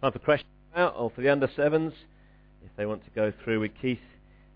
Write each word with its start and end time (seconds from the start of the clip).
Time 0.00 0.12
for 0.12 0.18
questions 0.18 0.48
out, 0.74 0.94
or 0.96 1.10
for 1.10 1.20
the 1.20 1.28
under 1.28 1.50
sevens, 1.54 1.92
if 2.64 2.70
they 2.78 2.86
want 2.86 3.04
to 3.04 3.10
go 3.10 3.30
through 3.44 3.60
with 3.60 3.72
Keith 3.82 3.98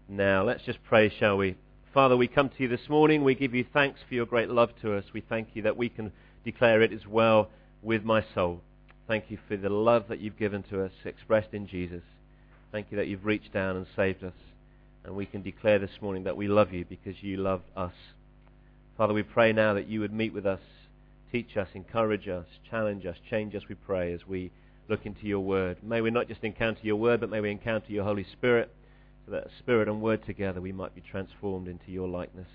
now. 0.08 0.42
Let's 0.42 0.62
just 0.64 0.82
pray, 0.84 1.12
shall 1.18 1.36
we? 1.36 1.54
Father, 1.92 2.16
we 2.16 2.28
come 2.28 2.48
to 2.48 2.54
you 2.62 2.68
this 2.68 2.88
morning. 2.88 3.22
We 3.22 3.34
give 3.34 3.52
you 3.52 3.66
thanks 3.70 4.00
for 4.08 4.14
your 4.14 4.24
great 4.24 4.48
love 4.48 4.70
to 4.80 4.96
us. 4.96 5.04
We 5.12 5.20
thank 5.20 5.48
you 5.52 5.60
that 5.64 5.76
we 5.76 5.90
can 5.90 6.12
declare 6.46 6.80
it 6.80 6.94
as 6.94 7.06
well 7.06 7.50
with 7.82 8.04
my 8.04 8.24
soul. 8.34 8.62
Thank 9.06 9.24
you 9.28 9.36
for 9.46 9.58
the 9.58 9.68
love 9.68 10.04
that 10.08 10.18
you've 10.18 10.38
given 10.38 10.62
to 10.70 10.82
us, 10.82 10.92
expressed 11.04 11.52
in 11.52 11.66
Jesus. 11.66 12.02
Thank 12.72 12.86
you 12.90 12.96
that 12.96 13.08
you've 13.08 13.26
reached 13.26 13.52
down 13.52 13.76
and 13.76 13.86
saved 13.94 14.24
us. 14.24 14.32
And 15.04 15.14
we 15.14 15.26
can 15.26 15.42
declare 15.42 15.78
this 15.78 16.00
morning 16.00 16.24
that 16.24 16.38
we 16.38 16.48
love 16.48 16.72
you 16.72 16.86
because 16.88 17.22
you 17.22 17.36
love 17.36 17.60
us. 17.76 17.92
Father, 18.96 19.12
we 19.12 19.22
pray 19.22 19.52
now 19.52 19.74
that 19.74 19.88
you 19.88 20.00
would 20.00 20.14
meet 20.14 20.32
with 20.32 20.46
us, 20.46 20.60
teach 21.30 21.58
us, 21.58 21.68
encourage 21.74 22.28
us, 22.28 22.46
challenge 22.70 23.04
us, 23.04 23.16
change 23.28 23.54
us, 23.54 23.64
we 23.68 23.74
pray, 23.74 24.14
as 24.14 24.26
we 24.26 24.50
look 24.88 25.06
into 25.06 25.26
your 25.26 25.40
word. 25.40 25.78
May 25.82 26.00
we 26.00 26.10
not 26.10 26.28
just 26.28 26.44
encounter 26.44 26.80
your 26.82 26.96
word, 26.96 27.20
but 27.20 27.30
may 27.30 27.40
we 27.40 27.50
encounter 27.50 27.90
your 27.92 28.04
Holy 28.04 28.26
Spirit, 28.32 28.74
so 29.24 29.32
that 29.32 29.48
spirit 29.58 29.88
and 29.88 30.02
word 30.02 30.24
together 30.26 30.60
we 30.60 30.72
might 30.72 30.94
be 30.94 31.00
transformed 31.00 31.68
into 31.68 31.90
your 31.90 32.08
likeness 32.08 32.48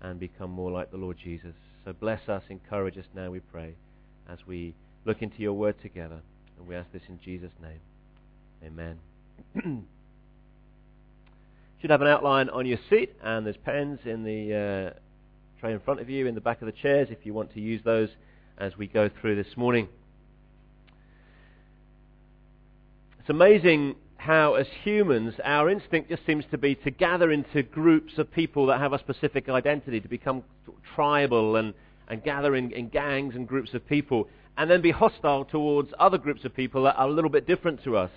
and 0.00 0.18
become 0.18 0.50
more 0.50 0.70
like 0.70 0.90
the 0.90 0.96
Lord 0.96 1.16
Jesus. 1.22 1.54
So 1.84 1.92
bless 1.92 2.28
us, 2.28 2.42
encourage 2.48 2.96
us 2.96 3.04
now, 3.14 3.30
we 3.30 3.40
pray, 3.40 3.74
as 4.28 4.38
we 4.46 4.74
look 5.04 5.22
into 5.22 5.38
your 5.38 5.52
word 5.52 5.80
together. 5.82 6.20
And 6.58 6.66
we 6.66 6.74
ask 6.74 6.90
this 6.92 7.02
in 7.08 7.18
Jesus' 7.24 7.52
name. 7.62 7.80
Amen. 8.64 8.98
You 9.54 9.82
should 11.80 11.90
have 11.90 12.02
an 12.02 12.08
outline 12.08 12.48
on 12.48 12.66
your 12.66 12.78
seat, 12.90 13.14
and 13.22 13.46
there's 13.46 13.56
pens 13.56 14.00
in 14.04 14.24
the 14.24 14.94
uh, 14.94 14.98
tray 15.60 15.72
in 15.72 15.80
front 15.80 16.00
of 16.00 16.08
you, 16.08 16.26
in 16.26 16.34
the 16.34 16.40
back 16.40 16.60
of 16.62 16.66
the 16.66 16.72
chairs, 16.72 17.08
if 17.10 17.24
you 17.24 17.34
want 17.34 17.52
to 17.54 17.60
use 17.60 17.80
those 17.84 18.08
as 18.58 18.76
we 18.76 18.86
go 18.86 19.08
through 19.20 19.36
this 19.36 19.56
morning. 19.56 19.88
It's 23.28 23.34
amazing 23.34 23.96
how, 24.16 24.54
as 24.54 24.66
humans, 24.82 25.34
our 25.44 25.68
instinct 25.68 26.08
just 26.08 26.24
seems 26.24 26.46
to 26.50 26.56
be 26.56 26.74
to 26.76 26.90
gather 26.90 27.30
into 27.30 27.62
groups 27.62 28.16
of 28.16 28.32
people 28.32 28.64
that 28.68 28.80
have 28.80 28.94
a 28.94 28.98
specific 28.98 29.50
identity, 29.50 30.00
to 30.00 30.08
become 30.08 30.42
tribal 30.94 31.56
and, 31.56 31.74
and 32.08 32.24
gather 32.24 32.54
in, 32.56 32.72
in 32.72 32.88
gangs 32.88 33.34
and 33.34 33.46
groups 33.46 33.74
of 33.74 33.86
people, 33.86 34.30
and 34.56 34.70
then 34.70 34.80
be 34.80 34.90
hostile 34.90 35.44
towards 35.44 35.92
other 35.98 36.16
groups 36.16 36.46
of 36.46 36.56
people 36.56 36.84
that 36.84 36.96
are 36.96 37.06
a 37.06 37.12
little 37.12 37.28
bit 37.28 37.46
different 37.46 37.84
to 37.84 37.98
us. 37.98 38.10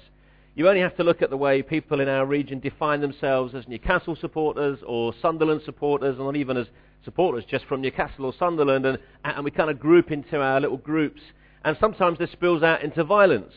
You 0.55 0.69
only 0.69 0.79
have 0.79 0.95
to 0.95 1.03
look 1.03 1.21
at 1.21 1.29
the 1.29 1.35
way 1.35 1.61
people 1.61 1.99
in 1.99 2.07
our 2.07 2.25
region 2.25 2.61
define 2.61 3.01
themselves 3.01 3.53
as 3.53 3.67
Newcastle 3.67 4.15
supporters 4.15 4.79
or 4.87 5.13
Sunderland 5.21 5.63
supporters, 5.65 6.15
and 6.15 6.25
not 6.25 6.37
even 6.37 6.55
as 6.55 6.67
supporters 7.03 7.43
just 7.43 7.65
from 7.65 7.81
Newcastle 7.81 8.23
or 8.23 8.33
Sunderland, 8.39 8.85
and, 8.85 8.97
and 9.25 9.43
we 9.43 9.51
kind 9.51 9.69
of 9.69 9.77
group 9.77 10.09
into 10.09 10.39
our 10.39 10.61
little 10.61 10.77
groups. 10.77 11.19
And 11.65 11.75
sometimes 11.81 12.17
this 12.17 12.31
spills 12.31 12.63
out 12.63 12.81
into 12.81 13.03
violence. 13.03 13.51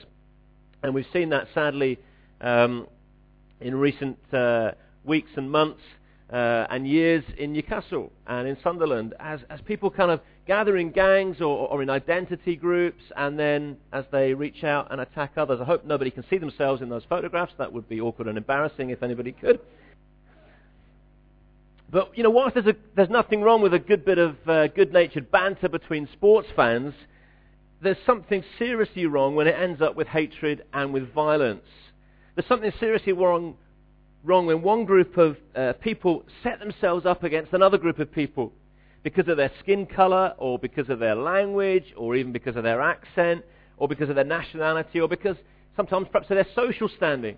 And 0.85 0.95
we've 0.95 1.07
seen 1.15 1.31
that 1.31 1.49
sadly 1.55 1.99
um, 2.43 2.87
in 3.59 3.75
recent 3.75 4.19
uh, 4.35 4.73
weeks 5.03 5.31
and 5.35 5.51
months 5.51 5.81
uh, 6.31 6.67
and 6.69 6.87
years 6.87 7.25
in 7.39 7.55
Newcastle 7.55 8.13
and 8.27 8.47
in 8.47 8.59
Sunderland 8.63 9.15
as, 9.19 9.41
as 9.49 9.61
people 9.63 9.91
kind 9.91 10.11
of 10.11 10.21
gather 10.47 10.77
in 10.77 10.91
gangs 10.91 11.41
or, 11.41 11.69
or 11.69 11.83
in 11.83 11.89
identity 11.89 12.55
groups 12.55 13.03
and 13.17 13.39
then 13.39 13.79
as 13.95 14.05
they 14.13 14.35
reach 14.35 14.63
out 14.63 14.93
and 14.93 15.01
attack 15.01 15.33
others. 15.39 15.59
I 15.59 15.65
hope 15.65 15.87
nobody 15.87 16.11
can 16.11 16.23
see 16.29 16.37
themselves 16.37 16.83
in 16.83 16.91
those 16.91 17.05
photographs. 17.09 17.55
That 17.57 17.73
would 17.73 17.89
be 17.89 18.03
awkward 18.03 18.29
and 18.29 18.37
embarrassing 18.37 18.91
if 18.91 19.03
anybody 19.03 19.33
could. 19.33 19.61
But, 21.91 22.11
you 22.15 22.25
know, 22.25 22.31
whilst 22.31 22.57
there's, 22.57 22.67
a, 22.67 22.77
there's 22.95 23.09
nothing 23.09 23.41
wrong 23.41 23.63
with 23.63 23.73
a 23.73 23.79
good 23.79 24.05
bit 24.05 24.19
of 24.19 24.37
uh, 24.47 24.67
good-natured 24.67 25.31
banter 25.31 25.71
between 25.71 26.11
sports 26.13 26.49
fans, 26.55 26.93
there's 27.85 27.97
something 28.07 28.43
seriously 28.59 29.07
wrong 29.07 29.35
when 29.37 29.47
it 29.47 29.55
ends 29.59 29.81
up 29.81 29.95
with 29.95 30.09
hatred 30.09 30.65
and 30.73 30.93
with 30.93 31.13
violence. 31.13 31.67
There's 32.35 32.49
something 32.49 32.73
seriously 32.81 33.13
wrong, 33.13 33.57
wrong 34.25 34.47
when 34.47 34.63
one 34.63 34.85
group 34.85 35.17
of 35.17 35.37
uh, 35.55 35.75
people 35.75 36.25
set 36.43 36.59
themselves 36.59 37.07
up 37.07 37.23
against 37.23 37.53
another 37.53 37.79
group 37.79 37.99
of 37.99 38.11
people 38.11 38.53
because 39.03 39.29
of 39.29 39.37
their 39.37 39.53
skin 39.61 39.87
color 39.87 40.35
or 40.39 40.59
because 40.59 40.89
of 40.89 40.99
their 40.99 41.15
language 41.15 41.95
or 41.97 42.17
even 42.17 42.33
because 42.33 42.57
of 42.57 42.63
their 42.63 42.81
accent 42.81 43.45
or 43.77 43.87
because 43.87 44.09
of 44.09 44.15
their 44.15 44.25
nationality 44.25 44.99
or 44.99 45.07
because 45.07 45.37
sometimes 45.77 46.09
perhaps 46.11 46.31
of 46.31 46.37
their 46.37 46.47
social 46.55 46.89
standing. 46.89 47.37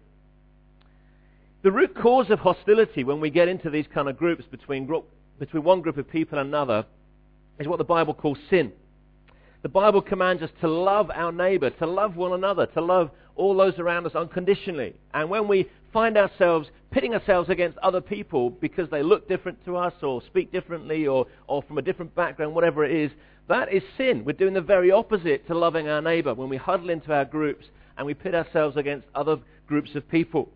The 1.62 1.72
root 1.72 1.96
cause 2.00 2.30
of 2.30 2.38
hostility 2.38 3.02
when 3.02 3.20
we 3.20 3.30
get 3.30 3.48
into 3.48 3.68
these 3.68 3.86
kind 3.92 4.08
of 4.08 4.16
groups 4.16 4.44
between, 4.50 4.86
group, 4.86 5.08
between 5.40 5.64
one 5.64 5.80
group 5.80 5.98
of 5.98 6.08
people 6.08 6.38
and 6.38 6.48
another 6.48 6.86
is 7.58 7.66
what 7.66 7.78
the 7.78 7.84
Bible 7.84 8.14
calls 8.14 8.38
sin. 8.48 8.72
The 9.66 9.72
Bible 9.72 10.00
commands 10.00 10.44
us 10.44 10.50
to 10.60 10.68
love 10.68 11.10
our 11.12 11.32
neighbor, 11.32 11.70
to 11.70 11.86
love 11.88 12.14
one 12.14 12.34
another, 12.34 12.66
to 12.66 12.80
love 12.80 13.10
all 13.34 13.56
those 13.56 13.76
around 13.80 14.06
us 14.06 14.14
unconditionally. 14.14 14.94
And 15.12 15.28
when 15.28 15.48
we 15.48 15.68
find 15.92 16.16
ourselves 16.16 16.68
pitting 16.92 17.14
ourselves 17.14 17.50
against 17.50 17.76
other 17.78 18.00
people 18.00 18.50
because 18.50 18.88
they 18.90 19.02
look 19.02 19.26
different 19.26 19.64
to 19.64 19.76
us 19.76 19.92
or 20.04 20.22
speak 20.22 20.52
differently 20.52 21.08
or, 21.08 21.26
or 21.48 21.64
from 21.64 21.78
a 21.78 21.82
different 21.82 22.14
background, 22.14 22.54
whatever 22.54 22.84
it 22.84 22.92
is, 22.92 23.10
that 23.48 23.72
is 23.72 23.82
sin. 23.98 24.24
We're 24.24 24.34
doing 24.34 24.54
the 24.54 24.60
very 24.60 24.92
opposite 24.92 25.48
to 25.48 25.58
loving 25.58 25.88
our 25.88 26.00
neighbor 26.00 26.32
when 26.32 26.48
we 26.48 26.58
huddle 26.58 26.90
into 26.90 27.12
our 27.12 27.24
groups 27.24 27.66
and 27.98 28.06
we 28.06 28.14
pit 28.14 28.36
ourselves 28.36 28.76
against 28.76 29.08
other 29.16 29.36
groups 29.66 29.96
of 29.96 30.08
people. 30.08 30.48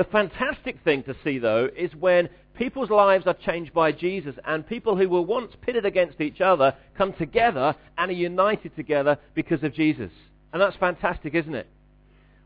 The 0.00 0.04
fantastic 0.04 0.78
thing 0.82 1.02
to 1.02 1.14
see, 1.22 1.38
though, 1.38 1.68
is 1.76 1.94
when 1.94 2.30
people's 2.54 2.88
lives 2.88 3.26
are 3.26 3.34
changed 3.34 3.74
by 3.74 3.92
Jesus 3.92 4.34
and 4.46 4.66
people 4.66 4.96
who 4.96 5.06
were 5.10 5.20
once 5.20 5.52
pitted 5.60 5.84
against 5.84 6.22
each 6.22 6.40
other 6.40 6.74
come 6.96 7.12
together 7.12 7.76
and 7.98 8.10
are 8.10 8.14
united 8.14 8.74
together 8.74 9.18
because 9.34 9.62
of 9.62 9.74
Jesus. 9.74 10.10
And 10.54 10.62
that's 10.62 10.76
fantastic, 10.76 11.34
isn't 11.34 11.54
it? 11.54 11.66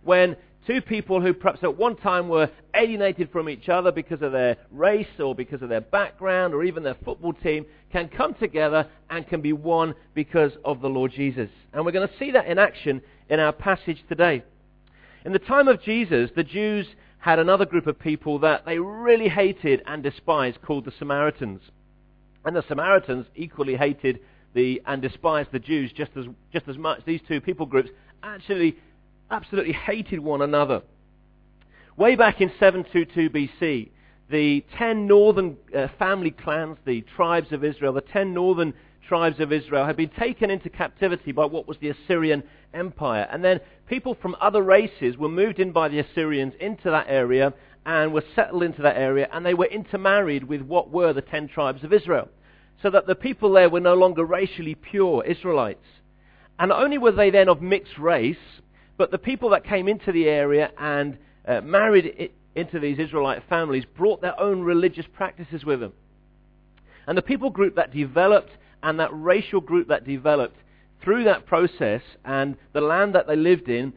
When 0.02 0.34
two 0.66 0.80
people 0.80 1.20
who 1.20 1.32
perhaps 1.32 1.62
at 1.62 1.76
one 1.76 1.94
time 1.94 2.28
were 2.28 2.50
alienated 2.74 3.30
from 3.30 3.48
each 3.48 3.68
other 3.68 3.92
because 3.92 4.20
of 4.20 4.32
their 4.32 4.56
race 4.72 5.20
or 5.20 5.32
because 5.32 5.62
of 5.62 5.68
their 5.68 5.80
background 5.80 6.54
or 6.54 6.64
even 6.64 6.82
their 6.82 6.96
football 7.04 7.34
team 7.34 7.66
can 7.92 8.08
come 8.08 8.34
together 8.34 8.88
and 9.10 9.28
can 9.28 9.42
be 9.42 9.52
one 9.52 9.94
because 10.12 10.50
of 10.64 10.80
the 10.80 10.90
Lord 10.90 11.12
Jesus. 11.12 11.50
And 11.72 11.86
we're 11.86 11.92
going 11.92 12.08
to 12.08 12.18
see 12.18 12.32
that 12.32 12.46
in 12.46 12.58
action 12.58 13.00
in 13.30 13.38
our 13.38 13.52
passage 13.52 14.02
today. 14.08 14.42
In 15.24 15.32
the 15.32 15.38
time 15.38 15.68
of 15.68 15.80
Jesus, 15.80 16.30
the 16.34 16.42
Jews 16.42 16.86
had 17.24 17.38
another 17.38 17.64
group 17.64 17.86
of 17.86 17.98
people 17.98 18.38
that 18.38 18.66
they 18.66 18.78
really 18.78 19.30
hated 19.30 19.80
and 19.86 20.02
despised 20.02 20.60
called 20.60 20.84
the 20.84 20.92
Samaritans. 20.98 21.62
And 22.44 22.54
the 22.54 22.62
Samaritans 22.68 23.24
equally 23.34 23.76
hated 23.76 24.20
the, 24.52 24.82
and 24.84 25.00
despised 25.00 25.48
the 25.50 25.58
Jews 25.58 25.90
just 25.90 26.10
as, 26.18 26.26
just 26.52 26.68
as 26.68 26.76
much. 26.76 27.00
These 27.06 27.22
two 27.26 27.40
people 27.40 27.64
groups 27.64 27.88
actually 28.22 28.76
absolutely 29.30 29.72
hated 29.72 30.20
one 30.20 30.42
another. 30.42 30.82
Way 31.96 32.14
back 32.14 32.42
in 32.42 32.52
722 32.60 33.30
BC, 33.30 33.88
the 34.28 34.62
ten 34.76 35.06
northern 35.06 35.56
uh, 35.74 35.88
family 35.98 36.30
clans, 36.30 36.76
the 36.84 37.00
tribes 37.16 37.52
of 37.52 37.64
Israel, 37.64 37.94
the 37.94 38.02
ten 38.02 38.34
northern 38.34 38.74
tribes 39.08 39.40
of 39.40 39.50
Israel 39.50 39.86
had 39.86 39.96
been 39.96 40.10
taken 40.10 40.50
into 40.50 40.68
captivity 40.68 41.32
by 41.32 41.46
what 41.46 41.66
was 41.66 41.78
the 41.78 41.88
Assyrian 41.88 42.42
Empire. 42.74 43.28
And 43.30 43.44
then 43.44 43.60
people 43.88 44.14
from 44.20 44.36
other 44.40 44.62
races 44.62 45.16
were 45.16 45.28
moved 45.28 45.58
in 45.60 45.72
by 45.72 45.88
the 45.88 46.00
Assyrians 46.00 46.54
into 46.60 46.90
that 46.90 47.06
area 47.08 47.54
and 47.86 48.12
were 48.12 48.24
settled 48.34 48.62
into 48.62 48.82
that 48.82 48.96
area, 48.96 49.28
and 49.32 49.44
they 49.44 49.54
were 49.54 49.66
intermarried 49.66 50.44
with 50.44 50.62
what 50.62 50.90
were 50.90 51.12
the 51.12 51.20
ten 51.20 51.48
tribes 51.48 51.84
of 51.84 51.92
Israel. 51.92 52.28
So 52.82 52.90
that 52.90 53.06
the 53.06 53.14
people 53.14 53.52
there 53.52 53.68
were 53.68 53.80
no 53.80 53.94
longer 53.94 54.24
racially 54.24 54.74
pure 54.74 55.24
Israelites. 55.24 55.86
And 56.58 56.70
not 56.70 56.82
only 56.82 56.98
were 56.98 57.12
they 57.12 57.30
then 57.30 57.48
of 57.48 57.62
mixed 57.62 57.98
race, 57.98 58.36
but 58.96 59.10
the 59.10 59.18
people 59.18 59.50
that 59.50 59.64
came 59.64 59.88
into 59.88 60.12
the 60.12 60.28
area 60.28 60.70
and 60.78 61.18
uh, 61.46 61.60
married 61.60 62.30
into 62.54 62.78
these 62.78 62.98
Israelite 62.98 63.42
families 63.48 63.84
brought 63.84 64.20
their 64.20 64.38
own 64.40 64.62
religious 64.62 65.06
practices 65.12 65.64
with 65.64 65.80
them. 65.80 65.92
And 67.06 67.18
the 67.18 67.22
people 67.22 67.50
group 67.50 67.76
that 67.76 67.92
developed 67.92 68.52
and 68.82 69.00
that 69.00 69.10
racial 69.12 69.60
group 69.60 69.88
that 69.88 70.06
developed 70.06 70.56
through 71.04 71.24
that 71.24 71.46
process 71.46 72.00
and 72.24 72.56
the 72.72 72.80
land 72.80 73.14
that 73.14 73.26
they 73.26 73.36
lived 73.36 73.68
in 73.68 73.92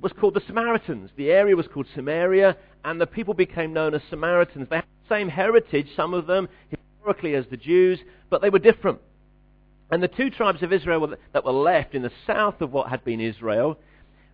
was 0.00 0.12
called 0.12 0.34
the 0.34 0.42
Samaritans. 0.46 1.10
The 1.16 1.30
area 1.30 1.56
was 1.56 1.66
called 1.66 1.86
Samaria, 1.94 2.56
and 2.84 3.00
the 3.00 3.06
people 3.06 3.34
became 3.34 3.72
known 3.72 3.94
as 3.94 4.02
Samaritans. 4.10 4.68
They 4.68 4.76
had 4.76 4.84
the 5.08 5.14
same 5.14 5.28
heritage, 5.28 5.88
some 5.96 6.12
of 6.12 6.26
them, 6.26 6.48
historically, 6.68 7.34
as 7.34 7.46
the 7.50 7.56
Jews, 7.56 8.00
but 8.28 8.42
they 8.42 8.50
were 8.50 8.58
different. 8.58 8.98
And 9.90 10.02
the 10.02 10.08
two 10.08 10.30
tribes 10.30 10.62
of 10.62 10.72
Israel 10.72 11.14
that 11.32 11.44
were 11.44 11.52
left 11.52 11.94
in 11.94 12.02
the 12.02 12.12
south 12.26 12.60
of 12.60 12.72
what 12.72 12.88
had 12.88 13.04
been 13.04 13.20
Israel 13.20 13.78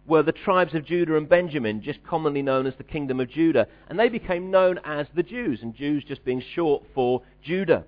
were 0.06 0.22
the 0.22 0.32
tribes 0.32 0.74
of 0.74 0.86
Judah 0.86 1.16
and 1.16 1.28
Benjamin, 1.28 1.82
just 1.82 2.02
commonly 2.02 2.40
known 2.40 2.66
as 2.66 2.74
the 2.78 2.84
kingdom 2.84 3.20
of 3.20 3.28
Judah. 3.28 3.66
And 3.88 3.98
they 3.98 4.08
became 4.08 4.50
known 4.50 4.80
as 4.84 5.06
the 5.14 5.22
Jews, 5.22 5.60
and 5.62 5.74
Jews 5.74 6.02
just 6.04 6.24
being 6.24 6.42
short 6.54 6.84
for 6.94 7.22
Judah. 7.42 7.84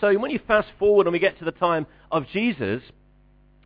So 0.00 0.18
when 0.18 0.30
you 0.30 0.40
fast 0.46 0.68
forward 0.78 1.06
and 1.06 1.12
we 1.12 1.18
get 1.18 1.38
to 1.38 1.44
the 1.44 1.52
time 1.52 1.86
of 2.10 2.26
Jesus, 2.32 2.82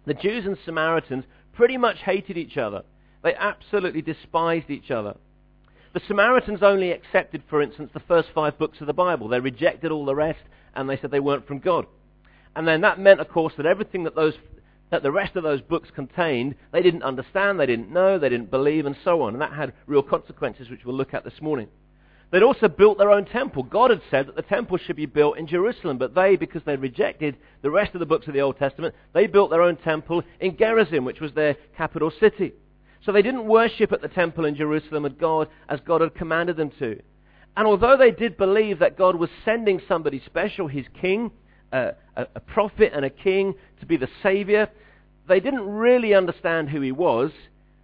the 0.06 0.14
Jews 0.14 0.44
and 0.46 0.56
Samaritans 0.64 1.24
pretty 1.52 1.76
much 1.76 1.98
hated 1.98 2.36
each 2.36 2.56
other. 2.56 2.82
They 3.22 3.34
absolutely 3.34 4.02
despised 4.02 4.70
each 4.70 4.90
other. 4.90 5.16
The 5.94 6.02
Samaritans 6.08 6.62
only 6.62 6.90
accepted, 6.90 7.42
for 7.48 7.62
instance, 7.62 7.90
the 7.94 8.00
first 8.00 8.28
five 8.34 8.58
books 8.58 8.80
of 8.80 8.86
the 8.86 8.92
Bible. 8.92 9.28
They 9.28 9.40
rejected 9.40 9.92
all 9.92 10.04
the 10.04 10.14
rest, 10.14 10.42
and 10.74 10.90
they 10.90 10.98
said 10.98 11.10
they 11.10 11.20
weren't 11.20 11.46
from 11.46 11.60
God. 11.60 11.86
And 12.56 12.66
then 12.66 12.80
that 12.82 12.98
meant, 12.98 13.20
of 13.20 13.28
course, 13.28 13.54
that 13.56 13.66
everything 13.66 14.04
that 14.04 14.14
those 14.14 14.34
that 14.90 15.02
the 15.02 15.10
rest 15.10 15.34
of 15.34 15.42
those 15.42 15.60
books 15.60 15.88
contained, 15.92 16.54
they 16.70 16.82
didn't 16.82 17.02
understand, 17.02 17.58
they 17.58 17.66
didn't 17.66 17.90
know, 17.90 18.18
they 18.18 18.28
didn't 18.28 18.50
believe, 18.50 18.86
and 18.86 18.96
so 19.02 19.22
on. 19.22 19.32
And 19.32 19.42
that 19.42 19.52
had 19.52 19.72
real 19.86 20.02
consequences, 20.02 20.68
which 20.70 20.84
we'll 20.84 20.94
look 20.94 21.14
at 21.14 21.24
this 21.24 21.40
morning. 21.40 21.68
They'd 22.34 22.42
also 22.42 22.66
built 22.66 22.98
their 22.98 23.12
own 23.12 23.26
temple. 23.26 23.62
God 23.62 23.90
had 23.90 24.02
said 24.10 24.26
that 24.26 24.34
the 24.34 24.42
temple 24.42 24.76
should 24.76 24.96
be 24.96 25.06
built 25.06 25.38
in 25.38 25.46
Jerusalem, 25.46 25.98
but 25.98 26.16
they, 26.16 26.34
because 26.34 26.62
they 26.66 26.74
rejected 26.74 27.36
the 27.62 27.70
rest 27.70 27.94
of 27.94 28.00
the 28.00 28.06
books 28.06 28.26
of 28.26 28.34
the 28.34 28.40
Old 28.40 28.58
Testament, 28.58 28.92
they 29.12 29.28
built 29.28 29.50
their 29.50 29.62
own 29.62 29.76
temple 29.76 30.24
in 30.40 30.56
Gerizim, 30.56 31.04
which 31.04 31.20
was 31.20 31.32
their 31.34 31.54
capital 31.76 32.10
city. 32.18 32.52
So 33.06 33.12
they 33.12 33.22
didn't 33.22 33.46
worship 33.46 33.92
at 33.92 34.02
the 34.02 34.08
temple 34.08 34.46
in 34.46 34.56
Jerusalem 34.56 35.06
as 35.06 35.12
God, 35.12 35.48
as 35.68 35.78
God 35.86 36.00
had 36.00 36.16
commanded 36.16 36.56
them 36.56 36.72
to. 36.80 37.00
And 37.56 37.68
although 37.68 37.96
they 37.96 38.10
did 38.10 38.36
believe 38.36 38.80
that 38.80 38.98
God 38.98 39.14
was 39.14 39.30
sending 39.44 39.80
somebody 39.86 40.20
special, 40.26 40.66
his 40.66 40.86
king, 41.00 41.30
a, 41.70 41.92
a 42.16 42.40
prophet 42.40 42.90
and 42.92 43.04
a 43.04 43.10
king, 43.10 43.54
to 43.78 43.86
be 43.86 43.96
the 43.96 44.08
savior, 44.24 44.68
they 45.28 45.38
didn't 45.38 45.68
really 45.68 46.14
understand 46.14 46.70
who 46.70 46.80
he 46.80 46.90
was 46.90 47.30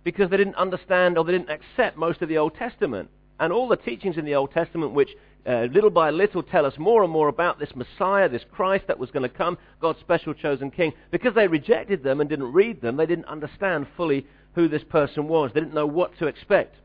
because 0.02 0.28
they 0.28 0.36
didn't 0.36 0.56
understand 0.56 1.18
or 1.18 1.24
they 1.24 1.30
didn't 1.30 1.50
accept 1.50 1.96
most 1.96 2.20
of 2.20 2.28
the 2.28 2.38
Old 2.38 2.56
Testament. 2.56 3.10
And 3.40 3.54
all 3.54 3.68
the 3.68 3.76
teachings 3.76 4.18
in 4.18 4.26
the 4.26 4.34
Old 4.34 4.52
Testament, 4.52 4.92
which 4.92 5.08
uh, 5.46 5.66
little 5.72 5.88
by 5.88 6.10
little 6.10 6.42
tell 6.42 6.66
us 6.66 6.74
more 6.78 7.02
and 7.02 7.10
more 7.10 7.28
about 7.28 7.58
this 7.58 7.74
Messiah, 7.74 8.28
this 8.28 8.44
Christ 8.52 8.86
that 8.86 8.98
was 8.98 9.10
going 9.10 9.22
to 9.22 9.34
come, 9.34 9.56
God's 9.80 9.98
special 10.00 10.34
chosen 10.34 10.70
king, 10.70 10.92
because 11.10 11.34
they 11.34 11.48
rejected 11.48 12.02
them 12.02 12.20
and 12.20 12.28
didn't 12.28 12.52
read 12.52 12.82
them, 12.82 12.98
they 12.98 13.06
didn't 13.06 13.24
understand 13.24 13.86
fully 13.96 14.26
who 14.54 14.68
this 14.68 14.84
person 14.84 15.26
was. 15.26 15.50
They 15.54 15.60
didn't 15.60 15.72
know 15.72 15.86
what 15.86 16.18
to 16.18 16.26
expect. 16.26 16.76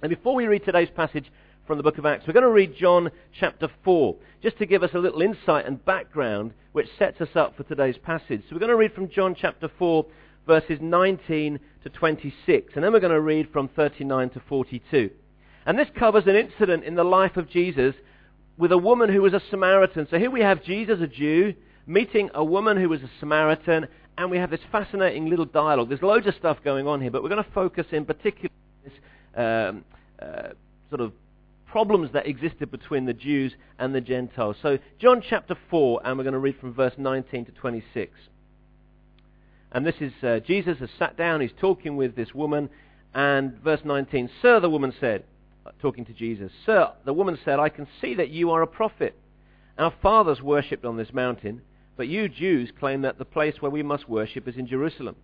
And 0.00 0.08
before 0.08 0.34
we 0.34 0.46
read 0.46 0.64
today's 0.64 0.88
passage 0.88 1.30
from 1.66 1.76
the 1.76 1.82
book 1.82 1.98
of 1.98 2.06
Acts, 2.06 2.26
we're 2.26 2.32
going 2.32 2.44
to 2.44 2.50
read 2.50 2.76
John 2.76 3.10
chapter 3.38 3.68
4, 3.84 4.16
just 4.42 4.56
to 4.58 4.66
give 4.66 4.82
us 4.82 4.94
a 4.94 4.98
little 4.98 5.20
insight 5.20 5.66
and 5.66 5.84
background 5.84 6.54
which 6.72 6.88
sets 6.98 7.20
us 7.20 7.36
up 7.36 7.58
for 7.58 7.64
today's 7.64 7.98
passage. 7.98 8.40
So 8.48 8.54
we're 8.54 8.60
going 8.60 8.70
to 8.70 8.76
read 8.76 8.94
from 8.94 9.10
John 9.10 9.36
chapter 9.38 9.70
4, 9.78 10.06
verses 10.46 10.78
19 10.80 11.60
to 11.82 11.88
26, 11.90 12.72
and 12.74 12.82
then 12.82 12.92
we're 12.92 13.00
going 13.00 13.12
to 13.12 13.20
read 13.20 13.50
from 13.52 13.68
39 13.68 14.30
to 14.30 14.40
42. 14.48 15.10
And 15.66 15.78
this 15.78 15.88
covers 15.98 16.24
an 16.26 16.36
incident 16.36 16.84
in 16.84 16.94
the 16.94 17.04
life 17.04 17.36
of 17.36 17.48
Jesus 17.48 17.94
with 18.56 18.72
a 18.72 18.78
woman 18.78 19.12
who 19.12 19.22
was 19.22 19.32
a 19.32 19.42
Samaritan. 19.50 20.06
So 20.10 20.18
here 20.18 20.30
we 20.30 20.40
have 20.40 20.62
Jesus, 20.62 21.00
a 21.00 21.06
Jew, 21.06 21.54
meeting 21.86 22.30
a 22.34 22.44
woman 22.44 22.76
who 22.76 22.88
was 22.88 23.02
a 23.02 23.10
Samaritan, 23.18 23.88
and 24.16 24.30
we 24.30 24.38
have 24.38 24.50
this 24.50 24.60
fascinating 24.70 25.28
little 25.28 25.44
dialogue. 25.44 25.88
There's 25.88 26.02
loads 26.02 26.26
of 26.26 26.34
stuff 26.34 26.58
going 26.64 26.86
on 26.86 27.00
here, 27.00 27.10
but 27.10 27.22
we're 27.22 27.30
going 27.30 27.42
to 27.42 27.50
focus 27.50 27.86
in 27.92 28.04
particular 28.04 28.50
on 28.84 28.90
this 28.90 28.98
um, 29.36 29.84
uh, 30.20 30.48
sort 30.90 31.00
of 31.00 31.12
problems 31.66 32.10
that 32.12 32.26
existed 32.26 32.70
between 32.70 33.04
the 33.04 33.12
Jews 33.12 33.52
and 33.78 33.94
the 33.94 34.00
Gentiles. 34.00 34.56
So, 34.62 34.78
John 35.00 35.22
chapter 35.28 35.56
4, 35.70 36.02
and 36.04 36.16
we're 36.16 36.24
going 36.24 36.34
to 36.34 36.38
read 36.38 36.56
from 36.60 36.72
verse 36.72 36.94
19 36.96 37.46
to 37.46 37.52
26. 37.52 38.12
And 39.72 39.84
this 39.84 39.96
is 40.00 40.12
uh, 40.22 40.38
Jesus 40.46 40.78
has 40.78 40.90
sat 40.98 41.16
down, 41.16 41.40
he's 41.40 41.50
talking 41.60 41.96
with 41.96 42.14
this 42.14 42.32
woman, 42.32 42.70
and 43.12 43.54
verse 43.64 43.80
19, 43.84 44.30
Sir, 44.40 44.60
the 44.60 44.70
woman 44.70 44.92
said, 45.00 45.24
talking 45.80 46.04
to 46.06 46.12
Jesus, 46.12 46.52
Sir, 46.66 46.92
the 47.04 47.12
woman 47.12 47.38
said, 47.44 47.58
I 47.58 47.68
can 47.68 47.86
see 48.00 48.14
that 48.14 48.30
you 48.30 48.50
are 48.50 48.62
a 48.62 48.66
prophet. 48.66 49.14
Our 49.78 49.92
fathers 50.02 50.40
worshipped 50.40 50.84
on 50.84 50.96
this 50.96 51.12
mountain 51.12 51.62
but 51.96 52.08
you 52.08 52.28
Jews 52.28 52.72
claim 52.78 53.02
that 53.02 53.18
the 53.18 53.24
place 53.24 53.60
where 53.60 53.70
we 53.70 53.82
must 53.82 54.08
worship 54.08 54.48
is 54.48 54.56
in 54.56 54.66
Jerusalem. 54.66 55.16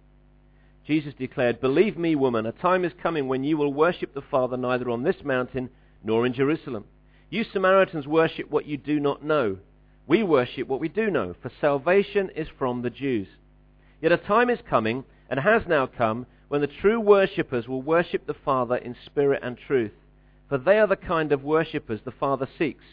Jesus 0.86 1.14
declared, 1.14 1.60
Believe 1.60 1.98
me, 1.98 2.14
woman, 2.14 2.46
a 2.46 2.52
time 2.52 2.84
is 2.84 2.92
coming 3.02 3.28
when 3.28 3.44
you 3.44 3.56
will 3.56 3.72
worship 3.72 4.14
the 4.14 4.22
Father 4.22 4.56
neither 4.56 4.88
on 4.88 5.02
this 5.02 5.22
mountain 5.24 5.70
nor 6.02 6.24
in 6.26 6.32
Jerusalem. 6.32 6.84
You 7.28 7.44
Samaritans 7.44 8.06
worship 8.06 8.50
what 8.50 8.66
you 8.66 8.76
do 8.76 9.00
not 9.00 9.24
know. 9.24 9.58
We 10.06 10.22
worship 10.22 10.66
what 10.68 10.80
we 10.80 10.88
do 10.88 11.10
know, 11.10 11.34
for 11.42 11.50
salvation 11.60 12.30
is 12.34 12.48
from 12.58 12.82
the 12.82 12.90
Jews. 12.90 13.28
Yet 14.00 14.12
a 14.12 14.16
time 14.16 14.50
is 14.50 14.58
coming, 14.68 15.04
and 15.28 15.38
has 15.38 15.62
now 15.68 15.86
come, 15.86 16.26
when 16.48 16.60
the 16.60 16.66
true 16.66 16.98
worshippers 16.98 17.68
will 17.68 17.82
worship 17.82 18.26
the 18.26 18.34
Father 18.34 18.76
in 18.76 18.96
spirit 19.06 19.40
and 19.42 19.56
truth, 19.56 19.92
for 20.50 20.58
they 20.58 20.78
are 20.78 20.88
the 20.88 20.96
kind 20.96 21.32
of 21.32 21.44
worshippers 21.44 22.00
the 22.04 22.10
Father 22.10 22.48
seeks. 22.58 22.84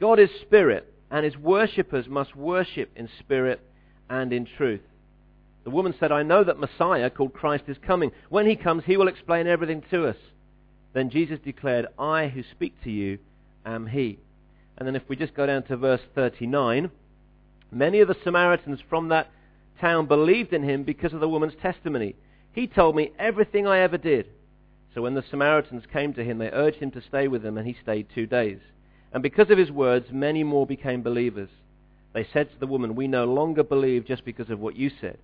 God 0.00 0.20
is 0.20 0.30
spirit, 0.40 0.90
and 1.10 1.24
his 1.24 1.36
worshippers 1.36 2.06
must 2.08 2.36
worship 2.36 2.90
in 2.94 3.08
spirit 3.18 3.60
and 4.08 4.32
in 4.32 4.46
truth. 4.46 4.80
The 5.64 5.70
woman 5.70 5.92
said, 5.98 6.12
I 6.12 6.22
know 6.22 6.44
that 6.44 6.60
Messiah, 6.60 7.10
called 7.10 7.34
Christ, 7.34 7.64
is 7.66 7.76
coming. 7.84 8.12
When 8.30 8.46
he 8.46 8.54
comes, 8.54 8.84
he 8.86 8.96
will 8.96 9.08
explain 9.08 9.48
everything 9.48 9.82
to 9.90 10.06
us. 10.06 10.16
Then 10.94 11.10
Jesus 11.10 11.40
declared, 11.44 11.88
I 11.98 12.28
who 12.28 12.42
speak 12.52 12.74
to 12.84 12.90
you 12.90 13.18
am 13.66 13.88
he. 13.88 14.20
And 14.76 14.86
then 14.86 14.94
if 14.94 15.02
we 15.08 15.16
just 15.16 15.34
go 15.34 15.46
down 15.46 15.64
to 15.64 15.76
verse 15.76 16.00
39, 16.14 16.90
many 17.72 18.00
of 18.00 18.08
the 18.08 18.16
Samaritans 18.22 18.78
from 18.88 19.08
that 19.08 19.30
town 19.80 20.06
believed 20.06 20.52
in 20.52 20.62
him 20.62 20.84
because 20.84 21.12
of 21.12 21.20
the 21.20 21.28
woman's 21.28 21.54
testimony. 21.60 22.14
He 22.52 22.68
told 22.68 22.94
me 22.94 23.10
everything 23.18 23.66
I 23.66 23.80
ever 23.80 23.98
did. 23.98 24.26
So 24.94 25.02
when 25.02 25.14
the 25.14 25.24
Samaritans 25.30 25.84
came 25.92 26.14
to 26.14 26.24
him, 26.24 26.38
they 26.38 26.50
urged 26.50 26.78
him 26.78 26.90
to 26.92 27.02
stay 27.02 27.28
with 27.28 27.42
them, 27.42 27.58
and 27.58 27.66
he 27.66 27.76
stayed 27.82 28.08
two 28.14 28.26
days. 28.26 28.58
And 29.12 29.22
because 29.22 29.50
of 29.50 29.58
his 29.58 29.70
words, 29.70 30.06
many 30.10 30.44
more 30.44 30.66
became 30.66 31.02
believers. 31.02 31.50
They 32.12 32.26
said 32.32 32.50
to 32.50 32.58
the 32.58 32.66
woman, 32.66 32.94
We 32.94 33.06
no 33.06 33.24
longer 33.24 33.62
believe 33.62 34.06
just 34.06 34.24
because 34.24 34.50
of 34.50 34.58
what 34.58 34.76
you 34.76 34.90
said. 35.00 35.18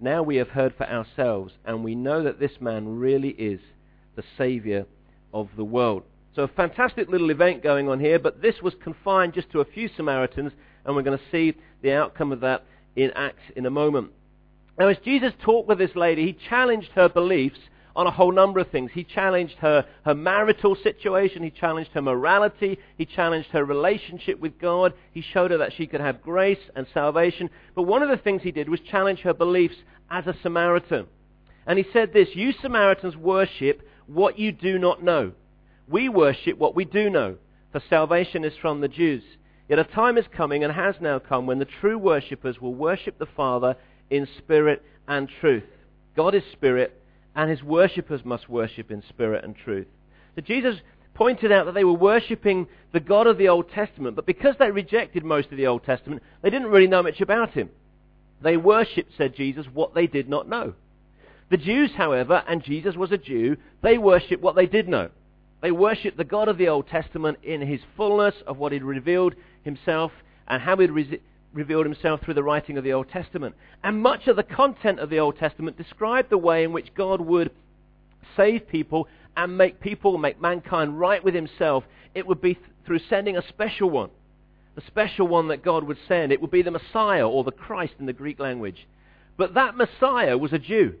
Now 0.00 0.22
we 0.22 0.36
have 0.36 0.48
heard 0.48 0.74
for 0.76 0.88
ourselves, 0.88 1.52
and 1.64 1.84
we 1.84 1.94
know 1.94 2.22
that 2.22 2.40
this 2.40 2.60
man 2.60 2.98
really 2.98 3.30
is 3.30 3.60
the 4.16 4.24
Savior 4.38 4.86
of 5.32 5.48
the 5.56 5.64
world. 5.64 6.02
So 6.34 6.42
a 6.42 6.48
fantastic 6.48 7.08
little 7.08 7.30
event 7.30 7.62
going 7.62 7.88
on 7.88 8.00
here, 8.00 8.18
but 8.18 8.40
this 8.40 8.62
was 8.62 8.74
confined 8.82 9.34
just 9.34 9.50
to 9.50 9.60
a 9.60 9.64
few 9.64 9.88
Samaritans, 9.96 10.52
and 10.84 10.96
we're 10.96 11.02
going 11.02 11.18
to 11.18 11.24
see 11.30 11.54
the 11.82 11.92
outcome 11.92 12.32
of 12.32 12.40
that 12.40 12.64
in 12.96 13.10
Acts 13.12 13.42
in 13.56 13.66
a 13.66 13.70
moment. 13.70 14.12
Now, 14.78 14.88
as 14.88 14.96
Jesus 15.04 15.32
talked 15.42 15.68
with 15.68 15.78
this 15.78 15.94
lady, 15.94 16.26
he 16.26 16.32
challenged 16.48 16.90
her 16.94 17.08
beliefs 17.08 17.58
on 17.96 18.06
a 18.06 18.10
whole 18.10 18.32
number 18.32 18.60
of 18.60 18.70
things. 18.70 18.90
He 18.92 19.04
challenged 19.04 19.56
her, 19.58 19.84
her 20.04 20.14
marital 20.14 20.76
situation. 20.76 21.42
He 21.42 21.50
challenged 21.50 21.90
her 21.92 22.02
morality. 22.02 22.78
He 22.96 23.06
challenged 23.06 23.50
her 23.50 23.64
relationship 23.64 24.38
with 24.40 24.58
God. 24.58 24.94
He 25.12 25.22
showed 25.22 25.50
her 25.50 25.58
that 25.58 25.72
she 25.72 25.86
could 25.86 26.00
have 26.00 26.22
grace 26.22 26.58
and 26.74 26.86
salvation. 26.92 27.50
But 27.74 27.82
one 27.82 28.02
of 28.02 28.08
the 28.08 28.22
things 28.22 28.42
he 28.42 28.52
did 28.52 28.68
was 28.68 28.80
challenge 28.80 29.20
her 29.20 29.34
beliefs 29.34 29.76
as 30.10 30.26
a 30.26 30.36
Samaritan. 30.42 31.06
And 31.66 31.78
he 31.78 31.84
said 31.92 32.12
this, 32.12 32.28
You 32.34 32.52
Samaritans 32.60 33.16
worship 33.16 33.82
what 34.06 34.38
you 34.38 34.52
do 34.52 34.78
not 34.78 35.02
know. 35.02 35.32
We 35.88 36.08
worship 36.08 36.58
what 36.58 36.74
we 36.74 36.84
do 36.84 37.10
know, 37.10 37.36
for 37.72 37.82
salvation 37.88 38.44
is 38.44 38.54
from 38.60 38.80
the 38.80 38.88
Jews. 38.88 39.22
Yet 39.68 39.78
a 39.78 39.84
time 39.84 40.18
is 40.18 40.24
coming 40.36 40.64
and 40.64 40.72
has 40.72 40.96
now 41.00 41.18
come 41.20 41.46
when 41.46 41.60
the 41.60 41.64
true 41.64 41.98
worshippers 41.98 42.60
will 42.60 42.74
worship 42.74 43.18
the 43.18 43.26
Father 43.26 43.76
in 44.10 44.26
spirit 44.38 44.82
and 45.06 45.28
truth. 45.40 45.64
God 46.16 46.34
is 46.34 46.42
spirit, 46.52 46.99
and 47.40 47.48
his 47.48 47.62
worshippers 47.62 48.22
must 48.22 48.50
worship 48.50 48.90
in 48.90 49.02
spirit 49.08 49.42
and 49.42 49.56
truth. 49.56 49.86
So 50.34 50.42
Jesus 50.42 50.76
pointed 51.14 51.50
out 51.50 51.64
that 51.64 51.72
they 51.72 51.84
were 51.84 51.94
worshipping 51.94 52.66
the 52.92 53.00
God 53.00 53.26
of 53.26 53.38
the 53.38 53.48
Old 53.48 53.70
Testament, 53.70 54.14
but 54.14 54.26
because 54.26 54.56
they 54.58 54.70
rejected 54.70 55.24
most 55.24 55.50
of 55.50 55.56
the 55.56 55.66
Old 55.66 55.82
Testament, 55.82 56.22
they 56.42 56.50
didn't 56.50 56.68
really 56.68 56.86
know 56.86 57.02
much 57.02 57.22
about 57.22 57.52
him. 57.52 57.70
They 58.42 58.58
worshipped, 58.58 59.12
said 59.16 59.34
Jesus, 59.34 59.64
what 59.72 59.94
they 59.94 60.06
did 60.06 60.28
not 60.28 60.50
know. 60.50 60.74
The 61.50 61.56
Jews, 61.56 61.92
however, 61.96 62.44
and 62.46 62.62
Jesus 62.62 62.94
was 62.94 63.10
a 63.10 63.16
Jew, 63.16 63.56
they 63.82 63.96
worshipped 63.96 64.42
what 64.42 64.54
they 64.54 64.66
did 64.66 64.86
know. 64.86 65.08
They 65.62 65.72
worshipped 65.72 66.18
the 66.18 66.24
God 66.24 66.48
of 66.48 66.58
the 66.58 66.68
Old 66.68 66.88
Testament 66.88 67.38
in 67.42 67.62
his 67.62 67.80
fullness 67.96 68.34
of 68.46 68.58
what 68.58 68.72
he'd 68.72 68.82
revealed 68.82 69.34
himself 69.62 70.12
and 70.46 70.60
how 70.60 70.76
he'd 70.76 70.90
revealed 71.52 71.86
himself 71.86 72.20
through 72.22 72.34
the 72.34 72.42
writing 72.42 72.78
of 72.78 72.84
the 72.84 72.92
Old 72.92 73.08
Testament. 73.08 73.54
And 73.82 74.00
much 74.00 74.28
of 74.28 74.36
the 74.36 74.42
content 74.42 75.00
of 75.00 75.10
the 75.10 75.18
Old 75.18 75.38
Testament 75.38 75.76
described 75.76 76.30
the 76.30 76.38
way 76.38 76.64
in 76.64 76.72
which 76.72 76.94
God 76.94 77.20
would 77.20 77.50
save 78.36 78.68
people 78.68 79.08
and 79.36 79.56
make 79.56 79.80
people, 79.80 80.16
make 80.18 80.40
mankind 80.40 80.98
right 80.98 81.22
with 81.22 81.34
himself. 81.34 81.84
It 82.14 82.26
would 82.26 82.40
be 82.40 82.54
th- 82.54 82.66
through 82.86 83.00
sending 83.08 83.36
a 83.36 83.48
special 83.48 83.90
one. 83.90 84.10
The 84.74 84.82
special 84.86 85.26
one 85.26 85.48
that 85.48 85.64
God 85.64 85.84
would 85.84 85.98
send. 86.06 86.32
It 86.32 86.40
would 86.40 86.50
be 86.50 86.62
the 86.62 86.70
Messiah 86.70 87.28
or 87.28 87.42
the 87.42 87.50
Christ 87.50 87.94
in 87.98 88.06
the 88.06 88.12
Greek 88.12 88.38
language. 88.38 88.86
But 89.36 89.54
that 89.54 89.76
Messiah 89.76 90.38
was 90.38 90.52
a 90.52 90.58
Jew. 90.58 90.94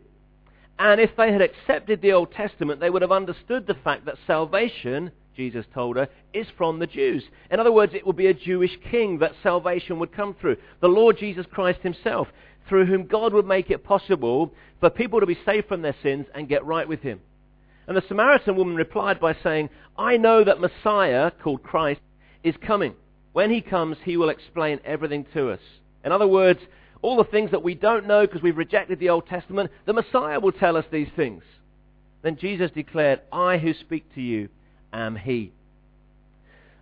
And 0.78 1.00
if 1.00 1.14
they 1.16 1.30
had 1.30 1.42
accepted 1.42 2.00
the 2.00 2.12
Old 2.12 2.32
Testament, 2.32 2.80
they 2.80 2.90
would 2.90 3.02
have 3.02 3.12
understood 3.12 3.66
the 3.66 3.74
fact 3.74 4.06
that 4.06 4.16
salvation 4.26 5.12
Jesus 5.36 5.64
told 5.72 5.96
her, 5.96 6.08
is 6.34 6.46
from 6.56 6.78
the 6.78 6.86
Jews. 6.86 7.22
In 7.50 7.60
other 7.60 7.72
words, 7.72 7.92
it 7.94 8.06
would 8.06 8.16
be 8.16 8.26
a 8.26 8.34
Jewish 8.34 8.76
king 8.90 9.18
that 9.18 9.32
salvation 9.42 9.98
would 9.98 10.12
come 10.12 10.34
through. 10.40 10.56
The 10.80 10.88
Lord 10.88 11.18
Jesus 11.18 11.46
Christ 11.50 11.80
himself, 11.82 12.28
through 12.68 12.86
whom 12.86 13.06
God 13.06 13.32
would 13.32 13.46
make 13.46 13.70
it 13.70 13.84
possible 13.84 14.52
for 14.80 14.90
people 14.90 15.20
to 15.20 15.26
be 15.26 15.38
saved 15.44 15.68
from 15.68 15.82
their 15.82 15.96
sins 16.02 16.26
and 16.34 16.48
get 16.48 16.64
right 16.64 16.88
with 16.88 17.00
him. 17.00 17.20
And 17.86 17.96
the 17.96 18.04
Samaritan 18.06 18.56
woman 18.56 18.76
replied 18.76 19.18
by 19.18 19.34
saying, 19.42 19.70
I 19.98 20.16
know 20.16 20.44
that 20.44 20.60
Messiah, 20.60 21.30
called 21.42 21.62
Christ, 21.62 22.00
is 22.44 22.54
coming. 22.64 22.94
When 23.32 23.50
he 23.50 23.60
comes, 23.60 23.96
he 24.04 24.16
will 24.16 24.28
explain 24.28 24.80
everything 24.84 25.26
to 25.34 25.50
us. 25.50 25.60
In 26.04 26.12
other 26.12 26.28
words, 26.28 26.60
all 27.02 27.16
the 27.16 27.24
things 27.24 27.50
that 27.50 27.62
we 27.62 27.74
don't 27.74 28.06
know 28.06 28.26
because 28.26 28.42
we've 28.42 28.56
rejected 28.56 28.98
the 28.98 29.08
Old 29.08 29.26
Testament, 29.26 29.70
the 29.86 29.92
Messiah 29.92 30.40
will 30.40 30.52
tell 30.52 30.76
us 30.76 30.84
these 30.92 31.08
things. 31.16 31.42
Then 32.22 32.36
Jesus 32.36 32.70
declared, 32.70 33.20
I 33.32 33.58
who 33.58 33.72
speak 33.74 34.14
to 34.14 34.20
you 34.20 34.48
am 34.92 35.16
he. 35.16 35.52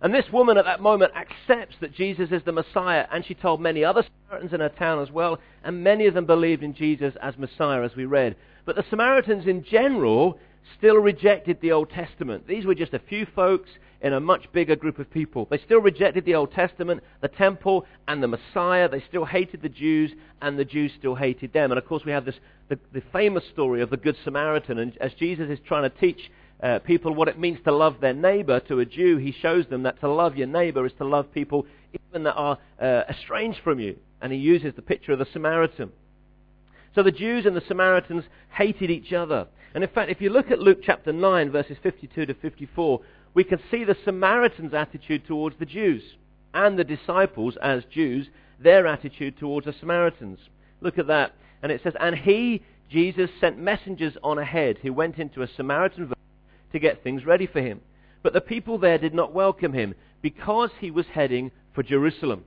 And 0.01 0.13
this 0.13 0.31
woman 0.31 0.57
at 0.57 0.65
that 0.65 0.81
moment 0.81 1.11
accepts 1.13 1.75
that 1.81 1.93
Jesus 1.93 2.31
is 2.31 2.41
the 2.43 2.53
Messiah, 2.53 3.05
and 3.11 3.25
she 3.25 3.33
told 3.33 3.59
many 3.59 3.83
other 3.83 4.03
Samaritans 4.03 4.53
in 4.53 4.61
her 4.61 4.69
town 4.69 5.01
as 5.01 5.11
well, 5.11 5.39
and 5.63 5.83
many 5.83 6.05
of 6.07 6.13
them 6.13 6.25
believed 6.25 6.63
in 6.63 6.73
Jesus 6.73 7.13
as 7.21 7.37
Messiah, 7.37 7.83
as 7.83 7.95
we 7.95 8.05
read. 8.05 8.35
But 8.65 8.77
the 8.77 8.85
Samaritans 8.89 9.45
in 9.45 9.63
general 9.63 10.39
still 10.77 10.97
rejected 10.97 11.59
the 11.59 11.73
Old 11.73 11.89
Testament. 11.89 12.47
These 12.47 12.65
were 12.65 12.75
just 12.75 12.93
a 12.93 12.99
few 12.99 13.25
folks 13.35 13.69
in 14.01 14.13
a 14.13 14.19
much 14.19 14.49
bigger 14.53 14.77
group 14.77 14.99
of 14.99 15.11
people. 15.11 15.47
They 15.49 15.57
still 15.57 15.81
rejected 15.81 16.23
the 16.23 16.35
Old 16.35 16.53
Testament, 16.53 17.03
the 17.21 17.27
temple, 17.27 17.85
and 18.07 18.23
the 18.23 18.27
Messiah. 18.27 18.87
They 18.87 19.03
still 19.09 19.25
hated 19.25 19.61
the 19.61 19.69
Jews, 19.69 20.11
and 20.41 20.57
the 20.57 20.63
Jews 20.63 20.91
still 20.97 21.15
hated 21.15 21.51
them. 21.51 21.71
And 21.71 21.77
of 21.77 21.85
course, 21.85 22.05
we 22.05 22.13
have 22.13 22.25
this 22.25 22.39
the, 22.69 22.79
the 22.93 23.01
famous 23.11 23.43
story 23.51 23.81
of 23.81 23.89
the 23.89 23.97
Good 23.97 24.15
Samaritan. 24.23 24.77
And 24.77 24.97
as 24.99 25.13
Jesus 25.15 25.49
is 25.49 25.59
trying 25.65 25.89
to 25.89 25.97
teach 25.97 26.31
uh, 26.61 26.79
people 26.79 27.13
what 27.13 27.27
it 27.27 27.39
means 27.39 27.59
to 27.63 27.71
love 27.71 27.97
their 28.01 28.13
neighbor 28.13 28.59
to 28.61 28.79
a 28.79 28.85
Jew, 28.85 29.17
he 29.17 29.31
shows 29.31 29.65
them 29.67 29.83
that 29.83 29.99
to 30.01 30.11
love 30.11 30.35
your 30.35 30.47
neighbor 30.47 30.85
is 30.85 30.91
to 30.97 31.05
love 31.05 31.33
people 31.33 31.65
even 31.93 32.23
that 32.23 32.33
are 32.33 32.57
uh, 32.81 33.03
estranged 33.09 33.59
from 33.63 33.79
you. 33.79 33.97
And 34.21 34.33
he 34.33 34.39
uses 34.39 34.73
the 34.75 34.81
picture 34.81 35.13
of 35.13 35.19
the 35.19 35.27
Samaritan. 35.31 35.91
So 36.95 37.03
the 37.03 37.11
Jews 37.11 37.45
and 37.45 37.55
the 37.55 37.63
Samaritans 37.67 38.25
hated 38.51 38.89
each 38.89 39.13
other. 39.13 39.47
And 39.73 39.83
in 39.83 39.89
fact, 39.89 40.11
if 40.11 40.19
you 40.19 40.29
look 40.29 40.51
at 40.51 40.59
Luke 40.59 40.79
chapter 40.83 41.13
9, 41.13 41.51
verses 41.51 41.77
52 41.81 42.25
to 42.25 42.33
54, 42.33 43.01
we 43.33 43.43
can 43.43 43.59
see 43.71 43.83
the 43.83 43.95
Samaritans' 44.03 44.73
attitude 44.73 45.25
towards 45.27 45.55
the 45.59 45.65
Jews 45.65 46.01
and 46.53 46.77
the 46.77 46.83
disciples 46.83 47.55
as 47.61 47.83
Jews, 47.85 48.27
their 48.59 48.87
attitude 48.87 49.37
towards 49.37 49.65
the 49.65 49.75
Samaritans. 49.79 50.39
Look 50.81 50.97
at 50.97 51.07
that. 51.07 51.33
And 51.61 51.71
it 51.71 51.81
says, 51.83 51.93
And 51.99 52.15
he, 52.15 52.63
Jesus, 52.89 53.29
sent 53.39 53.59
messengers 53.59 54.17
on 54.23 54.39
ahead 54.39 54.79
who 54.81 54.91
went 54.91 55.19
into 55.19 55.43
a 55.43 55.47
Samaritan 55.47 56.05
village 56.05 56.18
to 56.71 56.79
get 56.79 57.03
things 57.03 57.25
ready 57.25 57.47
for 57.47 57.61
him. 57.61 57.81
But 58.21 58.33
the 58.33 58.41
people 58.41 58.77
there 58.77 58.97
did 58.97 59.13
not 59.13 59.33
welcome 59.33 59.73
him 59.73 59.95
because 60.21 60.71
he 60.79 60.91
was 60.91 61.05
heading 61.13 61.51
for 61.73 61.83
Jerusalem. 61.83 62.43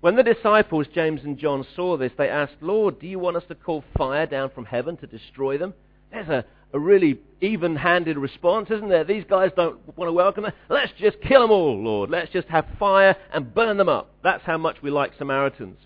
When 0.00 0.16
the 0.16 0.22
disciples, 0.22 0.86
James 0.94 1.20
and 1.24 1.36
John, 1.36 1.66
saw 1.76 1.96
this, 1.96 2.12
they 2.16 2.28
asked, 2.28 2.54
Lord, 2.60 3.00
do 3.00 3.06
you 3.06 3.18
want 3.18 3.36
us 3.36 3.42
to 3.48 3.54
call 3.54 3.84
fire 3.98 4.26
down 4.26 4.50
from 4.50 4.64
heaven 4.64 4.96
to 4.98 5.06
destroy 5.06 5.58
them? 5.58 5.74
There's 6.10 6.28
a, 6.28 6.44
a 6.72 6.78
really 6.78 7.20
even 7.40 7.76
handed 7.76 8.16
response, 8.16 8.70
isn't 8.70 8.88
there? 8.88 9.04
These 9.04 9.24
guys 9.28 9.50
don't 9.54 9.78
want 9.96 10.08
to 10.08 10.12
welcome 10.12 10.44
them. 10.44 10.52
Let's 10.70 10.92
just 10.98 11.20
kill 11.20 11.42
them 11.42 11.50
all, 11.50 11.82
Lord. 11.82 12.08
Let's 12.08 12.32
just 12.32 12.48
have 12.48 12.66
fire 12.78 13.14
and 13.32 13.54
burn 13.54 13.76
them 13.76 13.88
up. 13.88 14.10
That's 14.22 14.44
how 14.44 14.56
much 14.56 14.76
we 14.82 14.90
like 14.90 15.12
Samaritans. 15.18 15.78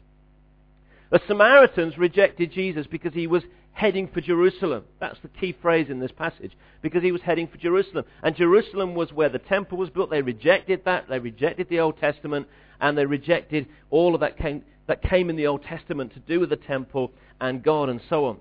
The 1.11 1.21
Samaritans 1.27 1.99
rejected 1.99 2.53
Jesus 2.53 2.87
because 2.87 3.15
he 3.15 3.27
was 3.27 3.43
heading 3.75 4.09
for 4.09 4.21
Jerusalem. 4.21 4.85
That's 5.01 5.19
the 5.21 5.29
key 5.29 5.55
phrase 5.61 5.89
in 5.91 5.99
this 5.99 6.13
passage. 6.13 6.53
Because 6.81 7.03
he 7.03 7.13
was 7.13 7.21
heading 7.21 7.49
for 7.49 7.59
Jerusalem. 7.59 8.05
And 8.23 8.35
Jerusalem 8.35 8.95
was 8.95 9.13
where 9.13 9.29
the 9.29 9.39
temple 9.39 9.79
was 9.79 9.91
built. 9.91 10.11
They 10.11 10.23
rejected 10.23 10.85
that. 10.85 11.09
They 11.09 11.19
rejected 11.19 11.69
the 11.69 11.81
Old 11.81 11.99
Testament. 11.99 12.47
And 12.81 12.97
they 12.97 13.05
rejected 13.05 13.67
all 13.91 14.15
of 14.15 14.21
that 14.21 14.39
came, 14.39 14.63
that 14.87 15.03
came 15.03 15.29
in 15.29 15.37
the 15.37 15.49
Old 15.49 15.65
Testament 15.65 16.15
to 16.15 16.21
do 16.21 16.41
with 16.41 16.51
the 16.51 16.57
temple 16.57 17.13
and 17.41 17.63
God 17.63 17.89
and 17.89 18.01
so 18.09 18.27
on. 18.27 18.39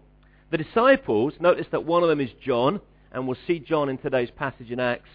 The 0.51 0.57
disciples, 0.57 1.33
notice 1.39 1.67
that 1.71 1.83
one 1.83 2.03
of 2.03 2.09
them 2.09 2.21
is 2.21 2.29
John. 2.41 2.79
And 3.11 3.27
we'll 3.27 3.37
see 3.47 3.59
John 3.59 3.89
in 3.89 3.97
today's 3.97 4.31
passage 4.31 4.71
in 4.71 4.79
Acts. 4.79 5.09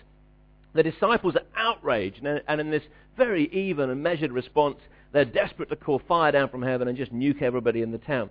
The 0.75 0.83
disciples 0.83 1.37
are 1.37 1.47
outraged. 1.57 2.25
And 2.25 2.61
in 2.61 2.71
this 2.71 2.83
very 3.17 3.49
even 3.53 3.89
and 3.89 4.03
measured 4.03 4.33
response, 4.33 4.79
they're 5.13 5.25
desperate 5.25 5.71
to 5.71 5.77
call 5.77 6.01
fire 6.07 6.33
down 6.33 6.49
from 6.49 6.63
heaven 6.63 6.89
and 6.89 6.99
just 6.99 7.15
nuke 7.15 7.41
everybody 7.41 7.83
in 7.83 7.93
the 7.93 7.99
town. 7.99 8.31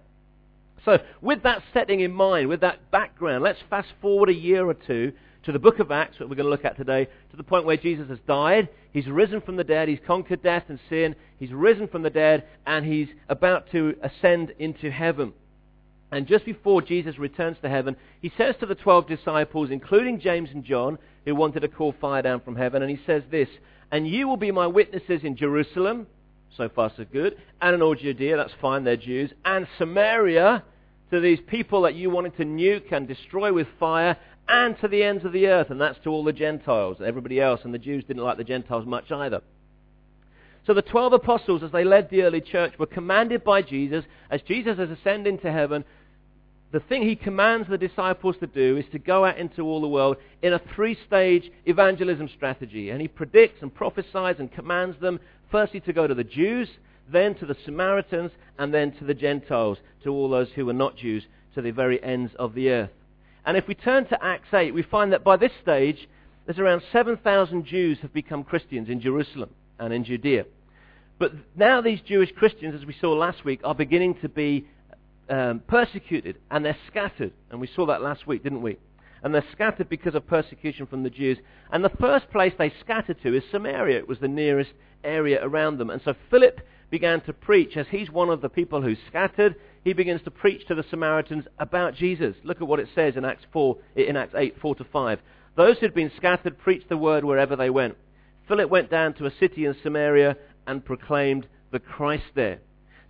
So, 0.85 0.99
with 1.21 1.43
that 1.43 1.63
setting 1.73 1.99
in 1.99 2.13
mind, 2.13 2.47
with 2.47 2.61
that 2.61 2.91
background, 2.91 3.43
let's 3.43 3.59
fast 3.69 3.89
forward 4.01 4.29
a 4.29 4.33
year 4.33 4.65
or 4.65 4.73
two 4.73 5.11
to 5.43 5.51
the 5.51 5.59
book 5.59 5.79
of 5.79 5.91
Acts, 5.91 6.17
that 6.19 6.27
we're 6.29 6.35
going 6.35 6.45
to 6.45 6.49
look 6.49 6.65
at 6.65 6.75
today, 6.75 7.05
to 7.05 7.37
the 7.37 7.43
point 7.43 7.65
where 7.65 7.77
Jesus 7.77 8.09
has 8.09 8.19
died, 8.27 8.67
he's 8.91 9.07
risen 9.07 9.39
from 9.39 9.55
the 9.55 9.63
dead, 9.63 9.87
he's 9.87 9.99
conquered 10.05 10.43
death 10.43 10.63
and 10.67 10.79
sin, 10.89 11.15
he's 11.39 11.53
risen 11.53 11.87
from 11.87 12.01
the 12.01 12.09
dead, 12.09 12.43
and 12.65 12.85
he's 12.85 13.07
about 13.29 13.71
to 13.71 13.95
ascend 14.03 14.53
into 14.59 14.91
heaven. 14.91 15.31
And 16.11 16.27
just 16.27 16.45
before 16.45 16.81
Jesus 16.81 17.17
returns 17.17 17.57
to 17.61 17.69
heaven, 17.69 17.95
he 18.21 18.31
says 18.37 18.55
to 18.59 18.65
the 18.65 18.75
twelve 18.75 19.07
disciples, 19.07 19.69
including 19.71 20.19
James 20.19 20.49
and 20.53 20.63
John, 20.63 20.97
who 21.25 21.35
wanted 21.35 21.61
to 21.61 21.67
call 21.67 21.93
fire 21.99 22.21
down 22.21 22.41
from 22.41 22.55
heaven, 22.55 22.81
and 22.81 22.91
he 22.91 22.99
says 23.05 23.23
this, 23.29 23.49
And 23.91 24.07
you 24.07 24.27
will 24.27 24.37
be 24.37 24.51
my 24.51 24.67
witnesses 24.67 25.21
in 25.23 25.35
Jerusalem, 25.35 26.07
so 26.55 26.69
far 26.69 26.91
so 26.95 27.05
good, 27.11 27.37
and 27.61 27.81
all 27.81 27.95
Judea, 27.95 28.37
that's 28.37 28.53
fine, 28.61 28.83
they're 28.83 28.97
Jews, 28.97 29.31
and 29.45 29.67
Samaria, 29.77 30.63
to 31.11 31.19
these 31.19 31.39
people 31.47 31.81
that 31.83 31.95
you 31.95 32.09
wanted 32.09 32.35
to 32.37 32.45
nuke 32.45 32.91
and 32.91 33.07
destroy 33.07 33.53
with 33.53 33.67
fire, 33.79 34.17
and 34.49 34.79
to 34.79 34.87
the 34.87 35.03
ends 35.03 35.25
of 35.25 35.33
the 35.33 35.47
earth, 35.47 35.69
and 35.69 35.79
that's 35.79 35.99
to 36.03 36.09
all 36.09 36.23
the 36.23 36.33
Gentiles, 36.33 36.97
and 36.99 37.07
everybody 37.07 37.41
else, 37.41 37.61
and 37.63 37.73
the 37.73 37.79
Jews 37.79 38.03
didn't 38.05 38.23
like 38.23 38.37
the 38.37 38.43
Gentiles 38.43 38.85
much 38.85 39.11
either. 39.11 39.41
So 40.65 40.73
the 40.73 40.81
twelve 40.81 41.13
apostles, 41.13 41.63
as 41.63 41.71
they 41.71 41.85
led 41.85 42.09
the 42.09 42.23
early 42.23 42.41
church, 42.41 42.77
were 42.77 42.87
commanded 42.87 43.43
by 43.43 43.61
Jesus, 43.61 44.03
as 44.29 44.41
Jesus 44.41 44.77
has 44.77 44.89
ascended 44.89 45.41
to 45.41 45.51
heaven, 45.51 45.85
the 46.71 46.79
thing 46.81 47.03
he 47.03 47.15
commands 47.15 47.69
the 47.69 47.77
disciples 47.77 48.35
to 48.39 48.47
do 48.47 48.75
is 48.75 48.85
to 48.91 48.99
go 48.99 49.23
out 49.23 49.37
into 49.37 49.61
all 49.61 49.79
the 49.79 49.87
world 49.87 50.17
in 50.41 50.53
a 50.53 50.61
three-stage 50.75 51.49
evangelism 51.65 52.29
strategy. 52.35 52.89
And 52.89 53.01
he 53.01 53.07
predicts 53.07 53.61
and 53.61 53.73
prophesies 53.73 54.35
and 54.39 54.51
commands 54.51 54.99
them, 54.99 55.19
firstly 55.49 55.79
to 55.81 55.93
go 55.93 56.07
to 56.07 56.13
the 56.13 56.25
Jews, 56.25 56.67
then 57.09 57.35
to 57.35 57.45
the 57.45 57.55
Samaritans, 57.63 58.31
and 58.57 58.73
then 58.73 58.91
to 58.97 59.05
the 59.05 59.13
Gentiles, 59.13 59.77
to 60.03 60.11
all 60.11 60.29
those 60.29 60.49
who 60.55 60.65
were 60.65 60.73
not 60.73 60.97
Jews, 60.97 61.23
to 61.55 61.61
the 61.61 61.71
very 61.71 62.03
ends 62.03 62.33
of 62.37 62.53
the 62.53 62.69
earth. 62.69 62.91
And 63.45 63.55
if 63.55 63.65
we 63.67 63.75
turn 63.75 64.05
to 64.07 64.23
Acts 64.23 64.53
8, 64.53 64.73
we 64.73 64.83
find 64.83 65.13
that 65.13 65.23
by 65.23 65.37
this 65.37 65.53
stage, 65.61 66.09
there's 66.45 66.59
around 66.59 66.81
7,000 66.91 67.65
Jews 67.65 67.97
have 68.01 68.13
become 68.13 68.43
Christians 68.43 68.89
in 68.89 68.99
Jerusalem 68.99 69.51
and 69.79 69.93
in 69.93 70.03
Judea. 70.03 70.45
But 71.17 71.31
now 71.55 71.81
these 71.81 72.01
Jewish 72.01 72.31
Christians, 72.33 72.75
as 72.75 72.85
we 72.85 72.95
saw 72.99 73.13
last 73.13 73.45
week, 73.45 73.61
are 73.63 73.73
beginning 73.73 74.15
to 74.21 74.29
be 74.29 74.67
um, 75.29 75.61
persecuted 75.67 76.37
and 76.51 76.65
they're 76.65 76.77
scattered. 76.87 77.33
And 77.49 77.59
we 77.59 77.67
saw 77.67 77.85
that 77.87 78.01
last 78.01 78.27
week, 78.27 78.43
didn't 78.43 78.61
we? 78.61 78.77
And 79.23 79.33
they're 79.33 79.45
scattered 79.51 79.89
because 79.89 80.15
of 80.15 80.27
persecution 80.27 80.85
from 80.85 81.03
the 81.03 81.09
Jews. 81.09 81.37
And 81.71 81.83
the 81.83 81.89
first 81.99 82.29
place 82.29 82.53
they 82.57 82.71
scattered 82.81 83.21
to 83.23 83.35
is 83.35 83.43
Samaria. 83.51 83.97
It 83.97 84.07
was 84.07 84.19
the 84.19 84.27
nearest 84.27 84.71
area 85.03 85.39
around 85.43 85.77
them. 85.77 85.89
And 85.89 86.01
so 86.03 86.13
Philip 86.29 86.61
began 86.89 87.21
to 87.21 87.33
preach, 87.33 87.75
as 87.75 87.87
he's 87.89 88.09
one 88.09 88.29
of 88.29 88.41
the 88.41 88.49
people 88.49 88.81
who 88.81 88.95
scattered, 89.07 89.55
he 89.83 89.93
begins 89.93 90.21
to 90.23 90.31
preach 90.31 90.65
to 90.67 90.75
the 90.75 90.85
Samaritans 90.89 91.45
about 91.59 91.95
Jesus. 91.95 92.35
Look 92.43 92.61
at 92.61 92.67
what 92.67 92.79
it 92.79 92.89
says 92.95 93.15
in 93.15 93.25
Acts 93.25 93.45
4, 93.51 93.77
in 93.95 94.15
Acts 94.15 94.35
8, 94.35 94.55
4 94.61 94.75
to 94.75 94.83
5. 94.83 95.19
Those 95.55 95.77
who'd 95.79 95.93
been 95.93 96.11
scattered 96.15 96.57
preached 96.59 96.89
the 96.89 96.97
word 96.97 97.25
wherever 97.25 97.55
they 97.55 97.69
went. 97.69 97.97
Philip 98.47 98.69
went 98.69 98.89
down 98.89 99.13
to 99.15 99.25
a 99.25 99.35
city 99.39 99.65
in 99.65 99.75
Samaria 99.83 100.37
and 100.67 100.85
proclaimed 100.85 101.47
the 101.71 101.79
Christ 101.79 102.23
there. 102.35 102.59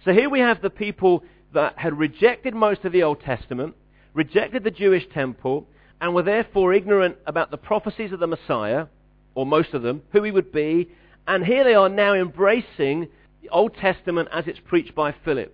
So 0.06 0.14
here 0.14 0.30
we 0.30 0.40
have 0.40 0.62
the 0.62 0.70
people 0.70 1.24
that 1.58 1.80
had 1.80 1.98
rejected 1.98 2.54
most 2.54 2.86
of 2.86 2.92
the 2.92 3.02
Old 3.02 3.20
Testament, 3.20 3.74
rejected 4.14 4.64
the 4.64 4.70
Jewish 4.70 5.10
temple, 5.12 5.68
and 6.00 6.14
were 6.14 6.22
therefore 6.22 6.72
ignorant 6.72 7.18
about 7.26 7.50
the 7.50 7.58
prophecies 7.58 8.12
of 8.12 8.20
the 8.20 8.28
Messiah, 8.28 8.86
or 9.34 9.44
most 9.44 9.74
of 9.74 9.82
them, 9.82 10.04
who 10.12 10.22
he 10.22 10.30
would 10.30 10.52
be, 10.52 10.88
and 11.28 11.44
here 11.44 11.64
they 11.64 11.74
are 11.74 11.90
now 11.90 12.14
embracing 12.14 13.08
the 13.42 13.50
Old 13.50 13.74
Testament 13.74 14.30
as 14.32 14.46
it's 14.46 14.60
preached 14.68 14.94
by 14.94 15.16
Philip. 15.26 15.52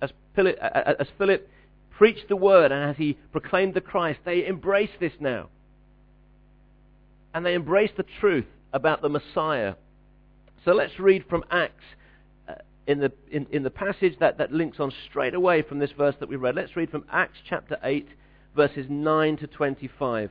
As 0.00 0.12
Philip, 0.36 0.56
as 0.60 1.08
Philip 1.18 1.50
preached 1.90 2.28
the 2.28 2.36
word 2.36 2.70
and 2.70 2.88
as 2.88 2.96
he 2.96 3.18
proclaimed 3.32 3.74
the 3.74 3.80
Christ, 3.80 4.20
they 4.24 4.46
embrace 4.46 4.90
this 5.00 5.14
now. 5.18 5.48
And 7.34 7.44
they 7.44 7.54
embrace 7.54 7.90
the 7.96 8.06
truth 8.20 8.46
about 8.72 9.02
the 9.02 9.08
Messiah. 9.08 9.74
So 10.64 10.74
let's 10.74 11.00
read 11.00 11.24
from 11.28 11.42
Acts 11.50 11.82
in, 12.90 12.98
the, 12.98 13.12
in, 13.30 13.46
in 13.52 13.62
the 13.62 13.70
passage 13.70 14.18
that, 14.18 14.38
that 14.38 14.52
links 14.52 14.80
on 14.80 14.92
straight 15.08 15.34
away 15.34 15.62
from 15.62 15.78
this 15.78 15.92
verse 15.92 16.16
that 16.18 16.28
we 16.28 16.34
read. 16.34 16.56
Let's 16.56 16.74
read 16.74 16.90
from 16.90 17.04
Acts 17.10 17.38
chapter 17.48 17.78
8, 17.84 18.08
verses 18.56 18.86
9 18.88 19.36
to 19.36 19.46
25. 19.46 20.30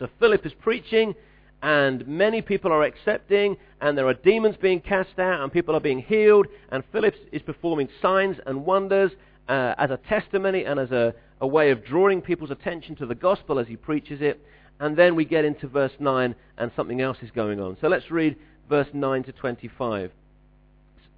So 0.00 0.08
Philip 0.18 0.44
is 0.44 0.52
preaching 0.52 1.14
and 1.62 2.06
many 2.08 2.42
people 2.42 2.72
are 2.72 2.82
accepting, 2.82 3.56
and 3.80 3.96
there 3.96 4.08
are 4.08 4.14
demons 4.14 4.56
being 4.56 4.80
cast 4.80 5.18
out, 5.18 5.42
and 5.42 5.52
people 5.52 5.76
are 5.76 5.80
being 5.80 6.00
healed, 6.00 6.46
and 6.72 6.82
Philip 6.90 7.14
is 7.32 7.42
performing 7.42 7.88
signs 8.00 8.38
and 8.46 8.64
wonders 8.64 9.12
uh, 9.46 9.74
as 9.76 9.90
a 9.90 9.98
testimony 10.08 10.64
and 10.64 10.80
as 10.80 10.90
a, 10.90 11.14
a 11.42 11.46
way 11.46 11.70
of 11.70 11.84
drawing 11.84 12.22
people's 12.22 12.50
attention 12.50 12.96
to 12.96 13.04
the 13.04 13.14
gospel 13.14 13.58
as 13.58 13.68
he 13.68 13.76
preaches 13.76 14.22
it. 14.22 14.40
And 14.80 14.96
then 14.96 15.14
we 15.14 15.26
get 15.26 15.44
into 15.44 15.68
verse 15.68 15.92
9, 16.00 16.34
and 16.56 16.72
something 16.74 17.02
else 17.02 17.18
is 17.20 17.30
going 17.30 17.60
on. 17.60 17.76
So 17.82 17.88
let's 17.88 18.10
read 18.10 18.36
verse 18.70 18.88
9 18.94 19.24
to 19.24 19.32
25. 19.32 20.10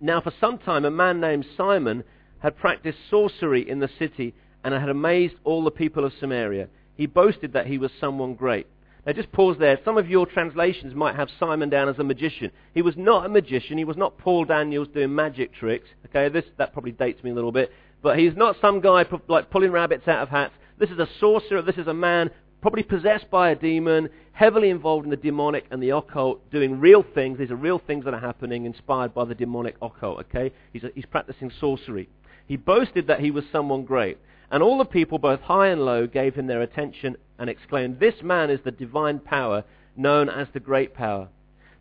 Now, 0.03 0.21
for 0.21 0.33
some 0.41 0.59
time, 0.59 0.85
a 0.85 0.91
man 0.91 1.21
named 1.21 1.47
Simon 1.57 2.03
had 2.41 2.59
practiced 2.59 2.99
sorcery 3.09 3.67
in 3.67 3.79
the 3.79 3.89
city 4.01 4.35
and 4.65 4.75
had 4.75 4.89
amazed 4.89 5.35
all 5.45 5.63
the 5.63 5.71
people 5.71 6.05
of 6.05 6.13
Samaria. 6.19 6.69
He 6.97 7.07
boasted 7.07 7.53
that 7.53 7.69
he 7.69 7.79
was 7.79 7.93
someone 8.01 8.35
great. 8.35 8.67
Now 9.07 9.13
just 9.13 9.31
pause 9.31 9.57
there. 9.61 9.79
Some 9.85 9.99
of 9.99 10.11
your 10.11 10.27
translations 10.27 10.93
might 10.95 11.15
have 11.15 11.29
Simon 11.39 11.71
down 11.71 11.89
as 11.89 12.01
a 12.01 12.05
magician. 12.05 12.51
He 12.75 12.83
was 12.83 12.97
not 12.97 13.27
a 13.27 13.29
magician. 13.29 13.79
He 13.79 13.85
was 13.85 13.97
not 13.97 14.19
Paul 14.19 14.45
Daniels 14.45 14.89
doing 14.93 15.15
magic 15.15 15.55
tricks. 15.55 15.89
Okay, 16.07 16.29
this, 16.29 16.45
that 16.59 16.73
probably 16.73 16.93
dates 16.93 17.23
me 17.23 17.31
a 17.31 17.35
little 17.35 17.53
bit. 17.53 17.71
But 18.03 18.19
he's 18.19 18.37
not 18.37 18.57
some 18.61 18.81
guy 18.81 19.07
like 19.29 19.51
pulling 19.51 19.71
rabbits 19.71 20.09
out 20.09 20.23
of 20.23 20.29
hats. 20.29 20.53
This 20.79 20.91
is 20.91 20.99
a 20.99 21.09
sorcerer. 21.21 21.63
This 21.63 21.77
is 21.77 21.87
a 21.87 21.95
man 21.95 22.31
probably 22.63 22.85
possessed 22.85 23.29
by 23.29 23.51
a 23.51 23.57
demon, 23.57 24.09
heavily 24.33 24.71
involved 24.71 25.05
in 25.05 25.11
the 25.11 25.17
demonic 25.17 25.67
and 25.71 25.83
the 25.83 25.91
occult, 25.91 26.49
doing 26.51 26.81
real 26.81 27.05
things. 27.15 27.39
These 27.39 27.51
are 27.51 27.57
real 27.57 27.81
things 27.85 28.05
that 28.05 28.15
are 28.15 28.21
happening, 28.21 28.65
inspired 28.65 29.13
by 29.13 29.25
the 29.25 29.35
demonic 29.35 29.77
occult, 29.83 30.21
okay? 30.21 30.53
He's, 30.73 30.85
a, 30.85 30.91
he's 30.95 31.05
practicing 31.05 31.51
sorcery. 31.61 32.09
He 32.47 32.57
boasted 32.57 33.09
that 33.09 33.21
he 33.21 33.33
was 33.33 33.45
someone 33.51 33.85
great. 33.85 34.17
And 34.51 34.63
all 34.63 34.79
the 34.79 34.85
people, 34.85 35.19
both 35.19 35.41
high 35.41 35.69
and 35.69 35.85
low, 35.85 36.07
gave 36.07 36.35
him 36.35 36.47
their 36.47 36.63
attention 36.63 37.17
and 37.39 37.51
exclaimed, 37.51 37.99
This 37.99 38.23
man 38.23 38.49
is 38.49 38.61
the 38.65 38.71
divine 38.71 39.19
power, 39.19 39.65
known 39.97 40.29
as 40.29 40.47
the 40.53 40.61
great 40.61 40.95
power. 40.95 41.29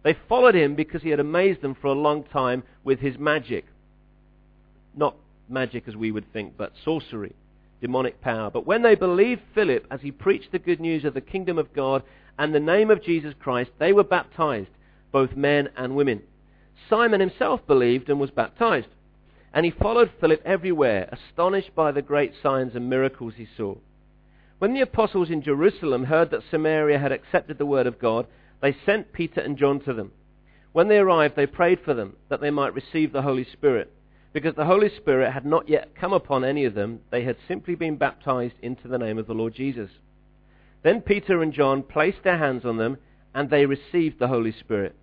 They 0.03 0.17
followed 0.27 0.55
him 0.55 0.75
because 0.75 1.03
he 1.03 1.09
had 1.09 1.19
amazed 1.19 1.61
them 1.61 1.75
for 1.75 1.87
a 1.87 1.93
long 1.93 2.23
time 2.23 2.63
with 2.83 2.99
his 2.99 3.19
magic. 3.19 3.65
Not 4.95 5.15
magic 5.47 5.83
as 5.87 5.95
we 5.95 6.11
would 6.11 6.31
think, 6.33 6.57
but 6.57 6.73
sorcery, 6.83 7.35
demonic 7.81 8.21
power. 8.21 8.49
But 8.49 8.65
when 8.65 8.83
they 8.83 8.95
believed 8.95 9.41
Philip 9.53 9.85
as 9.91 10.01
he 10.01 10.11
preached 10.11 10.51
the 10.51 10.59
good 10.59 10.79
news 10.79 11.03
of 11.03 11.13
the 11.13 11.21
kingdom 11.21 11.57
of 11.57 11.73
God 11.73 12.03
and 12.37 12.53
the 12.53 12.59
name 12.59 12.89
of 12.89 13.03
Jesus 13.03 13.33
Christ, 13.39 13.71
they 13.79 13.91
were 13.91 14.03
baptized, 14.03 14.69
both 15.11 15.35
men 15.35 15.69
and 15.75 15.95
women. 15.95 16.21
Simon 16.89 17.19
himself 17.19 17.65
believed 17.67 18.09
and 18.09 18.19
was 18.19 18.31
baptized. 18.31 18.87
And 19.53 19.65
he 19.65 19.71
followed 19.71 20.11
Philip 20.19 20.41
everywhere, 20.45 21.09
astonished 21.11 21.75
by 21.75 21.91
the 21.91 22.01
great 22.01 22.33
signs 22.41 22.73
and 22.75 22.89
miracles 22.89 23.33
he 23.35 23.47
saw. 23.57 23.75
When 24.59 24.73
the 24.73 24.81
apostles 24.81 25.29
in 25.29 25.41
Jerusalem 25.41 26.05
heard 26.05 26.31
that 26.31 26.43
Samaria 26.49 26.99
had 26.99 27.11
accepted 27.11 27.57
the 27.57 27.65
word 27.65 27.87
of 27.87 27.99
God, 27.99 28.27
they 28.61 28.75
sent 28.85 29.11
Peter 29.11 29.41
and 29.41 29.57
John 29.57 29.79
to 29.81 29.93
them. 29.93 30.11
When 30.71 30.87
they 30.87 30.99
arrived, 30.99 31.35
they 31.35 31.47
prayed 31.47 31.79
for 31.83 31.93
them, 31.93 32.15
that 32.29 32.39
they 32.39 32.51
might 32.51 32.73
receive 32.73 33.11
the 33.11 33.23
Holy 33.23 33.43
Spirit. 33.43 33.91
Because 34.33 34.55
the 34.55 34.65
Holy 34.65 34.89
Spirit 34.95 35.31
had 35.31 35.45
not 35.45 35.67
yet 35.67 35.93
come 35.95 36.13
upon 36.13 36.45
any 36.45 36.63
of 36.65 36.73
them, 36.73 37.01
they 37.11 37.23
had 37.23 37.35
simply 37.47 37.75
been 37.75 37.97
baptized 37.97 38.55
into 38.61 38.87
the 38.87 38.97
name 38.97 39.17
of 39.17 39.27
the 39.27 39.33
Lord 39.33 39.53
Jesus. 39.53 39.89
Then 40.83 41.01
Peter 41.01 41.41
and 41.41 41.53
John 41.53 41.83
placed 41.83 42.23
their 42.23 42.37
hands 42.37 42.63
on 42.63 42.77
them, 42.77 42.97
and 43.33 43.49
they 43.49 43.65
received 43.65 44.19
the 44.19 44.29
Holy 44.29 44.51
Spirit. 44.51 44.95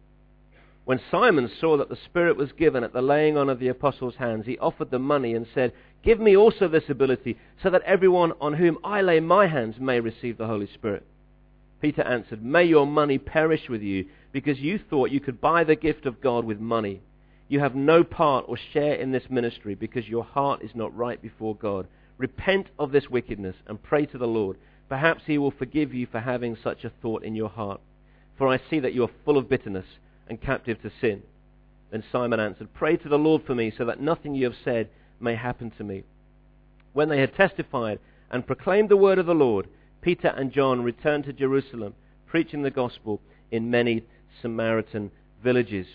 When 0.84 1.00
Simon 1.10 1.50
saw 1.60 1.76
that 1.76 1.90
the 1.90 1.98
Spirit 2.06 2.38
was 2.38 2.52
given 2.52 2.82
at 2.82 2.94
the 2.94 3.02
laying 3.02 3.36
on 3.36 3.50
of 3.50 3.58
the 3.58 3.68
apostles' 3.68 4.16
hands, 4.16 4.46
he 4.46 4.56
offered 4.58 4.90
them 4.90 5.02
money 5.02 5.34
and 5.34 5.46
said, 5.54 5.74
Give 6.02 6.18
me 6.18 6.34
also 6.34 6.66
this 6.66 6.88
ability, 6.88 7.36
so 7.62 7.68
that 7.68 7.82
everyone 7.82 8.32
on 8.40 8.54
whom 8.54 8.78
I 8.82 9.02
lay 9.02 9.20
my 9.20 9.46
hands 9.48 9.76
may 9.78 10.00
receive 10.00 10.38
the 10.38 10.46
Holy 10.46 10.66
Spirit. 10.72 11.04
Peter 11.82 12.02
answered, 12.02 12.42
May 12.42 12.64
your 12.64 12.86
money 12.86 13.18
perish 13.18 13.68
with 13.68 13.82
you, 13.82 14.06
because 14.32 14.58
you 14.60 14.78
thought 14.78 15.10
you 15.10 15.20
could 15.20 15.42
buy 15.42 15.62
the 15.62 15.76
gift 15.76 16.06
of 16.06 16.22
God 16.22 16.46
with 16.46 16.58
money. 16.58 17.02
You 17.48 17.60
have 17.60 17.74
no 17.74 18.04
part 18.04 18.44
or 18.46 18.58
share 18.72 18.94
in 18.94 19.10
this 19.10 19.30
ministry, 19.30 19.74
because 19.74 20.06
your 20.06 20.24
heart 20.24 20.62
is 20.62 20.74
not 20.74 20.96
right 20.96 21.20
before 21.20 21.56
God. 21.56 21.86
Repent 22.18 22.68
of 22.78 22.92
this 22.92 23.08
wickedness 23.08 23.56
and 23.66 23.82
pray 23.82 24.04
to 24.06 24.18
the 24.18 24.26
Lord. 24.26 24.58
Perhaps 24.88 25.22
he 25.26 25.38
will 25.38 25.50
forgive 25.50 25.94
you 25.94 26.06
for 26.06 26.20
having 26.20 26.56
such 26.62 26.84
a 26.84 26.92
thought 27.02 27.24
in 27.24 27.34
your 27.34 27.48
heart. 27.48 27.80
For 28.36 28.48
I 28.48 28.60
see 28.70 28.80
that 28.80 28.92
you 28.92 29.04
are 29.04 29.10
full 29.24 29.38
of 29.38 29.48
bitterness 29.48 29.86
and 30.28 30.40
captive 30.40 30.80
to 30.82 30.92
sin. 31.00 31.22
Then 31.90 32.04
Simon 32.12 32.38
answered, 32.38 32.74
Pray 32.74 32.96
to 32.98 33.08
the 33.08 33.18
Lord 33.18 33.42
for 33.46 33.54
me, 33.54 33.72
so 33.76 33.84
that 33.86 34.00
nothing 34.00 34.34
you 34.34 34.44
have 34.44 34.56
said 34.62 34.90
may 35.20 35.34
happen 35.34 35.70
to 35.78 35.84
me. 35.84 36.04
When 36.92 37.08
they 37.08 37.20
had 37.20 37.34
testified 37.34 37.98
and 38.30 38.46
proclaimed 38.46 38.90
the 38.90 38.96
word 38.96 39.18
of 39.18 39.26
the 39.26 39.34
Lord, 39.34 39.68
Peter 40.02 40.28
and 40.28 40.52
John 40.52 40.82
returned 40.82 41.24
to 41.24 41.32
Jerusalem, 41.32 41.94
preaching 42.26 42.62
the 42.62 42.70
gospel 42.70 43.20
in 43.50 43.70
many 43.70 44.04
Samaritan 44.42 45.10
villages. 45.42 45.86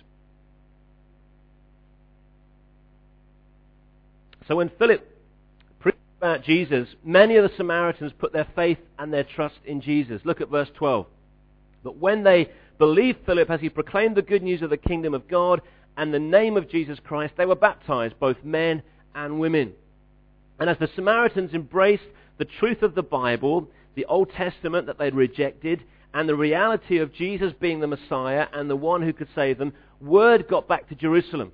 So 4.48 4.56
when 4.56 4.72
Philip 4.78 5.08
preached 5.80 5.98
about 6.18 6.44
Jesus, 6.44 6.88
many 7.04 7.36
of 7.38 7.50
the 7.50 7.56
Samaritans 7.58 8.12
put 8.18 8.34
their 8.34 8.48
faith 8.56 8.80
and 9.00 9.14
their 9.14 9.24
trust 9.24 9.60
in 9.66 9.82
Jesus. 9.82 10.22
Look 10.26 10.42
at 10.42 10.50
verse 10.50 10.70
12. 10.76 11.06
But 11.84 11.98
when 11.98 12.24
they 12.24 12.50
believed 12.78 13.26
Philip 13.26 13.50
as 13.50 13.62
he 13.62 13.70
proclaimed 13.70 14.16
the 14.16 14.22
good 14.22 14.44
news 14.44 14.62
of 14.62 14.70
the 14.70 14.78
kingdom 14.78 15.14
of 15.14 15.28
God 15.28 15.62
and 15.96 16.14
the 16.14 16.20
name 16.20 16.58
of 16.58 16.70
Jesus 16.70 17.00
Christ, 17.04 17.34
they 17.38 17.46
were 17.46 17.56
baptized, 17.56 18.20
both 18.20 18.38
men 18.44 18.84
and 19.14 19.40
women. 19.40 19.74
And 20.60 20.70
as 20.70 20.78
the 20.80 20.90
Samaritans 20.96 21.54
embraced 21.54 22.04
the 22.38 22.46
truth 22.46 22.82
of 22.82 22.96
the 22.96 23.04
Bible, 23.04 23.70
the 23.96 24.06
Old 24.06 24.32
Testament 24.32 24.88
that 24.88 24.98
they'd 24.98 25.14
rejected, 25.14 25.84
and 26.14 26.28
the 26.28 26.36
reality 26.36 27.00
of 27.00 27.14
Jesus 27.14 27.54
being 27.60 27.80
the 27.80 27.88
Messiah 27.88 28.48
and 28.54 28.70
the 28.70 28.76
one 28.76 29.02
who 29.02 29.14
could 29.14 29.30
save 29.36 29.58
them, 29.58 29.74
word 30.00 30.48
got 30.48 30.68
back 30.68 30.90
to 30.90 30.96
Jerusalem. 30.96 31.52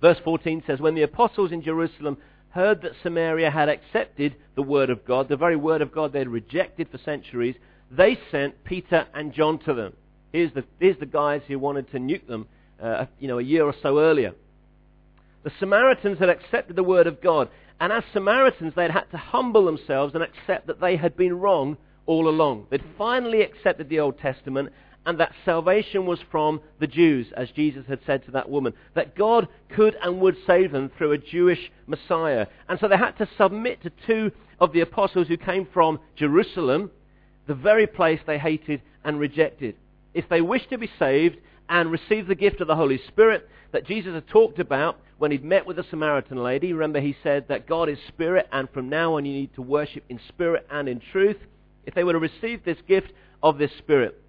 Verse 0.00 0.18
14 0.24 0.62
says, 0.66 0.80
When 0.80 0.94
the 0.94 1.02
apostles 1.02 1.52
in 1.52 1.62
Jerusalem 1.62 2.16
heard 2.50 2.82
that 2.82 2.92
Samaria 3.02 3.50
had 3.50 3.68
accepted 3.68 4.34
the 4.56 4.62
word 4.62 4.90
of 4.90 5.04
God, 5.04 5.28
the 5.28 5.36
very 5.36 5.56
word 5.56 5.82
of 5.82 5.92
God 5.92 6.12
they'd 6.12 6.28
rejected 6.28 6.88
for 6.90 6.98
centuries, 6.98 7.54
they 7.90 8.18
sent 8.30 8.64
Peter 8.64 9.06
and 9.14 9.32
John 9.32 9.58
to 9.60 9.74
them. 9.74 9.94
Here's 10.32 10.52
the, 10.52 10.64
here's 10.78 10.98
the 10.98 11.06
guys 11.06 11.42
who 11.48 11.58
wanted 11.58 11.90
to 11.90 11.98
nuke 11.98 12.26
them 12.26 12.46
uh, 12.80 13.06
you 13.18 13.28
know, 13.28 13.38
a 13.38 13.42
year 13.42 13.64
or 13.64 13.74
so 13.82 13.98
earlier. 13.98 14.32
The 15.42 15.52
Samaritans 15.58 16.18
had 16.18 16.28
accepted 16.28 16.76
the 16.76 16.82
word 16.82 17.06
of 17.06 17.20
God, 17.20 17.48
and 17.78 17.92
as 17.92 18.04
Samaritans, 18.12 18.74
they'd 18.76 18.90
had 18.90 19.10
to 19.10 19.16
humble 19.16 19.64
themselves 19.64 20.14
and 20.14 20.22
accept 20.22 20.66
that 20.66 20.80
they 20.80 20.96
had 20.96 21.16
been 21.16 21.38
wrong 21.38 21.76
all 22.06 22.28
along. 22.28 22.66
They'd 22.70 22.84
finally 22.98 23.42
accepted 23.42 23.88
the 23.88 24.00
Old 24.00 24.18
Testament, 24.18 24.70
and 25.06 25.18
that 25.18 25.32
salvation 25.44 26.04
was 26.04 26.18
from 26.30 26.60
the 26.78 26.86
Jews, 26.86 27.26
as 27.36 27.50
Jesus 27.50 27.86
had 27.88 28.00
said 28.04 28.24
to 28.26 28.32
that 28.32 28.50
woman, 28.50 28.74
that 28.94 29.16
God 29.16 29.48
could 29.74 29.96
and 30.02 30.20
would 30.20 30.36
save 30.46 30.72
them 30.72 30.90
through 30.96 31.12
a 31.12 31.18
Jewish 31.18 31.70
Messiah. 31.86 32.46
And 32.68 32.78
so 32.78 32.86
they 32.86 32.96
had 32.96 33.16
to 33.18 33.28
submit 33.38 33.82
to 33.82 33.92
two 34.06 34.30
of 34.58 34.72
the 34.72 34.82
apostles 34.82 35.28
who 35.28 35.38
came 35.38 35.66
from 35.72 36.00
Jerusalem, 36.16 36.90
the 37.46 37.54
very 37.54 37.86
place 37.86 38.20
they 38.26 38.38
hated 38.38 38.82
and 39.02 39.18
rejected. 39.18 39.76
If 40.12 40.28
they 40.28 40.42
wished 40.42 40.70
to 40.70 40.78
be 40.78 40.90
saved 40.98 41.38
and 41.68 41.90
receive 41.90 42.26
the 42.26 42.34
gift 42.34 42.60
of 42.60 42.66
the 42.66 42.76
Holy 42.76 43.00
Spirit 43.08 43.48
that 43.72 43.86
Jesus 43.86 44.12
had 44.12 44.28
talked 44.28 44.58
about, 44.58 44.98
when 45.16 45.30
he'd 45.30 45.44
met 45.44 45.66
with 45.66 45.76
the 45.76 45.84
Samaritan 45.90 46.42
lady, 46.42 46.72
remember 46.72 47.00
he 47.00 47.16
said 47.22 47.46
that 47.48 47.66
God 47.66 47.88
is 47.88 47.98
spirit 48.08 48.48
and 48.52 48.68
from 48.70 48.88
now 48.88 49.16
on 49.16 49.24
you 49.24 49.32
need 49.32 49.54
to 49.54 49.62
worship 49.62 50.04
in 50.08 50.20
spirit 50.28 50.66
and 50.70 50.88
in 50.88 51.00
truth. 51.12 51.36
If 51.86 51.94
they 51.94 52.04
were 52.04 52.12
to 52.12 52.18
receive 52.18 52.64
this 52.64 52.78
gift 52.86 53.12
of 53.42 53.58
this 53.58 53.70
spirit, 53.78 54.20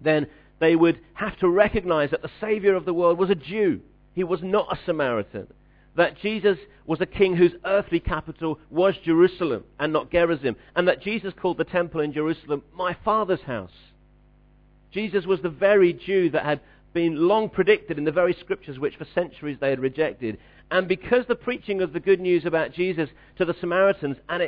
then 0.00 0.26
they 0.58 0.76
would 0.76 1.00
have 1.14 1.38
to 1.38 1.48
recognize 1.48 2.10
that 2.10 2.22
the 2.22 2.30
Savior 2.40 2.74
of 2.74 2.84
the 2.84 2.94
world 2.94 3.18
was 3.18 3.30
a 3.30 3.34
Jew. 3.34 3.80
He 4.14 4.24
was 4.24 4.40
not 4.42 4.72
a 4.72 4.78
Samaritan. 4.84 5.46
That 5.96 6.18
Jesus 6.18 6.58
was 6.86 7.00
a 7.00 7.06
king 7.06 7.36
whose 7.36 7.54
earthly 7.64 8.00
capital 8.00 8.58
was 8.70 8.94
Jerusalem 9.04 9.64
and 9.78 9.92
not 9.92 10.10
Gerizim. 10.10 10.56
And 10.74 10.88
that 10.88 11.02
Jesus 11.02 11.32
called 11.40 11.58
the 11.58 11.64
temple 11.64 12.00
in 12.00 12.12
Jerusalem 12.12 12.62
my 12.74 12.96
Father's 13.04 13.40
house. 13.40 13.72
Jesus 14.92 15.26
was 15.26 15.40
the 15.42 15.50
very 15.50 15.92
Jew 15.92 16.30
that 16.30 16.44
had 16.44 16.60
been 16.94 17.28
long 17.28 17.50
predicted 17.50 17.98
in 17.98 18.04
the 18.04 18.12
very 18.12 18.34
scriptures 18.40 18.78
which 18.78 18.96
for 18.96 19.06
centuries 19.14 19.58
they 19.60 19.68
had 19.68 19.80
rejected. 19.80 20.38
And 20.70 20.88
because 20.88 21.26
the 21.26 21.34
preaching 21.34 21.82
of 21.82 21.92
the 21.92 22.00
good 22.00 22.20
news 22.20 22.46
about 22.46 22.72
Jesus 22.72 23.10
to 23.36 23.44
the 23.44 23.54
Samaritans 23.60 24.16
and, 24.28 24.42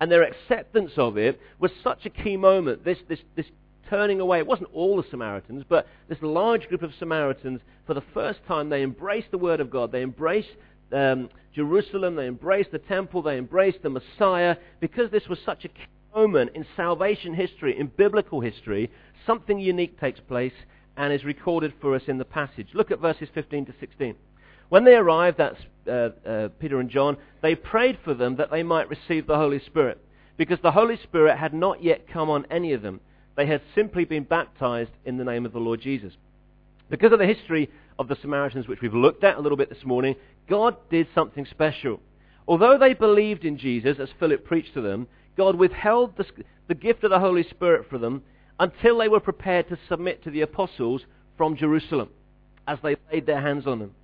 and 0.00 0.10
their 0.10 0.22
acceptance 0.22 0.92
of 0.96 1.18
it 1.18 1.38
was 1.58 1.70
such 1.84 2.06
a 2.06 2.10
key 2.10 2.36
moment, 2.36 2.84
this, 2.84 2.98
this, 3.08 3.20
this 3.36 3.46
turning 3.88 4.20
away, 4.20 4.38
it 4.38 4.46
wasn't 4.46 4.70
all 4.72 4.96
the 4.96 5.08
Samaritans, 5.10 5.64
but 5.68 5.86
this 6.08 6.18
large 6.22 6.68
group 6.68 6.82
of 6.82 6.92
Samaritans, 6.98 7.60
for 7.86 7.94
the 7.94 8.02
first 8.14 8.40
time, 8.46 8.68
they 8.68 8.82
embraced 8.82 9.30
the 9.30 9.38
Word 9.38 9.60
of 9.60 9.70
God. 9.70 9.92
They 9.92 10.02
embraced 10.02 10.50
um, 10.92 11.28
Jerusalem, 11.54 12.16
they 12.16 12.26
embraced 12.26 12.72
the 12.72 12.78
temple, 12.78 13.22
they 13.22 13.38
embraced 13.38 13.82
the 13.82 13.90
Messiah. 13.90 14.56
Because 14.80 15.10
this 15.10 15.28
was 15.28 15.38
such 15.44 15.64
a 15.64 15.68
moment 16.14 16.52
in 16.54 16.66
salvation 16.76 17.34
history, 17.34 17.78
in 17.78 17.86
biblical 17.88 18.40
history, 18.40 18.90
something 19.26 19.58
unique 19.58 19.98
takes 19.98 20.20
place 20.20 20.52
and 20.96 21.12
is 21.12 21.24
recorded 21.24 21.72
for 21.80 21.94
us 21.94 22.02
in 22.06 22.18
the 22.18 22.24
passage. 22.24 22.68
Look 22.74 22.90
at 22.90 23.00
verses 23.00 23.28
15 23.34 23.66
to 23.66 23.74
16. 23.80 24.14
When 24.68 24.84
they 24.84 24.94
arrived, 24.94 25.38
that's 25.38 25.60
uh, 25.86 26.10
uh, 26.26 26.48
Peter 26.58 26.80
and 26.80 26.88
John, 26.88 27.16
they 27.42 27.54
prayed 27.54 27.98
for 28.04 28.14
them 28.14 28.36
that 28.36 28.50
they 28.50 28.62
might 28.62 28.88
receive 28.88 29.26
the 29.26 29.36
Holy 29.36 29.60
Spirit, 29.66 29.98
because 30.36 30.58
the 30.62 30.72
Holy 30.72 30.98
Spirit 31.02 31.36
had 31.38 31.52
not 31.52 31.82
yet 31.82 32.08
come 32.08 32.30
on 32.30 32.46
any 32.50 32.72
of 32.72 32.82
them. 32.82 33.00
They 33.36 33.46
had 33.46 33.62
simply 33.74 34.04
been 34.04 34.24
baptized 34.24 34.90
in 35.04 35.16
the 35.16 35.24
name 35.24 35.46
of 35.46 35.52
the 35.52 35.58
Lord 35.58 35.80
Jesus. 35.80 36.12
Because 36.90 37.12
of 37.12 37.18
the 37.18 37.26
history 37.26 37.70
of 37.98 38.08
the 38.08 38.16
Samaritans, 38.20 38.68
which 38.68 38.80
we've 38.82 38.94
looked 38.94 39.24
at 39.24 39.36
a 39.36 39.40
little 39.40 39.56
bit 39.56 39.70
this 39.70 39.84
morning, 39.84 40.16
God 40.48 40.76
did 40.90 41.06
something 41.14 41.46
special. 41.46 42.00
Although 42.46 42.78
they 42.78 42.94
believed 42.94 43.44
in 43.44 43.56
Jesus, 43.56 43.98
as 43.98 44.10
Philip 44.18 44.44
preached 44.44 44.74
to 44.74 44.82
them, 44.82 45.06
God 45.36 45.56
withheld 45.56 46.16
the, 46.16 46.26
the 46.68 46.74
gift 46.74 47.04
of 47.04 47.10
the 47.10 47.20
Holy 47.20 47.44
Spirit 47.44 47.86
for 47.88 47.98
them 47.98 48.22
until 48.58 48.98
they 48.98 49.08
were 49.08 49.20
prepared 49.20 49.68
to 49.68 49.78
submit 49.88 50.22
to 50.24 50.30
the 50.30 50.42
apostles 50.42 51.02
from 51.36 51.56
Jerusalem 51.56 52.10
as 52.66 52.78
they 52.82 52.96
laid 53.10 53.26
their 53.26 53.40
hands 53.40 53.66
on 53.66 53.78
them. 53.78 53.94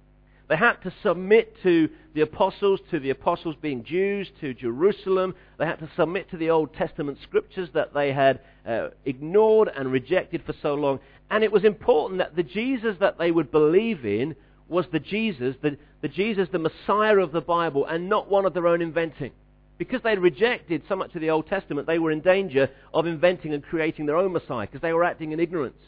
They 0.48 0.56
had 0.56 0.74
to 0.82 0.92
submit 1.02 1.54
to 1.62 1.90
the 2.14 2.22
apostles, 2.22 2.80
to 2.90 2.98
the 2.98 3.10
apostles 3.10 3.54
being 3.60 3.84
Jews, 3.84 4.28
to 4.40 4.54
Jerusalem. 4.54 5.34
They 5.58 5.66
had 5.66 5.78
to 5.80 5.90
submit 5.94 6.30
to 6.30 6.38
the 6.38 6.50
Old 6.50 6.74
Testament 6.74 7.18
scriptures 7.22 7.68
that 7.74 7.92
they 7.92 8.12
had 8.12 8.40
uh, 8.66 8.88
ignored 9.04 9.70
and 9.74 9.92
rejected 9.92 10.42
for 10.46 10.54
so 10.62 10.74
long. 10.74 11.00
And 11.30 11.44
it 11.44 11.52
was 11.52 11.64
important 11.64 12.18
that 12.18 12.34
the 12.34 12.42
Jesus 12.42 12.96
that 13.00 13.18
they 13.18 13.30
would 13.30 13.50
believe 13.50 14.06
in 14.06 14.34
was 14.68 14.86
the 14.90 15.00
Jesus, 15.00 15.56
the, 15.62 15.76
the 16.00 16.08
Jesus, 16.08 16.48
the 16.50 16.58
Messiah 16.58 17.18
of 17.18 17.32
the 17.32 17.40
Bible, 17.40 17.84
and 17.86 18.08
not 18.08 18.30
one 18.30 18.46
of 18.46 18.54
their 18.54 18.66
own 18.66 18.80
inventing. 18.80 19.32
Because 19.76 20.02
they'd 20.02 20.18
rejected 20.18 20.82
so 20.88 20.96
much 20.96 21.14
of 21.14 21.20
the 21.20 21.30
Old 21.30 21.46
Testament, 21.46 21.86
they 21.86 21.98
were 21.98 22.10
in 22.10 22.20
danger 22.20 22.68
of 22.92 23.06
inventing 23.06 23.54
and 23.54 23.62
creating 23.62 24.06
their 24.06 24.16
own 24.16 24.32
Messiah 24.32 24.66
because 24.66 24.80
they 24.80 24.92
were 24.92 25.04
acting 25.04 25.32
in 25.32 25.40
ignorance. 25.40 25.80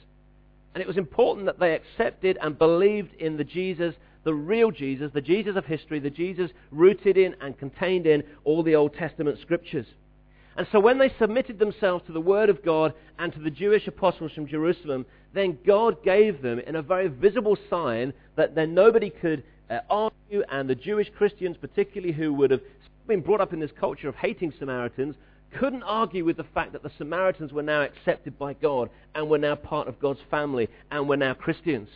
And 0.74 0.80
it 0.80 0.86
was 0.86 0.96
important 0.96 1.46
that 1.46 1.58
they 1.58 1.74
accepted 1.74 2.38
and 2.40 2.56
believed 2.56 3.14
in 3.14 3.36
the 3.36 3.44
Jesus, 3.44 3.94
the 4.24 4.34
real 4.34 4.70
Jesus, 4.70 5.10
the 5.12 5.20
Jesus 5.20 5.56
of 5.56 5.64
history, 5.64 5.98
the 5.98 6.10
Jesus 6.10 6.50
rooted 6.70 7.16
in 7.16 7.34
and 7.40 7.58
contained 7.58 8.06
in 8.06 8.22
all 8.44 8.62
the 8.62 8.74
Old 8.74 8.94
Testament 8.94 9.38
scriptures. 9.40 9.86
And 10.56 10.66
so 10.72 10.80
when 10.80 10.98
they 10.98 11.12
submitted 11.18 11.58
themselves 11.58 12.04
to 12.06 12.12
the 12.12 12.20
Word 12.20 12.50
of 12.50 12.64
God 12.64 12.92
and 13.18 13.32
to 13.32 13.40
the 13.40 13.50
Jewish 13.50 13.86
apostles 13.86 14.32
from 14.32 14.46
Jerusalem, 14.46 15.06
then 15.32 15.58
God 15.64 16.02
gave 16.02 16.42
them, 16.42 16.58
in 16.58 16.76
a 16.76 16.82
very 16.82 17.08
visible 17.08 17.56
sign, 17.70 18.12
that 18.36 18.54
then 18.54 18.74
nobody 18.74 19.10
could 19.10 19.42
uh, 19.70 19.78
argue, 19.88 20.42
and 20.50 20.68
the 20.68 20.74
Jewish 20.74 21.08
Christians, 21.16 21.56
particularly 21.58 22.12
who 22.12 22.34
would 22.34 22.50
have 22.50 22.60
been 23.06 23.20
brought 23.20 23.40
up 23.40 23.52
in 23.52 23.60
this 23.60 23.70
culture 23.78 24.08
of 24.08 24.16
hating 24.16 24.52
Samaritans, 24.58 25.14
couldn't 25.58 25.82
argue 25.82 26.24
with 26.24 26.36
the 26.36 26.44
fact 26.44 26.72
that 26.72 26.82
the 26.82 26.92
Samaritans 26.98 27.52
were 27.52 27.62
now 27.62 27.82
accepted 27.82 28.38
by 28.38 28.52
God 28.52 28.90
and 29.14 29.28
were 29.28 29.38
now 29.38 29.54
part 29.54 29.88
of 29.88 29.98
God's 29.98 30.20
family 30.30 30.68
and 30.90 31.08
were 31.08 31.16
now 31.16 31.34
Christians. 31.34 31.88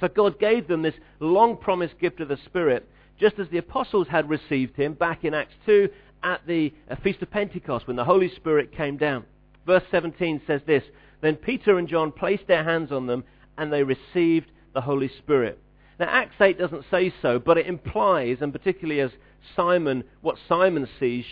So 0.00 0.08
God 0.08 0.38
gave 0.38 0.68
them 0.68 0.82
this 0.82 0.94
long 1.20 1.56
promised 1.56 1.98
gift 1.98 2.20
of 2.20 2.28
the 2.28 2.38
Spirit, 2.44 2.88
just 3.18 3.38
as 3.38 3.48
the 3.48 3.58
apostles 3.58 4.08
had 4.08 4.28
received 4.28 4.76
him 4.76 4.94
back 4.94 5.24
in 5.24 5.34
Acts 5.34 5.54
2 5.64 5.88
at 6.22 6.46
the 6.46 6.72
uh, 6.90 6.96
Feast 7.02 7.22
of 7.22 7.30
Pentecost 7.30 7.86
when 7.86 7.96
the 7.96 8.04
Holy 8.04 8.30
Spirit 8.34 8.72
came 8.76 8.96
down. 8.96 9.24
Verse 9.66 9.84
17 9.90 10.42
says 10.46 10.60
this 10.66 10.84
Then 11.22 11.36
Peter 11.36 11.78
and 11.78 11.88
John 11.88 12.12
placed 12.12 12.46
their 12.46 12.64
hands 12.64 12.92
on 12.92 13.06
them 13.06 13.24
and 13.56 13.72
they 13.72 13.82
received 13.82 14.50
the 14.74 14.80
Holy 14.80 15.10
Spirit. 15.18 15.58
Now, 15.98 16.08
Acts 16.10 16.36
8 16.40 16.58
doesn't 16.58 16.84
say 16.90 17.12
so, 17.22 17.38
but 17.38 17.56
it 17.56 17.66
implies, 17.66 18.38
and 18.40 18.52
particularly 18.52 19.00
as 19.00 19.10
Simon, 19.54 20.04
what 20.20 20.36
Simon 20.46 20.86
sees 21.00 21.24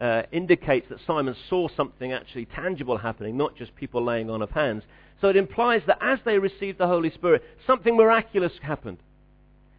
uh, 0.00 0.22
indicates 0.30 0.88
that 0.90 0.98
Simon 1.06 1.34
saw 1.48 1.68
something 1.76 2.12
actually 2.12 2.44
tangible 2.46 2.98
happening, 2.98 3.36
not 3.36 3.56
just 3.56 3.74
people 3.74 4.04
laying 4.04 4.30
on 4.30 4.42
of 4.42 4.50
hands. 4.50 4.84
So 5.22 5.28
it 5.28 5.36
implies 5.36 5.80
that 5.86 5.96
as 6.02 6.18
they 6.26 6.38
received 6.38 6.76
the 6.76 6.86
Holy 6.86 7.10
Spirit, 7.10 7.42
something 7.66 7.96
miraculous 7.96 8.52
happened. 8.60 8.98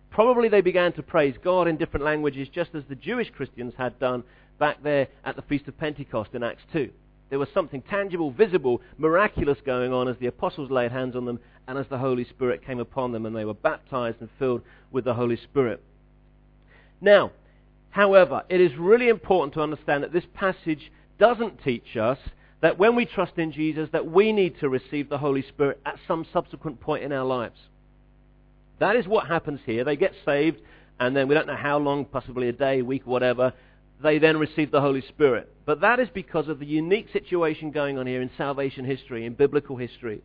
Probably 0.10 0.50
they 0.50 0.62
began 0.62 0.94
to 0.94 1.04
praise 1.04 1.36
God 1.44 1.68
in 1.68 1.78
different 1.78 2.06
languages, 2.06 2.48
just 2.50 2.74
as 2.74 2.84
the 2.90 2.96
Jewish 2.96 3.30
Christians 3.30 3.74
had 3.78 4.00
done 4.00 4.24
back 4.58 4.82
there 4.82 5.08
at 5.24 5.36
the 5.36 5.42
Feast 5.44 5.68
of 5.68 5.78
Pentecost 5.78 6.32
in 6.34 6.42
Acts 6.42 6.64
2. 6.74 6.90
There 7.30 7.40
was 7.40 7.50
something 7.54 7.84
tangible, 7.84 8.32
visible, 8.32 8.82
miraculous 8.98 9.58
going 9.64 9.94
on 9.94 10.08
as 10.08 10.18
the 10.18 10.28
apostles 10.28 10.72
laid 10.72 10.92
hands 10.92 11.16
on 11.16 11.26
them 11.26 11.40
and 11.68 11.78
as 11.78 11.88
the 11.88 12.00
Holy 12.00 12.26
Spirit 12.26 12.66
came 12.66 12.80
upon 12.80 13.12
them 13.12 13.26
and 13.26 13.36
they 13.36 13.46
were 13.46 13.54
baptized 13.54 14.22
and 14.22 14.30
filled 14.40 14.62
with 14.92 15.06
the 15.06 15.14
Holy 15.14 15.38
Spirit. 15.38 15.84
Now, 17.00 17.32
However, 17.94 18.42
it 18.50 18.60
is 18.60 18.76
really 18.76 19.08
important 19.08 19.54
to 19.54 19.62
understand 19.62 20.02
that 20.04 20.12
this 20.12 20.26
passage 20.34 20.92
doesn't 21.20 21.64
teach 21.64 21.96
us 21.96 22.18
that 22.64 22.80
when 22.80 22.96
we 22.96 23.06
trust 23.06 23.38
in 23.38 23.52
Jesus 23.52 23.90
that 23.92 24.10
we 24.10 24.32
need 24.32 24.58
to 24.62 24.70
receive 24.70 25.10
the 25.10 25.18
Holy 25.18 25.42
Spirit 25.50 25.82
at 25.86 26.00
some 26.08 26.26
subsequent 26.32 26.80
point 26.80 27.04
in 27.04 27.12
our 27.12 27.26
lives. 27.26 27.60
That 28.80 28.96
is 28.96 29.06
what 29.06 29.28
happens 29.28 29.60
here. 29.66 29.84
They 29.84 29.98
get 29.98 30.14
saved 30.26 30.62
and 30.98 31.14
then 31.14 31.28
we 31.28 31.36
don't 31.36 31.46
know 31.46 31.58
how 31.58 31.78
long, 31.78 32.06
possibly 32.06 32.48
a 32.48 32.54
day, 32.54 32.82
week, 32.82 33.06
whatever, 33.06 33.52
they 34.02 34.18
then 34.18 34.38
receive 34.38 34.72
the 34.72 34.80
Holy 34.80 35.02
Spirit. 35.02 35.54
But 35.66 35.82
that 35.82 36.00
is 36.00 36.08
because 36.14 36.48
of 36.48 36.60
the 36.60 36.66
unique 36.66 37.08
situation 37.12 37.72
going 37.72 37.98
on 37.98 38.08
here 38.08 38.22
in 38.22 38.32
salvation 38.38 38.86
history, 38.86 39.26
in 39.26 39.34
biblical 39.34 39.76
history. 39.76 40.22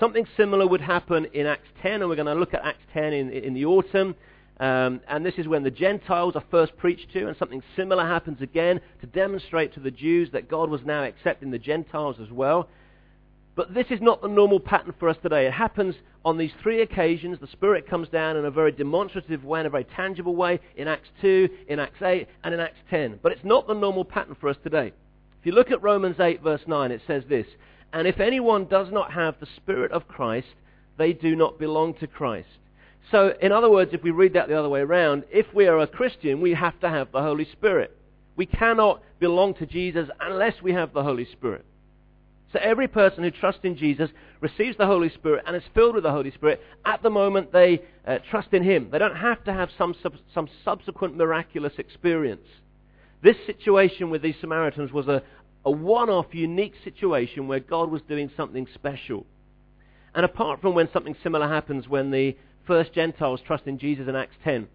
Something 0.00 0.26
similar 0.36 0.66
would 0.66 0.80
happen 0.80 1.26
in 1.32 1.46
Acts 1.46 1.68
10, 1.80 2.00
and 2.00 2.08
we're 2.08 2.16
going 2.16 2.26
to 2.26 2.34
look 2.34 2.54
at 2.54 2.64
Acts 2.64 2.82
10 2.92 3.12
in, 3.12 3.30
in 3.30 3.54
the 3.54 3.66
autumn. 3.66 4.16
Um, 4.60 5.00
and 5.08 5.24
this 5.24 5.34
is 5.38 5.48
when 5.48 5.62
the 5.62 5.70
Gentiles 5.70 6.36
are 6.36 6.44
first 6.50 6.76
preached 6.76 7.10
to, 7.14 7.26
and 7.26 7.36
something 7.38 7.62
similar 7.76 8.06
happens 8.06 8.42
again 8.42 8.80
to 9.00 9.06
demonstrate 9.06 9.72
to 9.74 9.80
the 9.80 9.90
Jews 9.90 10.28
that 10.32 10.50
God 10.50 10.68
was 10.68 10.82
now 10.84 11.02
accepting 11.02 11.50
the 11.50 11.58
Gentiles 11.58 12.16
as 12.22 12.30
well. 12.30 12.68
But 13.56 13.72
this 13.72 13.86
is 13.88 14.02
not 14.02 14.20
the 14.20 14.28
normal 14.28 14.60
pattern 14.60 14.94
for 14.98 15.08
us 15.08 15.16
today. 15.22 15.46
It 15.46 15.52
happens 15.54 15.94
on 16.26 16.36
these 16.36 16.52
three 16.62 16.82
occasions. 16.82 17.38
The 17.40 17.46
Spirit 17.46 17.88
comes 17.88 18.08
down 18.10 18.36
in 18.36 18.44
a 18.44 18.50
very 18.50 18.70
demonstrative 18.70 19.44
way, 19.44 19.60
in 19.60 19.66
a 19.66 19.70
very 19.70 19.84
tangible 19.96 20.36
way, 20.36 20.60
in 20.76 20.88
Acts 20.88 21.08
2, 21.22 21.48
in 21.68 21.78
Acts 21.78 22.02
8, 22.02 22.28
and 22.44 22.52
in 22.52 22.60
Acts 22.60 22.78
10. 22.90 23.18
But 23.22 23.32
it's 23.32 23.44
not 23.44 23.66
the 23.66 23.74
normal 23.74 24.04
pattern 24.04 24.36
for 24.38 24.50
us 24.50 24.56
today. 24.62 24.92
If 25.40 25.46
you 25.46 25.52
look 25.52 25.70
at 25.70 25.82
Romans 25.82 26.20
8, 26.20 26.42
verse 26.42 26.62
9, 26.66 26.90
it 26.90 27.00
says 27.06 27.22
this 27.30 27.46
And 27.94 28.06
if 28.06 28.20
anyone 28.20 28.66
does 28.66 28.92
not 28.92 29.12
have 29.12 29.36
the 29.40 29.48
Spirit 29.56 29.90
of 29.90 30.06
Christ, 30.06 30.48
they 30.98 31.14
do 31.14 31.34
not 31.34 31.58
belong 31.58 31.94
to 31.94 32.06
Christ. 32.06 32.48
So, 33.10 33.34
in 33.40 33.50
other 33.50 33.70
words, 33.70 33.90
if 33.92 34.02
we 34.02 34.10
read 34.10 34.34
that 34.34 34.48
the 34.48 34.58
other 34.58 34.68
way 34.68 34.80
around, 34.80 35.24
if 35.30 35.46
we 35.54 35.66
are 35.66 35.78
a 35.78 35.86
Christian, 35.86 36.40
we 36.40 36.54
have 36.54 36.78
to 36.80 36.88
have 36.88 37.10
the 37.12 37.22
Holy 37.22 37.46
Spirit. 37.52 37.96
We 38.36 38.46
cannot 38.46 39.02
belong 39.18 39.54
to 39.54 39.66
Jesus 39.66 40.08
unless 40.20 40.62
we 40.62 40.72
have 40.72 40.92
the 40.92 41.02
Holy 41.02 41.26
Spirit. 41.32 41.64
So 42.52 42.58
every 42.60 42.88
person 42.88 43.22
who 43.22 43.30
trusts 43.30 43.60
in 43.64 43.76
Jesus 43.76 44.10
receives 44.40 44.76
the 44.76 44.86
Holy 44.86 45.08
Spirit 45.10 45.44
and 45.46 45.54
is 45.54 45.62
filled 45.74 45.94
with 45.94 46.04
the 46.04 46.10
Holy 46.10 46.32
Spirit 46.32 46.60
at 46.84 47.02
the 47.02 47.10
moment 47.10 47.52
they 47.52 47.82
uh, 48.06 48.18
trust 48.30 48.52
in 48.52 48.62
Him. 48.62 48.88
They 48.90 48.98
don't 48.98 49.16
have 49.16 49.44
to 49.44 49.52
have 49.52 49.70
some, 49.78 49.94
sub- 50.02 50.16
some 50.34 50.48
subsequent 50.64 51.16
miraculous 51.16 51.74
experience. 51.78 52.46
This 53.22 53.36
situation 53.46 54.10
with 54.10 54.22
these 54.22 54.34
Samaritans 54.40 54.90
was 54.90 55.06
a, 55.06 55.22
a 55.64 55.70
one-off, 55.70 56.26
unique 56.32 56.74
situation 56.82 57.46
where 57.46 57.60
God 57.60 57.90
was 57.90 58.02
doing 58.08 58.30
something 58.36 58.66
special. 58.74 59.26
And 60.14 60.24
apart 60.24 60.60
from 60.60 60.74
when 60.74 60.88
something 60.92 61.14
similar 61.22 61.46
happens 61.46 61.86
when 61.86 62.10
the 62.10 62.36
first 62.70 62.92
Gentiles 62.92 63.40
trust 63.44 63.66
in 63.66 63.78
Jesus 63.78 64.06
in 64.06 64.14
Acts 64.14 64.36
10. 64.44 64.68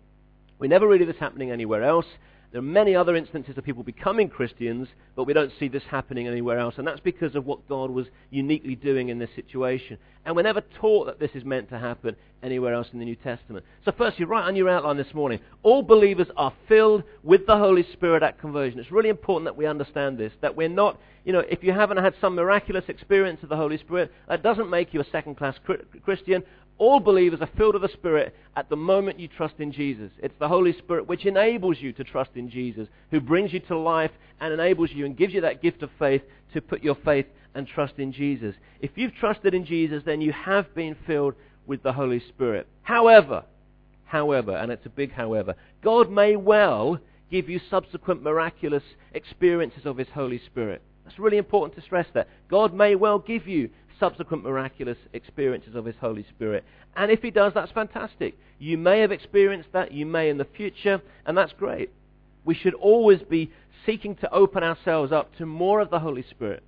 We 0.59 0.67
never 0.67 0.85
read 0.85 0.99
of 0.99 1.07
this 1.07 1.15
happening 1.17 1.49
anywhere 1.49 1.81
else. 1.81 2.05
There 2.51 2.59
are 2.59 2.61
many 2.61 2.93
other 2.93 3.15
instances 3.15 3.57
of 3.57 3.63
people 3.63 3.83
becoming 3.83 4.27
Christians, 4.27 4.89
but 5.15 5.23
we 5.23 5.31
don't 5.31 5.51
see 5.57 5.69
this 5.69 5.83
happening 5.89 6.27
anywhere 6.27 6.59
else. 6.59 6.75
And 6.77 6.85
that's 6.85 6.99
because 6.99 7.35
of 7.35 7.45
what 7.45 7.69
God 7.69 7.89
was 7.89 8.07
uniquely 8.31 8.75
doing 8.75 9.07
in 9.07 9.17
this 9.17 9.29
situation. 9.33 9.97
And 10.25 10.35
we're 10.35 10.41
never 10.41 10.61
taught 10.81 11.05
that 11.05 11.19
this 11.19 11.31
is 11.35 11.45
meant 11.45 11.69
to 11.69 11.79
happen 11.79 12.17
anywhere 12.43 12.73
else 12.73 12.87
in 12.91 12.99
the 12.99 13.05
New 13.05 13.15
Testament. 13.15 13.65
So 13.85 13.93
firstly, 13.97 14.25
right 14.25 14.43
on 14.43 14.57
your 14.57 14.69
outline 14.69 14.97
this 14.97 15.13
morning, 15.13 15.39
all 15.63 15.81
believers 15.81 16.27
are 16.35 16.53
filled 16.67 17.03
with 17.23 17.45
the 17.47 17.57
Holy 17.57 17.85
Spirit 17.93 18.23
at 18.23 18.39
conversion. 18.39 18.79
It's 18.79 18.91
really 18.91 19.09
important 19.09 19.45
that 19.45 19.57
we 19.57 19.65
understand 19.65 20.17
this, 20.17 20.33
that 20.41 20.55
we're 20.55 20.69
not, 20.69 20.99
you 21.23 21.31
know, 21.31 21.43
if 21.49 21.63
you 21.63 21.71
haven't 21.71 21.97
had 21.97 22.13
some 22.19 22.35
miraculous 22.35 22.85
experience 22.89 23.41
of 23.43 23.49
the 23.49 23.55
Holy 23.55 23.77
Spirit, 23.77 24.11
that 24.27 24.43
doesn't 24.43 24.69
make 24.69 24.93
you 24.93 24.99
a 24.99 25.05
second-class 25.11 25.55
Christian. 26.03 26.43
All 26.77 26.99
believers 26.99 27.39
are 27.41 27.49
filled 27.57 27.73
with 27.73 27.83
the 27.83 27.97
Spirit 27.97 28.35
at 28.55 28.69
the 28.69 28.75
moment 28.75 29.19
you 29.19 29.29
trust 29.29 29.55
in 29.59 29.71
Jesus. 29.71 30.11
It's 30.21 30.33
the 30.39 30.47
Holy 30.47 30.73
Spirit 30.77 31.07
which 31.07 31.25
enables 31.25 31.79
you 31.79 31.93
to 31.93 32.03
trust 32.03 32.31
in 32.35 32.49
Jesus, 32.49 32.87
who 33.11 33.21
brings 33.21 33.53
you 33.53 33.61
to 33.61 33.77
life 33.77 34.11
and 34.41 34.53
enables 34.53 34.91
you 34.91 35.05
and 35.05 35.15
gives 35.15 35.33
you 35.33 35.41
that 35.41 35.61
gift 35.61 35.83
of 35.83 35.89
faith 35.97 36.21
to 36.53 36.61
put 36.61 36.83
your 36.83 36.95
faith 37.05 37.27
and 37.53 37.65
trust 37.65 37.93
in 37.97 38.11
Jesus. 38.11 38.55
If 38.81 38.91
you've 38.95 39.15
trusted 39.15 39.53
in 39.53 39.65
Jesus, 39.65 40.03
then 40.05 40.19
you 40.19 40.33
have 40.33 40.73
been 40.75 40.97
filled 41.07 41.35
with 41.65 41.81
the 41.81 41.93
Holy 41.93 42.19
Spirit. 42.19 42.67
However, 42.83 43.45
however, 44.03 44.55
and 44.55 44.71
it's 44.71 44.85
a 44.85 44.89
big 44.89 45.13
however, 45.13 45.55
God 45.81 46.11
may 46.11 46.35
well 46.35 46.99
give 47.31 47.49
you 47.49 47.59
subsequent 47.69 48.21
miraculous 48.21 48.83
experiences 49.13 49.85
of 49.85 49.97
His 49.97 50.09
Holy 50.13 50.41
Spirit. 50.45 50.81
That's 51.05 51.19
really 51.19 51.37
important 51.37 51.75
to 51.75 51.85
stress 51.85 52.07
that. 52.13 52.27
God 52.49 52.73
may 52.73 52.95
well 52.95 53.19
give 53.19 53.47
you 53.47 53.69
subsequent 53.99 54.43
miraculous 54.43 54.97
experiences 55.13 55.75
of 55.75 55.85
His 55.85 55.95
Holy 56.01 56.25
Spirit. 56.29 56.65
And 56.97 57.11
if 57.11 57.21
He 57.21 57.31
does, 57.31 57.53
that's 57.53 57.71
fantastic. 57.71 58.37
You 58.59 58.77
may 58.77 58.99
have 58.99 59.11
experienced 59.11 59.69
that, 59.73 59.91
you 59.91 60.05
may 60.05 60.29
in 60.29 60.37
the 60.37 60.45
future, 60.45 61.01
and 61.25 61.37
that's 61.37 61.53
great. 61.53 61.91
We 62.43 62.55
should 62.55 62.73
always 62.73 63.21
be 63.21 63.51
seeking 63.85 64.15
to 64.15 64.33
open 64.33 64.63
ourselves 64.63 65.11
up 65.11 65.35
to 65.37 65.45
more 65.45 65.79
of 65.79 65.89
the 65.89 65.99
Holy 65.99 66.23
Spirit, 66.23 66.63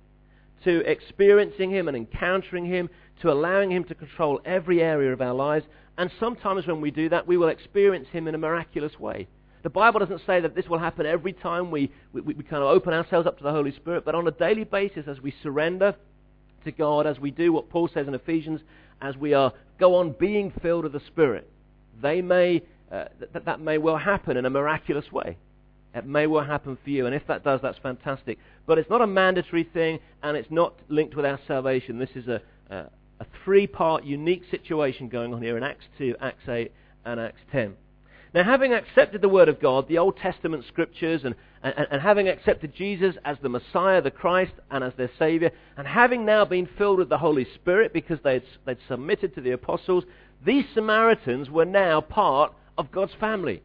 to 0.64 0.80
experiencing 0.90 1.70
Him 1.70 1.88
and 1.88 1.96
encountering 1.96 2.66
Him, 2.66 2.88
to 3.20 3.30
allowing 3.30 3.70
Him 3.70 3.84
to 3.84 3.94
control 3.94 4.40
every 4.44 4.82
area 4.82 5.12
of 5.12 5.20
our 5.20 5.34
lives. 5.34 5.66
And 5.96 6.10
sometimes 6.20 6.66
when 6.66 6.80
we 6.80 6.90
do 6.90 7.08
that, 7.08 7.26
we 7.26 7.36
will 7.36 7.48
experience 7.48 8.08
Him 8.12 8.28
in 8.28 8.34
a 8.34 8.38
miraculous 8.38 8.98
way. 9.00 9.26
The 9.62 9.70
Bible 9.70 10.00
doesn't 10.00 10.22
say 10.26 10.40
that 10.40 10.54
this 10.54 10.68
will 10.68 10.78
happen 10.78 11.06
every 11.06 11.32
time 11.32 11.70
we, 11.70 11.90
we, 12.12 12.20
we 12.20 12.44
kind 12.44 12.62
of 12.62 12.68
open 12.70 12.92
ourselves 12.92 13.26
up 13.26 13.38
to 13.38 13.44
the 13.44 13.50
Holy 13.50 13.72
Spirit, 13.72 14.04
but 14.04 14.14
on 14.14 14.26
a 14.26 14.30
daily 14.30 14.64
basis 14.64 15.06
as 15.08 15.20
we 15.20 15.34
surrender 15.42 15.94
to 16.64 16.72
God 16.72 17.06
as 17.06 17.18
we 17.18 17.30
do 17.30 17.52
what 17.52 17.68
Paul 17.68 17.88
says 17.92 18.06
in 18.08 18.14
Ephesians, 18.14 18.60
as 19.00 19.16
we 19.16 19.34
are 19.34 19.52
go 19.78 19.94
on 19.96 20.12
being 20.12 20.52
filled 20.62 20.84
with 20.84 20.92
the 20.92 21.00
Spirit. 21.00 21.48
They 22.00 22.20
may 22.20 22.62
uh, 22.90 23.04
th- 23.32 23.44
that 23.44 23.60
may 23.60 23.78
well 23.78 23.98
happen 23.98 24.36
in 24.36 24.46
a 24.46 24.50
miraculous 24.50 25.10
way. 25.12 25.36
It 25.94 26.06
may 26.06 26.26
well 26.26 26.44
happen 26.44 26.78
for 26.82 26.90
you, 26.90 27.06
and 27.06 27.14
if 27.14 27.26
that 27.26 27.44
does, 27.44 27.60
that's 27.62 27.78
fantastic. 27.78 28.38
But 28.66 28.78
it's 28.78 28.90
not 28.90 29.00
a 29.00 29.06
mandatory 29.06 29.64
thing, 29.64 30.00
and 30.22 30.36
it's 30.36 30.50
not 30.50 30.74
linked 30.88 31.16
with 31.16 31.24
our 31.24 31.40
salvation. 31.46 31.98
This 31.98 32.10
is 32.14 32.28
a, 32.28 32.40
a, 32.70 32.76
a 33.20 33.26
three-part 33.44 34.04
unique 34.04 34.42
situation 34.50 35.08
going 35.08 35.34
on 35.34 35.42
here 35.42 35.56
in 35.56 35.62
Acts 35.62 35.86
2, 35.98 36.16
Acts 36.20 36.48
8, 36.48 36.72
and 37.04 37.20
Acts 37.20 37.40
10. 37.52 37.74
Now, 38.34 38.44
having 38.44 38.74
accepted 38.74 39.22
the 39.22 39.28
Word 39.28 39.48
of 39.48 39.60
God, 39.60 39.88
the 39.88 39.98
Old 39.98 40.16
Testament 40.18 40.64
Scriptures, 40.68 41.22
and, 41.24 41.34
and, 41.62 41.74
and, 41.90 42.02
having 42.02 42.28
accepted 42.28 42.74
Jesus 42.74 43.16
as 43.24 43.38
the 43.42 43.48
Messiah, 43.48 44.02
the 44.02 44.10
Christ, 44.10 44.52
and 44.70 44.84
as 44.84 44.92
their 44.96 45.10
Savior, 45.18 45.50
and 45.76 45.86
having 45.86 46.26
now 46.26 46.44
been 46.44 46.68
filled 46.76 46.98
with 46.98 47.08
the 47.08 47.18
Holy 47.18 47.46
Spirit 47.54 47.92
because 47.92 48.18
they'd, 48.22 48.42
they'd 48.66 48.78
submitted 48.86 49.34
to 49.34 49.40
the 49.40 49.52
apostles, 49.52 50.04
these 50.44 50.64
Samaritans 50.74 51.48
were 51.48 51.64
now 51.64 52.00
part 52.00 52.52
of 52.76 52.92
God's 52.92 53.14
family. 53.18 53.62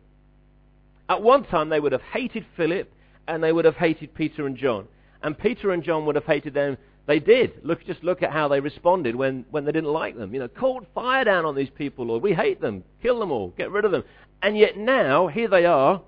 At 1.10 1.22
one 1.22 1.44
time, 1.44 1.70
they 1.70 1.80
would 1.80 1.92
have 1.92 2.02
hated 2.02 2.46
Philip 2.56 2.90
and 3.28 3.44
they 3.44 3.52
would 3.52 3.66
have 3.66 3.76
hated 3.76 4.16
Peter 4.16 4.48
and 4.48 4.58
John. 4.58 4.88
And 5.22 5.38
Peter 5.38 5.72
and 5.72 5.84
John 5.84 6.06
would 6.06 6.16
have 6.16 6.26
hated 6.26 6.54
them. 6.54 6.78
They 7.06 7.20
did. 7.20 7.52
Look, 7.64 7.86
just 7.86 8.04
look 8.04 8.24
at 8.24 8.32
how 8.32 8.48
they 8.48 8.60
responded 8.60 9.16
when, 9.16 9.46
when 9.52 9.66
they 9.66 9.72
didn't 9.72 9.92
like 9.92 10.18
them. 10.18 10.34
You 10.34 10.40
know, 10.40 10.48
called 10.48 10.86
fire 10.96 11.26
down 11.26 11.46
on 11.46 11.56
these 11.56 11.70
people, 11.70 12.06
Lord. 12.06 12.24
We 12.24 12.34
hate 12.34 12.62
them. 12.62 12.84
Kill 13.02 13.20
them 13.20 13.32
all. 13.32 13.50
Get 13.58 13.72
rid 13.72 13.86
of 13.86 13.92
them. 13.92 14.04
And 14.44 14.58
yet 14.58 14.78
now, 14.78 15.28
here 15.28 15.48
they 15.48 15.66
are, 15.66 16.02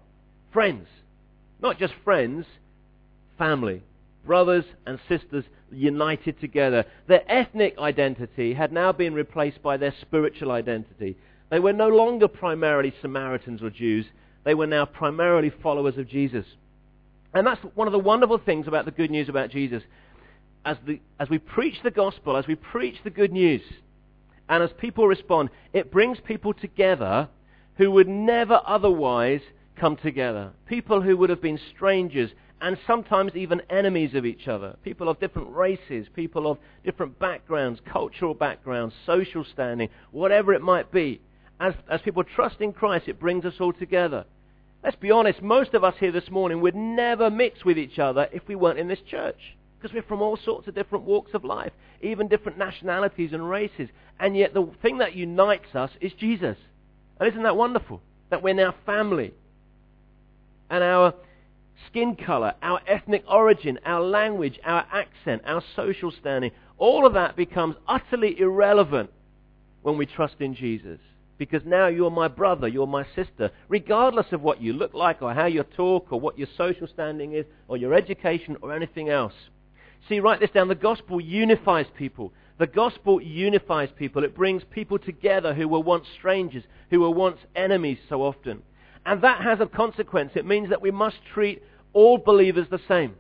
friends. 0.52 0.88
Not 1.62 1.80
just 1.80 1.94
friends, 2.04 2.46
family. 3.38 3.82
Brothers 4.26 4.66
and 4.86 5.00
sisters 5.08 5.46
united 5.72 6.40
together. 6.42 6.86
Their 7.08 7.24
ethnic 7.32 7.78
identity 7.80 8.54
had 8.54 8.74
now 8.74 8.92
been 8.92 9.14
replaced 9.14 9.64
by 9.64 9.78
their 9.78 9.94
spiritual 10.02 10.52
identity. 10.52 11.16
They 11.50 11.60
were 11.60 11.72
no 11.72 11.88
longer 11.88 12.28
primarily 12.28 12.94
Samaritans 13.02 13.64
or 13.64 13.70
Jews. 13.70 14.06
They 14.44 14.54
were 14.54 14.68
now 14.68 14.86
primarily 14.86 15.52
followers 15.64 15.98
of 15.98 16.10
Jesus. 16.10 16.46
And 17.34 17.48
that's 17.48 17.62
one 17.76 17.88
of 17.88 17.94
the 17.94 18.00
wonderful 18.00 18.40
things 18.40 18.68
about 18.68 18.84
the 18.84 18.92
good 18.92 19.12
news 19.12 19.30
about 19.30 19.50
Jesus. 19.50 19.82
As, 20.66 20.76
the, 20.86 21.00
as 21.20 21.30
we 21.30 21.38
preach 21.38 21.76
the 21.84 21.92
gospel, 21.92 22.36
as 22.36 22.48
we 22.48 22.56
preach 22.56 22.96
the 23.04 23.10
good 23.12 23.32
news, 23.32 23.62
and 24.50 24.62
as 24.62 24.72
people 24.78 25.08
respond, 25.08 25.50
it 25.72 25.92
brings 25.92 26.18
people 26.20 26.54
together 26.54 27.30
who 27.78 27.92
would 27.92 28.08
never 28.08 28.62
otherwise 28.66 29.42
come 29.76 29.98
together. 29.98 30.52
People 30.68 31.02
who 31.02 31.18
would 31.18 31.30
have 31.30 31.42
been 31.42 31.60
strangers 31.76 32.32
and 32.62 32.78
sometimes 32.88 33.36
even 33.36 33.62
enemies 33.70 34.16
of 34.16 34.26
each 34.26 34.48
other. 34.48 34.76
People 34.84 35.10
of 35.10 35.20
different 35.20 35.54
races, 35.54 36.08
people 36.16 36.50
of 36.50 36.58
different 36.84 37.20
backgrounds, 37.20 37.82
cultural 37.92 38.34
backgrounds, 38.34 38.96
social 39.06 39.44
standing, 39.44 39.90
whatever 40.12 40.54
it 40.54 40.62
might 40.62 40.92
be. 40.92 41.22
As, 41.60 41.74
as 41.90 42.02
people 42.02 42.24
trust 42.24 42.62
in 42.62 42.74
Christ, 42.74 43.08
it 43.08 43.20
brings 43.20 43.46
us 43.46 43.56
all 43.60 43.74
together. 43.74 44.26
Let's 44.84 44.96
be 44.96 45.12
honest, 45.12 45.42
most 45.42 45.74
of 45.74 45.84
us 45.84 45.96
here 46.00 46.12
this 46.12 46.30
morning 46.30 46.62
would 46.62 46.76
never 46.76 47.30
mix 47.30 47.66
with 47.66 47.78
each 47.78 48.00
other 48.00 48.28
if 48.32 48.48
we 48.48 48.56
weren't 48.56 48.80
in 48.80 48.88
this 48.88 49.02
church. 49.10 49.58
Because 49.78 49.94
we're 49.94 50.04
from 50.04 50.22
all 50.22 50.38
sorts 50.38 50.68
of 50.68 50.76
different 50.76 51.06
walks 51.06 51.34
of 51.34 51.44
life, 51.44 51.74
even 52.02 52.28
different 52.28 52.58
nationalities 52.58 53.34
and 53.34 53.50
races. 53.50 53.90
And 54.20 54.38
yet 54.38 54.54
the 54.54 54.70
thing 54.82 55.00
that 55.00 55.16
unites 55.16 55.76
us 55.76 55.92
is 56.02 56.14
Jesus. 56.14 56.58
And 57.20 57.30
isn't 57.30 57.44
that 57.44 57.56
wonderful? 57.56 58.02
That 58.30 58.44
we're 58.44 58.54
now 58.54 58.76
family. 58.86 59.34
And 60.70 60.84
our 60.84 61.14
skin 61.88 62.16
color, 62.16 62.54
our 62.62 62.82
ethnic 62.88 63.24
origin, 63.30 63.80
our 63.86 64.02
language, 64.02 64.60
our 64.64 64.86
accent, 64.92 65.44
our 65.46 65.64
social 65.76 66.12
standing, 66.12 66.52
all 66.78 67.06
of 67.06 67.14
that 67.14 67.36
becomes 67.36 67.76
utterly 67.88 68.40
irrelevant 68.40 69.12
when 69.82 69.98
we 69.98 70.06
trust 70.06 70.36
in 70.40 70.56
Jesus 70.56 71.00
because 71.38 71.62
now 71.66 71.88
you're 71.88 72.12
my 72.12 72.28
brother, 72.28 72.68
you're 72.68 72.88
my 72.88 73.06
sister, 73.16 73.52
regardless 73.68 74.28
of 74.32 74.42
what 74.42 74.62
you 74.62 74.74
look 74.74 74.94
like 74.94 75.22
or 75.22 75.34
how 75.34 75.46
you 75.46 75.64
talk 75.64 76.08
or 76.12 76.20
what 76.20 76.38
your 76.38 76.48
social 76.58 76.88
standing 76.88 77.34
is 77.34 77.46
or 77.68 77.78
your 77.78 77.94
education 77.94 78.56
or 78.62 78.74
anything 78.74 79.10
else. 79.10 79.34
See, 80.08 80.20
write 80.20 80.40
this 80.40 80.52
down. 80.52 80.68
The 80.68 80.76
gospel 80.76 81.20
unifies 81.20 81.88
people. 81.98 82.32
The 82.58 82.68
gospel 82.68 83.22
unifies 83.22 83.90
people. 83.98 84.24
It 84.24 84.36
brings 84.36 84.64
people 84.64 84.98
together 84.98 85.54
who 85.54 85.68
were 85.68 85.80
once 85.80 86.08
strangers, 86.18 86.64
who 86.90 87.02
were 87.02 87.10
once 87.10 87.40
enemies 87.56 87.98
so 88.08 88.22
often. 88.22 88.62
And 89.06 89.22
that 89.22 89.42
has 89.42 89.60
a 89.60 89.66
consequence. 89.66 90.32
It 90.36 90.46
means 90.46 90.70
that 90.70 90.82
we 90.82 90.92
must 90.92 91.18
treat 91.34 91.62
all 91.94 92.18
believers 92.18 92.68
the 92.70 92.80
same. 92.88 93.16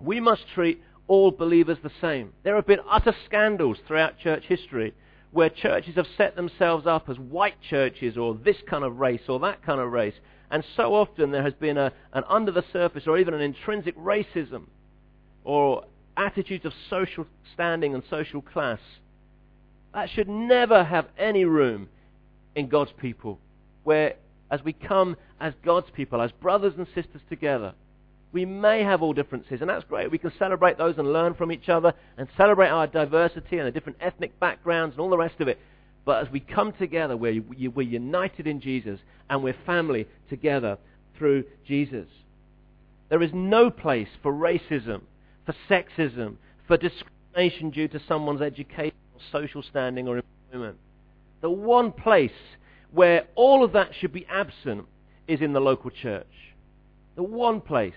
We 0.00 0.18
must 0.18 0.42
treat 0.54 0.82
all 1.06 1.30
believers 1.30 1.78
the 1.82 1.92
same. 2.00 2.32
There 2.42 2.56
have 2.56 2.66
been 2.66 2.80
utter 2.90 3.14
scandals 3.26 3.78
throughout 3.86 4.18
church 4.18 4.44
history 4.48 4.94
where 5.30 5.50
churches 5.50 5.96
have 5.96 6.06
set 6.16 6.36
themselves 6.36 6.86
up 6.86 7.08
as 7.08 7.18
white 7.18 7.60
churches 7.68 8.16
or 8.16 8.34
this 8.34 8.56
kind 8.68 8.84
of 8.84 8.98
race 8.98 9.22
or 9.28 9.40
that 9.40 9.62
kind 9.62 9.80
of 9.80 9.92
race. 9.92 10.14
And 10.50 10.64
so 10.76 10.94
often 10.94 11.32
there 11.32 11.42
has 11.42 11.54
been 11.54 11.76
a, 11.76 11.92
an 12.12 12.22
under 12.28 12.52
the 12.52 12.64
surface 12.72 13.04
or 13.06 13.18
even 13.18 13.34
an 13.34 13.40
intrinsic 13.40 13.96
racism 13.98 14.66
or 15.42 15.84
attitudes 16.16 16.64
of 16.64 16.72
social 16.90 17.26
standing 17.52 17.94
and 17.94 18.02
social 18.10 18.42
class. 18.42 18.80
That 19.92 20.10
should 20.10 20.28
never 20.28 20.84
have 20.84 21.06
any 21.18 21.44
room 21.44 21.88
in 22.54 22.68
God's 22.68 22.92
people, 23.00 23.38
where 23.84 24.14
as 24.50 24.62
we 24.62 24.72
come 24.72 25.16
as 25.40 25.54
God's 25.64 25.90
people, 25.94 26.20
as 26.20 26.32
brothers 26.32 26.74
and 26.76 26.86
sisters 26.94 27.22
together, 27.28 27.74
we 28.32 28.44
may 28.44 28.82
have 28.82 29.02
all 29.02 29.12
differences, 29.12 29.60
and 29.60 29.70
that's 29.70 29.84
great. 29.84 30.10
We 30.10 30.18
can 30.18 30.32
celebrate 30.38 30.76
those 30.76 30.98
and 30.98 31.12
learn 31.12 31.34
from 31.34 31.52
each 31.52 31.68
other 31.68 31.94
and 32.18 32.26
celebrate 32.36 32.68
our 32.68 32.88
diversity 32.88 33.58
and 33.58 33.66
the 33.66 33.70
different 33.70 33.98
ethnic 34.00 34.38
backgrounds 34.40 34.94
and 34.94 35.00
all 35.00 35.10
the 35.10 35.16
rest 35.16 35.40
of 35.40 35.46
it. 35.46 35.58
But 36.04 36.26
as 36.26 36.32
we 36.32 36.40
come 36.40 36.72
together, 36.72 37.16
we're, 37.16 37.42
we're 37.42 37.82
united 37.82 38.48
in 38.48 38.60
Jesus 38.60 38.98
and 39.30 39.42
we're 39.42 39.56
family 39.64 40.06
together 40.28 40.78
through 41.16 41.44
Jesus. 41.66 42.08
There 43.08 43.22
is 43.22 43.30
no 43.32 43.70
place 43.70 44.08
for 44.22 44.32
racism, 44.32 45.02
for 45.46 45.54
sexism, 45.68 46.36
for 46.66 46.76
discrimination 46.76 47.70
due 47.70 47.88
to 47.88 48.00
someone's 48.06 48.40
education, 48.40 48.96
or 49.14 49.20
social 49.32 49.62
standing, 49.62 50.08
or 50.08 50.18
employment. 50.18 50.78
The 51.40 51.50
one 51.50 51.92
place 51.92 52.30
where 52.92 53.26
all 53.34 53.64
of 53.64 53.72
that 53.72 53.90
should 53.98 54.12
be 54.12 54.26
absent 54.26 54.86
is 55.26 55.40
in 55.40 55.52
the 55.52 55.60
local 55.60 55.90
church. 55.90 56.26
The 57.16 57.22
one 57.22 57.60
place. 57.60 57.94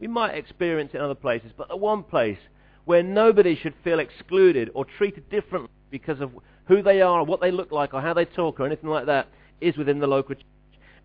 We 0.00 0.06
might 0.06 0.34
experience 0.34 0.92
in 0.94 1.00
other 1.00 1.14
places, 1.14 1.52
but 1.56 1.68
the 1.68 1.76
one 1.76 2.02
place 2.02 2.38
where 2.84 3.02
nobody 3.02 3.54
should 3.54 3.74
feel 3.84 4.00
excluded 4.00 4.70
or 4.74 4.84
treated 4.84 5.28
differently 5.28 5.70
because 5.90 6.20
of 6.20 6.32
who 6.66 6.82
they 6.82 7.02
are 7.02 7.20
or 7.20 7.24
what 7.24 7.40
they 7.40 7.50
look 7.50 7.70
like 7.70 7.94
or 7.94 8.00
how 8.00 8.14
they 8.14 8.24
talk 8.24 8.60
or 8.60 8.66
anything 8.66 8.88
like 8.88 9.06
that 9.06 9.28
is 9.60 9.76
within 9.76 9.98
the 9.98 10.06
local 10.06 10.34
church. 10.34 10.44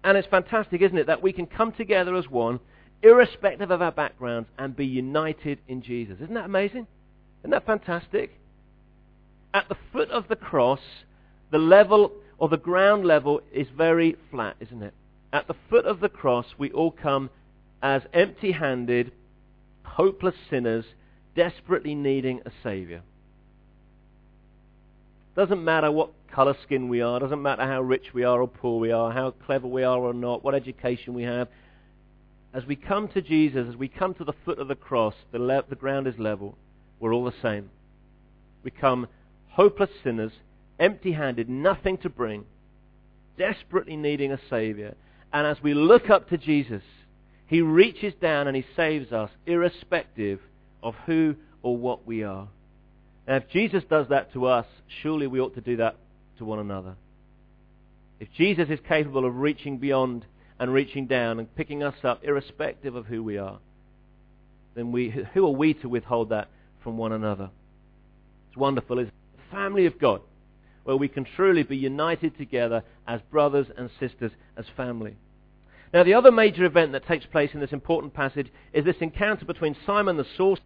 And 0.03 0.17
it's 0.17 0.27
fantastic, 0.27 0.81
isn't 0.81 0.97
it, 0.97 1.08
that 1.08 1.21
we 1.21 1.34
can 1.34 1.45
come 1.45 1.71
together 1.71 2.15
as 2.15 2.29
one, 2.29 2.60
irrespective 3.06 3.70
of 3.70 3.82
our 3.82 3.91
backgrounds, 3.91 4.50
and 4.58 4.76
be 4.76 4.86
united 4.86 5.60
in 5.68 5.82
Jesus. 5.82 6.15
Isn't 6.20 6.34
that 6.34 6.46
amazing? 6.46 6.88
Isn't 7.41 7.52
that 7.52 7.65
fantastic? 7.65 8.32
At 9.54 9.70
the 9.70 9.78
foot 9.94 10.10
of 10.10 10.28
the 10.28 10.36
cross, 10.36 10.80
the 11.52 11.60
level 11.60 12.12
or 12.39 12.50
the 12.50 12.58
ground 12.58 13.06
level 13.06 13.41
is 13.54 13.68
very 13.78 14.18
flat, 14.32 14.56
isn't 14.60 14.82
it? 14.82 14.94
At 15.32 15.48
the 15.48 15.56
foot 15.70 15.86
of 15.86 16.00
the 16.00 16.10
cross, 16.10 16.48
we 16.58 16.72
all 16.72 16.91
come 16.91 17.30
as 17.82 18.02
empty 18.12 18.52
handed, 18.52 19.12
hopeless 19.84 20.36
sinners 20.50 20.86
desperately 21.36 21.94
needing 21.94 22.41
a 22.46 22.52
Savior. 22.63 23.04
Doesn't 25.36 25.63
matter 25.63 25.91
what 25.91 26.12
color 26.32 26.56
skin 26.63 26.89
we 26.89 27.02
are, 27.02 27.20
doesn't 27.20 27.41
matter 27.41 27.63
how 27.63 27.82
rich 27.82 28.13
we 28.13 28.24
are 28.24 28.41
or 28.41 28.48
poor 28.48 28.80
we 28.80 28.91
are, 28.91 29.12
how 29.12 29.32
clever 29.46 29.68
we 29.68 29.84
are 29.84 30.00
or 30.00 30.13
not, 30.13 30.44
what 30.44 30.56
education 30.56 31.13
we 31.13 31.24
have. 31.24 31.48
As 32.56 32.65
we 32.65 32.78
come 32.78 33.10
to 33.10 33.22
Jesus, 33.22 33.68
as 33.68 33.76
we 33.76 33.89
come 33.89 34.13
to 34.13 34.24
the 34.24 34.34
foot 34.46 34.60
of 34.60 34.70
the 34.70 34.76
cross, 34.76 35.13
the, 35.34 35.39
le- 35.39 35.65
the 35.68 35.76
ground 35.76 36.08
is 36.08 36.18
level. 36.18 36.58
We're 37.02 37.13
all 37.13 37.26
the 37.26 37.34
same. 37.41 37.70
We 38.63 38.72
come 38.72 39.08
hopeless 39.50 39.89
sinners, 40.06 40.32
empty 40.80 41.12
handed, 41.12 41.50
nothing 41.50 41.98
to 41.98 42.10
bring, 42.10 42.46
desperately 43.38 43.98
needing 43.98 44.32
a 44.32 44.39
Savior. 44.50 44.96
And 45.34 45.46
as 45.46 45.62
we 45.62 45.74
look 45.74 46.10
up 46.10 46.30
to 46.30 46.38
Jesus, 46.38 46.82
he 47.46 47.60
reaches 47.60 48.13
down 48.22 48.48
and 48.48 48.56
he 48.56 48.65
saves 48.74 49.12
us, 49.12 49.30
irrespective 49.46 50.39
of 50.82 50.96
who 51.06 51.36
or 51.62 51.76
what 51.76 52.08
we 52.08 52.24
are. 52.24 52.48
Now, 53.28 53.36
if 53.36 53.50
Jesus 53.50 53.84
does 53.89 54.08
that 54.08 54.32
to 54.32 54.46
us, 54.46 54.65
surely 55.02 55.28
we 55.28 55.41
ought 55.41 55.56
to 55.56 55.62
do 55.62 55.76
that 55.76 55.98
to 56.38 56.46
one 56.46 56.60
another. 56.60 56.96
If 58.22 58.30
Jesus 58.38 58.70
is 58.70 58.80
capable 58.88 59.26
of 59.26 59.36
reaching 59.36 59.78
beyond 59.78 60.26
and 60.60 60.74
reaching 60.74 61.08
down 61.08 61.39
and 61.39 61.54
picking 61.56 61.84
us 61.84 61.96
up, 62.04 62.24
irrespective 62.24 62.96
of 62.96 63.06
who 63.06 63.24
we 63.24 63.38
are, 63.38 63.60
then 64.76 64.91
we, 64.91 65.10
who 65.34 65.46
are 65.46 65.52
we 65.52 65.74
to 65.76 65.89
withhold 65.89 66.30
that 66.30 66.50
from 66.84 66.98
one 66.98 67.12
another? 67.12 67.50
It's 68.50 68.58
wonderful, 68.58 69.00
isn't? 69.00 69.13
The 69.36 69.56
family 69.56 69.86
of 69.86 70.00
God, 70.00 70.22
where 70.84 70.98
we 70.98 71.08
can 71.08 71.26
truly 71.36 71.63
be 71.63 71.78
united 71.78 72.38
together 72.38 72.84
as 73.08 73.22
brothers 73.32 73.68
and 73.78 73.89
sisters, 74.00 74.32
as 74.58 74.65
family. 74.78 75.15
Now, 75.94 76.04
the 76.04 76.13
other 76.13 76.32
major 76.32 76.65
event 76.65 76.91
that 76.91 77.08
takes 77.08 77.26
place 77.26 77.52
in 77.54 77.60
this 77.60 77.72
important 77.72 78.13
passage 78.13 78.48
is 78.74 78.84
this 78.84 78.98
encounter 79.00 79.46
between 79.46 79.76
Simon 79.86 80.18
the 80.18 80.26
sorcerer 80.36 80.63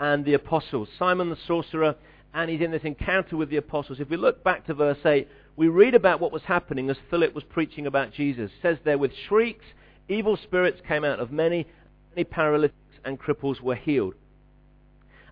and 0.00 0.24
the 0.24 0.34
apostles. 0.34 0.88
Simon 0.98 1.28
the 1.28 1.36
sorcerer, 1.46 1.96
and 2.32 2.50
he's 2.50 2.62
in 2.62 2.70
this 2.70 2.82
encounter 2.84 3.36
with 3.36 3.50
the 3.50 3.58
apostles. 3.58 4.00
If 4.00 4.08
we 4.08 4.16
look 4.16 4.42
back 4.42 4.66
to 4.66 4.74
verse 4.74 4.98
8, 5.04 5.28
we 5.56 5.68
read 5.68 5.94
about 5.94 6.20
what 6.20 6.32
was 6.32 6.42
happening 6.42 6.90
as 6.90 6.96
Philip 7.10 7.34
was 7.34 7.44
preaching 7.44 7.86
about 7.86 8.12
Jesus. 8.12 8.50
It 8.50 8.62
says 8.62 8.78
there, 8.84 8.98
with 8.98 9.12
shrieks, 9.28 9.64
evil 10.08 10.36
spirits 10.36 10.80
came 10.86 11.04
out 11.04 11.20
of 11.20 11.30
many, 11.30 11.66
many 12.14 12.24
paralytics 12.24 12.74
and 13.04 13.20
cripples 13.20 13.60
were 13.60 13.76
healed. 13.76 14.14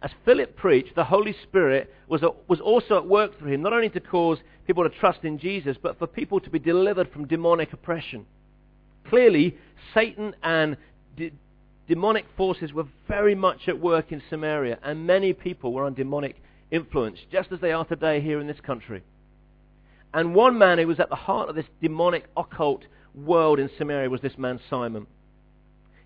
As 0.03 0.11
Philip 0.25 0.57
preached, 0.57 0.95
the 0.95 1.05
Holy 1.05 1.35
Spirit 1.45 1.93
was, 2.09 2.23
was 2.49 2.61
also 2.61 2.97
at 2.97 3.07
work 3.07 3.39
through 3.39 3.53
him, 3.53 3.63
not 3.63 3.73
only 3.73 3.89
to 3.91 4.01
cause 4.01 4.39
people 4.67 4.83
to 4.83 4.91
trust 4.91 5.21
in 5.25 5.39
Jesus, 5.39 5.77
but 5.81 5.99
for 5.99 6.07
people 6.07 6.41
to 6.41 6.51
be 6.51 6.59
delivered 6.59 7.11
from 7.13 7.27
demonic 7.27 7.73
oppression. 7.73 8.27
Clearly, 9.09 9.57
Satan 9.95 10.35
and 10.43 10.77
de- 11.17 11.33
demonic 11.89 12.27
forces 12.37 12.73
were 12.73 12.87
very 13.09 13.35
much 13.35 13.69
at 13.69 13.79
work 13.79 14.11
in 14.13 14.23
Samaria, 14.29 14.79
and 14.83 15.07
many 15.07 15.33
people 15.33 15.73
were 15.73 15.85
on 15.85 15.95
demonic 15.95 16.37
influence, 16.71 17.19
just 17.31 17.53
as 17.53 17.61
they 17.61 17.73
are 17.73 17.85
today 17.85 18.21
here 18.21 18.41
in 18.41 18.47
this 18.47 18.61
country. 18.61 19.03
And 20.15 20.35
one 20.35 20.59
man 20.59 20.79
who 20.79 20.87
was 20.87 21.01
at 21.01 21.09
the 21.09 21.17
heart 21.17 21.49
of 21.49 21.55
this 21.55 21.67
demonic 21.81 22.25
occult 22.37 22.83
world 23.15 23.59
in 23.59 23.71
Samaria 23.79 24.11
was 24.11 24.21
this 24.21 24.37
man 24.37 24.61
Simon. 24.69 25.07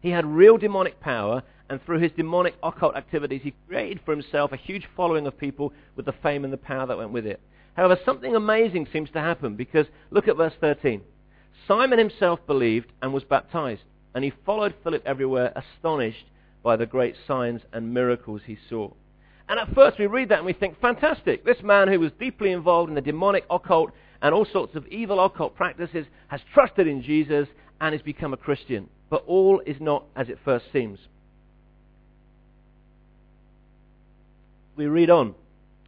He 0.01 0.11
had 0.11 0.25
real 0.25 0.59
demonic 0.59 1.01
power, 1.01 1.43
and 1.69 1.83
through 1.83 1.99
his 1.99 2.13
demonic 2.13 2.55
occult 2.63 2.95
activities, 2.95 3.41
he 3.43 3.55
created 3.67 4.01
for 4.05 4.13
himself 4.13 4.53
a 4.53 4.57
huge 4.57 4.87
following 4.97 5.27
of 5.27 5.37
people 5.37 5.73
with 5.97 6.07
the 6.07 6.15
fame 6.23 6.45
and 6.45 6.53
the 6.53 6.59
power 6.59 6.87
that 6.87 6.99
went 6.99 7.11
with 7.11 7.27
it. 7.27 7.41
However, 7.75 7.99
something 8.05 8.37
amazing 8.37 8.87
seems 8.93 9.11
to 9.11 9.21
happen 9.21 9.57
because 9.57 9.87
look 10.11 10.29
at 10.29 10.37
verse 10.37 10.55
13. 10.61 11.03
Simon 11.67 11.99
himself 11.99 12.39
believed 12.47 12.93
and 13.03 13.13
was 13.13 13.25
baptized, 13.25 13.83
and 14.15 14.23
he 14.23 14.33
followed 14.45 14.75
Philip 14.85 15.03
everywhere, 15.05 15.53
astonished 15.57 16.27
by 16.63 16.77
the 16.77 16.87
great 16.87 17.17
signs 17.27 17.63
and 17.73 17.93
miracles 17.93 18.43
he 18.47 18.57
saw. 18.69 18.91
And 19.49 19.61
at 19.61 19.75
first 19.75 19.99
we 19.99 20.07
read 20.07 20.31
that 20.31 20.39
and 20.39 20.47
we 20.47 20.53
think, 20.53 20.81
fantastic. 20.81 21.45
This 21.45 21.63
man 21.63 21.89
who 21.89 22.01
was 22.01 22.13
deeply 22.19 22.53
involved 22.53 22.89
in 22.89 22.95
the 22.95 23.01
demonic 23.01 23.45
occult 23.51 23.93
and 24.23 24.35
all 24.35 24.45
sorts 24.45 24.75
of 24.75 24.87
evil 24.89 25.25
occult 25.25 25.55
practices 25.55 26.07
has 26.29 26.41
trusted 26.53 26.87
in 26.87 27.03
Jesus 27.03 27.49
and 27.81 27.93
has 27.93 28.03
become 28.03 28.33
a 28.33 28.37
Christian. 28.37 28.89
But 29.09 29.25
all 29.27 29.61
is 29.65 29.77
not 29.81 30.05
as 30.17 30.29
it 30.29 30.39
first 30.45 30.67
seems. 30.73 30.99
We 34.75 34.87
read 34.87 35.11
on. 35.11 35.35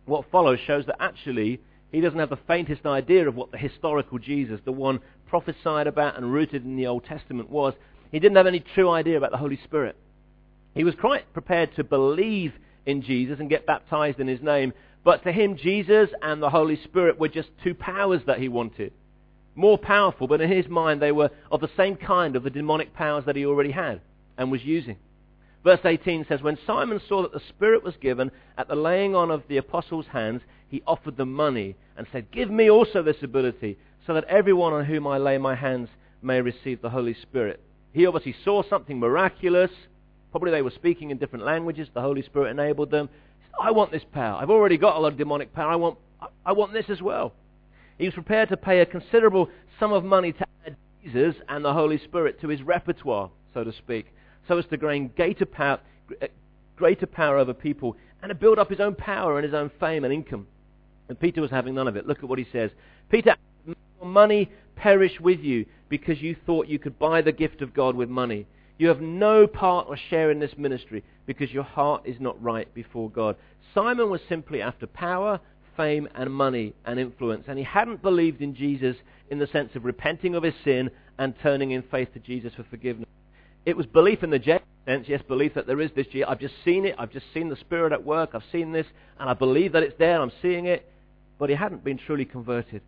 What 0.06 0.30
follows 0.30 0.60
shows 0.66 0.86
that 0.86 0.96
actually 1.00 1.60
he 1.90 2.00
doesn't 2.00 2.18
have 2.18 2.30
the 2.30 2.38
faintest 2.46 2.86
idea 2.86 3.28
of 3.28 3.34
what 3.34 3.50
the 3.50 3.58
historical 3.58 4.18
Jesus, 4.18 4.60
the 4.64 4.72
one 4.72 5.00
prophesied 5.28 5.86
about 5.86 6.16
and 6.16 6.32
rooted 6.32 6.64
in 6.64 6.76
the 6.76 6.86
Old 6.86 7.04
Testament, 7.04 7.50
was. 7.50 7.74
He 8.12 8.18
didn't 8.18 8.36
have 8.36 8.46
any 8.46 8.60
true 8.60 8.88
idea 8.90 9.18
about 9.18 9.30
the 9.30 9.36
Holy 9.36 9.58
Spirit. 9.64 9.96
He 10.74 10.84
was 10.84 10.94
quite 10.94 11.30
prepared 11.32 11.74
to 11.76 11.84
believe 11.84 12.54
in 12.88 13.02
Jesus 13.02 13.38
and 13.38 13.50
get 13.50 13.66
baptized 13.66 14.18
in 14.18 14.26
his 14.26 14.40
name, 14.42 14.72
but 15.04 15.22
to 15.24 15.30
him, 15.30 15.56
Jesus 15.56 16.10
and 16.22 16.42
the 16.42 16.50
Holy 16.50 16.80
Spirit 16.82 17.20
were 17.20 17.28
just 17.28 17.50
two 17.62 17.74
powers 17.74 18.22
that 18.26 18.40
he 18.40 18.48
wanted. 18.48 18.92
More 19.54 19.78
powerful, 19.78 20.26
but 20.26 20.40
in 20.40 20.50
his 20.50 20.68
mind, 20.68 21.00
they 21.00 21.12
were 21.12 21.30
of 21.52 21.60
the 21.60 21.70
same 21.76 21.96
kind 21.96 22.34
of 22.34 22.42
the 22.42 22.50
demonic 22.50 22.94
powers 22.94 23.24
that 23.26 23.36
he 23.36 23.44
already 23.44 23.72
had 23.72 24.00
and 24.36 24.50
was 24.50 24.64
using. 24.64 24.96
Verse 25.64 25.80
18 25.84 26.26
says, 26.28 26.40
When 26.40 26.58
Simon 26.66 27.00
saw 27.08 27.22
that 27.22 27.32
the 27.32 27.42
Spirit 27.48 27.84
was 27.84 27.94
given 28.00 28.30
at 28.56 28.68
the 28.68 28.74
laying 28.74 29.14
on 29.14 29.30
of 29.30 29.42
the 29.48 29.58
apostles' 29.58 30.06
hands, 30.12 30.40
he 30.68 30.82
offered 30.86 31.16
them 31.16 31.32
money 31.32 31.76
and 31.96 32.06
said, 32.10 32.30
Give 32.30 32.50
me 32.50 32.70
also 32.70 33.02
this 33.02 33.22
ability, 33.22 33.76
so 34.06 34.14
that 34.14 34.24
everyone 34.24 34.72
on 34.72 34.86
whom 34.86 35.06
I 35.06 35.18
lay 35.18 35.36
my 35.36 35.54
hands 35.54 35.88
may 36.22 36.40
receive 36.40 36.80
the 36.80 36.90
Holy 36.90 37.14
Spirit. 37.14 37.60
He 37.92 38.06
obviously 38.06 38.34
saw 38.44 38.62
something 38.62 38.98
miraculous. 38.98 39.70
Probably 40.30 40.50
they 40.50 40.62
were 40.62 40.70
speaking 40.70 41.10
in 41.10 41.18
different 41.18 41.44
languages. 41.44 41.88
The 41.94 42.00
Holy 42.00 42.22
Spirit 42.22 42.50
enabled 42.50 42.90
them. 42.90 43.08
Said, 43.42 43.50
I 43.60 43.70
want 43.70 43.92
this 43.92 44.04
power. 44.12 44.40
I've 44.40 44.50
already 44.50 44.76
got 44.76 44.96
a 44.96 44.98
lot 44.98 45.12
of 45.12 45.18
demonic 45.18 45.52
power. 45.54 45.70
I 45.70 45.76
want, 45.76 45.98
I 46.44 46.52
want 46.52 46.72
this 46.72 46.86
as 46.88 47.00
well. 47.00 47.32
He 47.98 48.04
was 48.04 48.14
prepared 48.14 48.48
to 48.50 48.56
pay 48.56 48.80
a 48.80 48.86
considerable 48.86 49.48
sum 49.80 49.92
of 49.92 50.04
money 50.04 50.32
to 50.32 50.46
add 50.66 50.76
Jesus 51.02 51.34
and 51.48 51.64
the 51.64 51.72
Holy 51.72 51.98
Spirit 51.98 52.40
to 52.40 52.48
his 52.48 52.62
repertoire, 52.62 53.30
so 53.54 53.64
to 53.64 53.72
speak, 53.72 54.06
so 54.46 54.58
as 54.58 54.66
to 54.66 54.76
gain 54.76 55.10
greater 55.16 55.46
power, 55.46 55.80
greater 56.76 57.06
power 57.06 57.38
over 57.38 57.52
people 57.52 57.96
and 58.22 58.30
to 58.30 58.34
build 58.34 58.58
up 58.58 58.70
his 58.70 58.80
own 58.80 58.94
power 58.94 59.36
and 59.38 59.44
his 59.44 59.54
own 59.54 59.70
fame 59.80 60.04
and 60.04 60.12
income. 60.12 60.46
And 61.08 61.18
Peter 61.18 61.40
was 61.40 61.50
having 61.50 61.74
none 61.74 61.88
of 61.88 61.96
it. 61.96 62.06
Look 62.06 62.18
at 62.18 62.28
what 62.28 62.38
he 62.38 62.46
says. 62.52 62.70
Peter, 63.10 63.34
money 64.02 64.50
perish 64.76 65.18
with 65.20 65.40
you 65.40 65.66
because 65.88 66.20
you 66.20 66.36
thought 66.46 66.68
you 66.68 66.78
could 66.78 66.98
buy 66.98 67.22
the 67.22 67.32
gift 67.32 67.62
of 67.62 67.74
God 67.74 67.96
with 67.96 68.08
money. 68.08 68.46
You 68.78 68.88
have 68.88 69.00
no 69.00 69.46
part 69.46 69.88
or 69.88 69.96
share 69.96 70.30
in 70.30 70.38
this 70.38 70.56
ministry 70.56 71.04
because 71.26 71.52
your 71.52 71.64
heart 71.64 72.02
is 72.04 72.20
not 72.20 72.40
right 72.42 72.72
before 72.74 73.10
God. 73.10 73.36
Simon 73.74 74.08
was 74.08 74.20
simply 74.28 74.62
after 74.62 74.86
power, 74.86 75.40
fame, 75.76 76.08
and 76.14 76.32
money 76.32 76.74
and 76.86 76.98
influence, 76.98 77.44
and 77.48 77.58
he 77.58 77.64
hadn't 77.64 78.02
believed 78.02 78.40
in 78.40 78.54
Jesus 78.54 78.96
in 79.30 79.38
the 79.38 79.48
sense 79.48 79.74
of 79.74 79.84
repenting 79.84 80.34
of 80.34 80.42
his 80.42 80.54
sin 80.64 80.90
and 81.18 81.34
turning 81.42 81.72
in 81.72 81.82
faith 81.82 82.12
to 82.14 82.20
Jesus 82.20 82.54
for 82.54 82.64
forgiveness. 82.64 83.08
It 83.66 83.76
was 83.76 83.86
belief 83.86 84.22
in 84.22 84.30
the 84.30 84.60
sense, 84.86 85.06
yes, 85.08 85.22
belief 85.28 85.54
that 85.54 85.66
there 85.66 85.80
is 85.80 85.90
this 85.94 86.06
Jesus. 86.06 86.26
I've 86.28 86.40
just 86.40 86.54
seen 86.64 86.86
it. 86.86 86.94
I've 86.98 87.12
just 87.12 87.26
seen 87.34 87.48
the 87.48 87.56
Spirit 87.56 87.92
at 87.92 88.04
work. 88.04 88.30
I've 88.32 88.42
seen 88.50 88.72
this, 88.72 88.86
and 89.18 89.28
I 89.28 89.34
believe 89.34 89.72
that 89.72 89.82
it's 89.82 89.98
there. 89.98 90.20
I'm 90.20 90.32
seeing 90.40 90.66
it. 90.66 90.90
But 91.38 91.50
he 91.50 91.56
hadn't 91.56 91.84
been 91.84 91.98
truly 91.98 92.24
converted. 92.24 92.80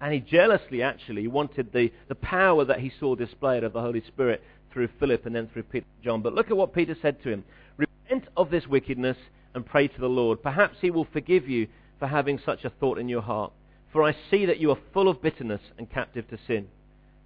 And 0.00 0.12
he 0.12 0.20
jealously 0.20 0.82
actually 0.82 1.26
wanted 1.26 1.72
the, 1.72 1.92
the 2.08 2.14
power 2.14 2.64
that 2.64 2.80
he 2.80 2.92
saw 2.98 3.14
displayed 3.14 3.64
of 3.64 3.72
the 3.72 3.80
Holy 3.80 4.02
Spirit 4.06 4.42
through 4.72 4.88
Philip 4.98 5.26
and 5.26 5.34
then 5.34 5.48
through 5.48 5.64
Peter 5.64 5.86
John. 6.02 6.22
But 6.22 6.34
look 6.34 6.50
at 6.50 6.56
what 6.56 6.74
Peter 6.74 6.96
said 7.00 7.22
to 7.22 7.30
him. 7.30 7.44
Repent 7.76 8.28
of 8.36 8.50
this 8.50 8.66
wickedness 8.66 9.16
and 9.54 9.66
pray 9.66 9.88
to 9.88 10.00
the 10.00 10.08
Lord. 10.08 10.42
Perhaps 10.42 10.78
he 10.80 10.90
will 10.90 11.06
forgive 11.12 11.48
you 11.48 11.68
for 11.98 12.06
having 12.06 12.38
such 12.38 12.64
a 12.64 12.70
thought 12.70 12.98
in 12.98 13.08
your 13.08 13.22
heart. 13.22 13.52
For 13.92 14.02
I 14.02 14.16
see 14.30 14.46
that 14.46 14.58
you 14.58 14.70
are 14.70 14.78
full 14.92 15.08
of 15.08 15.22
bitterness 15.22 15.60
and 15.78 15.90
captive 15.90 16.28
to 16.30 16.38
sin. 16.46 16.68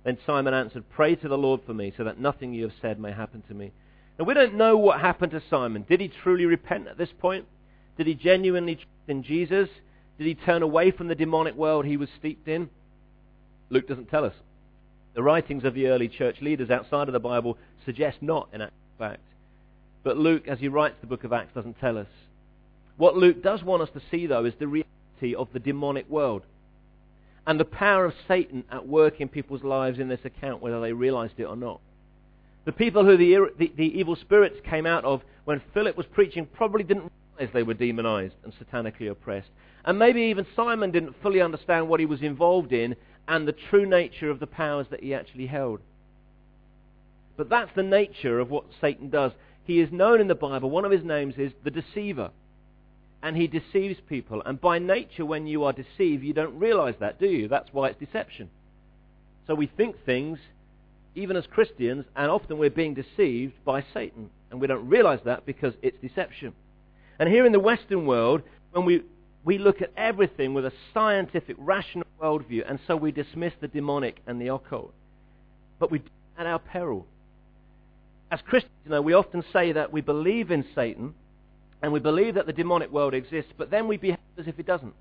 Then 0.05 0.19
Simon 0.27 0.55
answered, 0.55 0.85
Pray 0.91 1.15
to 1.17 1.29
the 1.29 1.39
Lord 1.39 1.61
for 1.67 1.75
me, 1.75 1.93
so 1.97 2.05
that 2.05 2.21
nothing 2.21 2.53
you 2.53 2.65
have 2.65 2.75
said 2.81 3.01
may 3.01 3.13
happen 3.13 3.43
to 3.49 3.55
me. 3.55 3.73
Now 4.19 4.25
we 4.25 4.35
don't 4.35 4.55
know 4.55 4.77
what 4.77 5.01
happened 5.01 5.33
to 5.33 5.43
Simon. 5.49 5.85
Did 5.89 6.01
he 6.01 6.09
truly 6.09 6.45
repent 6.47 6.89
at 6.89 6.99
this 6.99 7.11
point? 7.19 7.47
Did 7.97 8.07
he 8.07 8.15
genuinely 8.15 8.77
trust 8.77 8.89
in 9.09 9.23
Jesus? 9.23 9.69
Did 10.19 10.27
he 10.27 10.35
turn 10.35 10.63
away 10.63 10.91
from 10.91 11.09
the 11.09 11.15
demonic 11.15 11.55
world 11.55 11.85
he 11.85 11.97
was 11.97 12.09
steeped 12.19 12.49
in? 12.49 12.71
Luke 13.69 13.89
doesn't 13.89 14.11
tell 14.11 14.25
us. 14.25 14.35
The 15.17 15.23
writings 15.23 15.65
of 15.65 15.73
the 15.73 15.87
early 15.87 16.09
church 16.09 16.37
leaders 16.43 16.71
outside 16.71 17.09
of 17.09 17.15
the 17.15 17.19
Bible 17.19 17.57
suggest 17.87 18.19
not, 18.21 18.51
in 18.53 18.61
fact. 18.99 19.23
But 20.05 20.19
Luke, 20.19 20.47
as 20.47 20.59
he 20.59 20.69
writes 20.69 20.97
the 21.01 21.07
book 21.07 21.25
of 21.25 21.33
Acts, 21.33 21.55
doesn't 21.55 21.81
tell 21.81 21.97
us. 21.97 22.07
What 22.99 23.17
Luke 23.17 23.43
does 23.43 23.63
want 23.63 23.83
us 23.83 23.89
to 23.95 24.03
see, 24.11 24.27
though, 24.27 24.45
is 24.45 24.53
the 24.59 24.69
reality 24.69 25.35
of 25.35 25.49
the 25.55 25.59
demonic 25.59 26.09
world 26.11 26.43
and 27.47 27.59
the 27.59 27.65
power 27.65 28.05
of 28.05 28.13
Satan 28.29 28.65
at 28.71 28.87
work 28.87 29.21
in 29.21 29.29
people's 29.29 29.65
lives 29.65 29.99
in 29.99 30.09
this 30.09 30.21
account, 30.25 30.61
whether 30.61 30.83
they 30.83 30.93
realized 30.93 31.35
it 31.39 31.45
or 31.45 31.57
not. 31.57 31.81
The 32.67 32.73
people 32.73 33.05
who 33.05 33.17
the, 33.17 33.53
the, 33.59 33.73
the 33.75 33.99
evil 33.99 34.17
spirits 34.17 34.57
came 34.69 34.85
out 34.85 35.05
of 35.05 35.23
when 35.47 35.63
Philip 35.73 35.97
was 35.97 36.07
preaching 36.07 36.45
probably 36.45 36.83
didn't 36.83 37.11
realize 37.39 37.55
they 37.55 37.63
were 37.63 37.75
demonized 37.75 38.35
and 38.45 38.53
satanically 38.55 39.11
oppressed. 39.11 39.49
And 39.87 39.99
maybe 39.99 40.23
even 40.23 40.47
Simon 40.55 40.91
didn't 40.91 41.15
fully 41.23 41.41
understand 41.41 41.89
what 41.89 42.01
he 42.01 42.07
was 42.07 42.21
involved 42.21 42.73
in 42.73 42.97
and 43.29 43.47
the 43.47 43.55
true 43.71 43.87
nature 43.87 44.31
of 44.31 44.41
the 44.41 44.47
powers 44.47 44.87
that 44.91 45.03
he 45.03 45.15
actually 45.15 45.47
held. 45.47 45.81
But 47.37 47.49
that's 47.49 47.71
the 47.75 47.83
nature 47.83 48.39
of 48.39 48.51
what 48.51 48.65
Satan 48.81 49.11
does. 49.11 49.33
He 49.65 49.81
is 49.81 49.93
known 49.93 50.21
in 50.21 50.29
the 50.29 50.35
Bible, 50.35 50.71
one 50.71 50.85
of 50.85 50.93
his 50.93 51.05
names 51.05 51.35
is 51.37 51.53
the 51.65 51.71
deceiver. 51.71 52.31
And 53.23 53.37
he 53.37 53.47
deceives 53.47 53.99
people. 54.09 54.43
And 54.45 54.61
by 54.61 54.79
nature, 54.79 55.27
when 55.27 55.47
you 55.47 55.65
are 55.65 55.73
deceived, 55.73 56.23
you 56.23 56.33
don't 56.33 56.59
realize 56.59 56.95
that, 57.01 57.19
do 57.19 57.27
you? 57.27 57.49
That's 57.49 57.73
why 57.73 57.89
it's 57.89 57.99
deception. 57.99 58.51
So 59.47 59.55
we 59.55 59.67
think 59.67 59.97
things, 60.05 60.39
even 61.15 61.37
as 61.37 61.47
Christians, 61.47 62.05
and 62.15 62.31
often 62.31 62.59
we're 62.59 62.71
being 62.71 62.95
deceived 62.95 63.55
by 63.65 63.85
Satan. 63.93 64.31
And 64.51 64.61
we 64.61 64.67
don't 64.67 64.89
realize 64.89 65.21
that 65.25 65.45
because 65.45 65.75
it's 65.83 65.99
deception. 66.01 66.53
And 67.19 67.29
here 67.29 67.47
in 67.47 67.53
the 67.53 67.61
Western 67.61 68.07
world, 68.07 68.43
when 68.73 68.85
we 68.85 69.03
we 69.47 69.59
look 69.59 69.81
at 69.81 69.93
everything 69.97 70.55
with 70.55 70.67
a 70.67 70.73
scientific, 70.93 71.55
rational 71.61 72.05
worldview, 72.21 72.69
and 72.69 72.81
so 72.89 72.97
we 72.97 73.13
dismiss 73.13 73.53
the 73.61 73.69
demonic 73.69 74.21
and 74.27 74.41
the 74.41 74.49
occult. 74.49 74.93
But 75.79 75.93
we 75.93 76.01
do 76.01 76.09
at 76.37 76.47
our 76.47 76.59
peril. 76.59 77.07
As 78.33 78.41
Christians, 78.43 78.73
you 78.85 78.91
know, 78.91 79.01
we 79.01 79.13
often 79.13 79.45
say 79.53 79.71
that 79.71 79.93
we 79.93 80.01
believe 80.01 80.51
in 80.51 80.65
Satan 80.75 81.15
and 81.81 81.93
we 81.93 82.01
believe 82.01 82.35
that 82.35 82.47
the 82.47 82.53
demonic 82.53 82.91
world 82.91 83.15
exists, 83.15 83.53
but 83.57 83.71
then 83.71 83.87
we 83.87 83.97
behave 83.97 84.19
as 84.37 84.49
if 84.49 84.59
it 84.59 84.67
doesn't. 84.67 84.95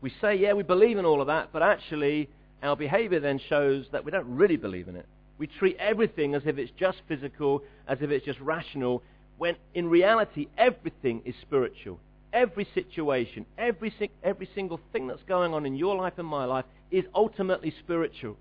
We 0.00 0.12
say, 0.20 0.34
yeah, 0.34 0.52
we 0.52 0.64
believe 0.64 0.98
in 0.98 1.04
all 1.04 1.20
of 1.20 1.28
that, 1.28 1.50
but 1.52 1.62
actually 1.62 2.28
our 2.60 2.74
behavior 2.74 3.20
then 3.20 3.38
shows 3.48 3.86
that 3.92 4.04
we 4.04 4.10
don't 4.10 4.26
really 4.26 4.56
believe 4.56 4.88
in 4.88 4.96
it. 4.96 5.06
We 5.38 5.46
treat 5.46 5.76
everything 5.78 6.34
as 6.34 6.42
if 6.44 6.58
it's 6.58 6.72
just 6.76 6.98
physical, 7.06 7.62
as 7.86 7.98
if 8.00 8.10
it's 8.10 8.26
just 8.26 8.40
rational, 8.40 9.00
when 9.38 9.54
in 9.74 9.88
reality 9.88 10.48
everything 10.58 11.22
is 11.24 11.36
spiritual 11.40 12.00
every 12.34 12.66
situation, 12.74 13.46
every, 13.56 13.94
every 14.22 14.48
single 14.54 14.80
thing 14.92 15.06
that's 15.06 15.22
going 15.22 15.54
on 15.54 15.64
in 15.64 15.76
your 15.76 15.96
life 15.96 16.14
and 16.18 16.26
my 16.26 16.44
life 16.44 16.64
is 16.90 17.04
ultimately 17.14 17.72
spiritual. 17.78 18.36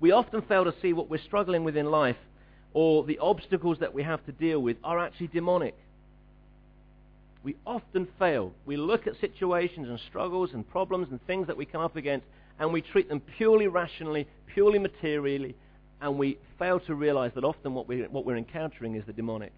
We 0.00 0.10
often 0.10 0.42
fail 0.42 0.64
to 0.64 0.74
see 0.82 0.92
what 0.92 1.08
we're 1.08 1.22
struggling 1.22 1.64
with 1.64 1.76
in 1.76 1.86
life 1.86 2.16
or 2.74 3.04
the 3.04 3.18
obstacles 3.18 3.78
that 3.78 3.94
we 3.94 4.02
have 4.02 4.24
to 4.26 4.32
deal 4.32 4.60
with 4.60 4.76
are 4.84 4.98
actually 4.98 5.28
demonic. 5.28 5.74
We 7.42 7.56
often 7.64 8.08
fail. 8.18 8.52
We 8.66 8.76
look 8.76 9.06
at 9.06 9.14
situations 9.20 9.88
and 9.88 9.98
struggles 10.08 10.50
and 10.52 10.68
problems 10.68 11.08
and 11.10 11.24
things 11.26 11.46
that 11.46 11.56
we 11.56 11.64
come 11.64 11.80
up 11.80 11.96
against 11.96 12.26
and 12.58 12.72
we 12.72 12.82
treat 12.82 13.08
them 13.08 13.22
purely 13.36 13.68
rationally, 13.68 14.26
purely 14.52 14.80
materially, 14.80 15.54
and 16.00 16.18
we 16.18 16.38
fail 16.58 16.80
to 16.80 16.94
realize 16.94 17.30
that 17.36 17.44
often 17.44 17.74
what, 17.74 17.88
we, 17.88 18.02
what 18.02 18.26
we're 18.26 18.36
encountering 18.36 18.96
is 18.96 19.04
the 19.06 19.12
demonic. 19.12 19.52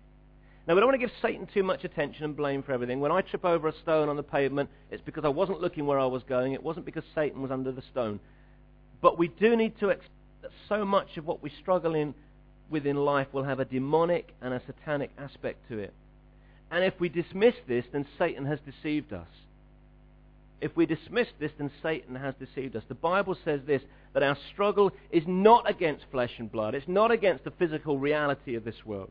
Now, 0.70 0.76
we 0.76 0.82
don't 0.82 0.90
want 0.90 1.00
to 1.00 1.04
give 1.08 1.16
Satan 1.20 1.48
too 1.52 1.64
much 1.64 1.82
attention 1.82 2.22
and 2.22 2.36
blame 2.36 2.62
for 2.62 2.70
everything. 2.70 3.00
When 3.00 3.10
I 3.10 3.22
trip 3.22 3.44
over 3.44 3.66
a 3.66 3.72
stone 3.82 4.08
on 4.08 4.14
the 4.14 4.22
pavement, 4.22 4.70
it's 4.92 5.02
because 5.02 5.24
I 5.24 5.28
wasn't 5.28 5.60
looking 5.60 5.84
where 5.84 5.98
I 5.98 6.06
was 6.06 6.22
going. 6.22 6.52
It 6.52 6.62
wasn't 6.62 6.86
because 6.86 7.02
Satan 7.12 7.42
was 7.42 7.50
under 7.50 7.72
the 7.72 7.82
stone. 7.90 8.20
But 9.00 9.18
we 9.18 9.26
do 9.26 9.56
need 9.56 9.76
to 9.80 9.88
accept 9.88 10.12
that 10.42 10.52
so 10.68 10.84
much 10.84 11.16
of 11.16 11.26
what 11.26 11.42
we 11.42 11.50
struggle 11.60 11.96
in 11.96 12.14
with 12.70 12.86
in 12.86 12.94
life 12.94 13.26
will 13.32 13.42
have 13.42 13.58
a 13.58 13.64
demonic 13.64 14.32
and 14.40 14.54
a 14.54 14.62
satanic 14.64 15.10
aspect 15.18 15.58
to 15.70 15.78
it. 15.80 15.92
And 16.70 16.84
if 16.84 16.94
we 17.00 17.08
dismiss 17.08 17.56
this, 17.66 17.84
then 17.90 18.06
Satan 18.16 18.46
has 18.46 18.60
deceived 18.60 19.12
us. 19.12 19.26
If 20.60 20.76
we 20.76 20.86
dismiss 20.86 21.26
this, 21.40 21.50
then 21.58 21.72
Satan 21.82 22.14
has 22.14 22.36
deceived 22.38 22.76
us. 22.76 22.84
The 22.86 22.94
Bible 22.94 23.36
says 23.44 23.58
this, 23.66 23.82
that 24.12 24.22
our 24.22 24.38
struggle 24.52 24.92
is 25.10 25.24
not 25.26 25.68
against 25.68 26.04
flesh 26.12 26.34
and 26.38 26.52
blood. 26.52 26.76
It's 26.76 26.86
not 26.86 27.10
against 27.10 27.42
the 27.42 27.50
physical 27.50 27.98
reality 27.98 28.54
of 28.54 28.62
this 28.62 28.86
world. 28.86 29.10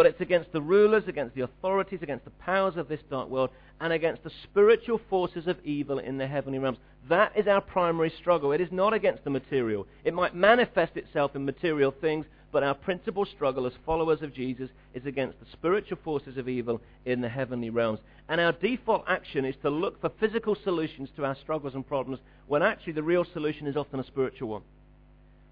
But 0.00 0.06
it's 0.06 0.20
against 0.22 0.50
the 0.52 0.62
rulers, 0.62 1.04
against 1.08 1.34
the 1.34 1.42
authorities, 1.42 1.98
against 2.00 2.24
the 2.24 2.30
powers 2.30 2.78
of 2.78 2.88
this 2.88 3.02
dark 3.10 3.28
world, 3.28 3.50
and 3.82 3.92
against 3.92 4.24
the 4.24 4.30
spiritual 4.44 4.98
forces 5.10 5.46
of 5.46 5.62
evil 5.62 5.98
in 5.98 6.16
the 6.16 6.26
heavenly 6.26 6.58
realms. 6.58 6.78
That 7.10 7.36
is 7.36 7.46
our 7.46 7.60
primary 7.60 8.10
struggle. 8.18 8.52
It 8.52 8.62
is 8.62 8.72
not 8.72 8.94
against 8.94 9.24
the 9.24 9.28
material. 9.28 9.86
It 10.02 10.14
might 10.14 10.34
manifest 10.34 10.96
itself 10.96 11.36
in 11.36 11.44
material 11.44 11.90
things, 12.00 12.24
but 12.50 12.62
our 12.62 12.72
principal 12.72 13.26
struggle 13.26 13.66
as 13.66 13.74
followers 13.84 14.22
of 14.22 14.32
Jesus 14.32 14.70
is 14.94 15.04
against 15.04 15.38
the 15.38 15.44
spiritual 15.52 15.98
forces 16.02 16.38
of 16.38 16.48
evil 16.48 16.80
in 17.04 17.20
the 17.20 17.28
heavenly 17.28 17.68
realms. 17.68 18.00
And 18.30 18.40
our 18.40 18.52
default 18.52 19.04
action 19.06 19.44
is 19.44 19.56
to 19.60 19.68
look 19.68 20.00
for 20.00 20.10
physical 20.18 20.56
solutions 20.64 21.10
to 21.16 21.26
our 21.26 21.36
struggles 21.42 21.74
and 21.74 21.86
problems 21.86 22.20
when 22.46 22.62
actually 22.62 22.94
the 22.94 23.02
real 23.02 23.26
solution 23.34 23.66
is 23.66 23.76
often 23.76 24.00
a 24.00 24.06
spiritual 24.06 24.48
one. 24.48 24.62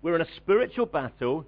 We're 0.01 0.17
in 0.17 0.23
a 0.23 0.37
spiritual 0.39 0.87
battle 0.87 1.45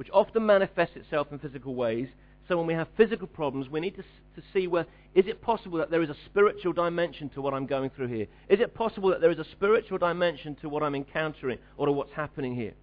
which 0.00 0.08
often 0.14 0.46
manifests 0.46 0.96
itself 0.96 1.28
in 1.30 1.38
physical 1.38 1.74
ways. 1.74 2.08
So 2.50 2.56
when 2.56 2.66
we 2.66 2.74
have 2.74 2.88
physical 2.96 3.28
problems, 3.28 3.68
we 3.68 3.78
need 3.78 3.94
to, 3.94 4.02
to 4.02 4.42
see 4.52 4.66
well, 4.66 4.84
is 5.14 5.28
it 5.28 5.40
possible 5.40 5.78
that 5.78 5.88
there 5.88 6.02
is 6.02 6.10
a 6.10 6.16
spiritual 6.26 6.72
dimension 6.72 7.28
to 7.28 7.40
what 7.40 7.54
I'm 7.54 7.64
going 7.64 7.90
through 7.90 8.08
here? 8.08 8.26
Is 8.48 8.58
it 8.58 8.74
possible 8.74 9.10
that 9.10 9.20
there 9.20 9.30
is 9.30 9.38
a 9.38 9.44
spiritual 9.52 9.98
dimension 9.98 10.56
to 10.56 10.68
what 10.68 10.82
I'm 10.82 10.96
encountering 10.96 11.58
or 11.76 11.86
to 11.86 11.92
what's 11.92 12.12
happening 12.12 12.56
here? 12.56 12.74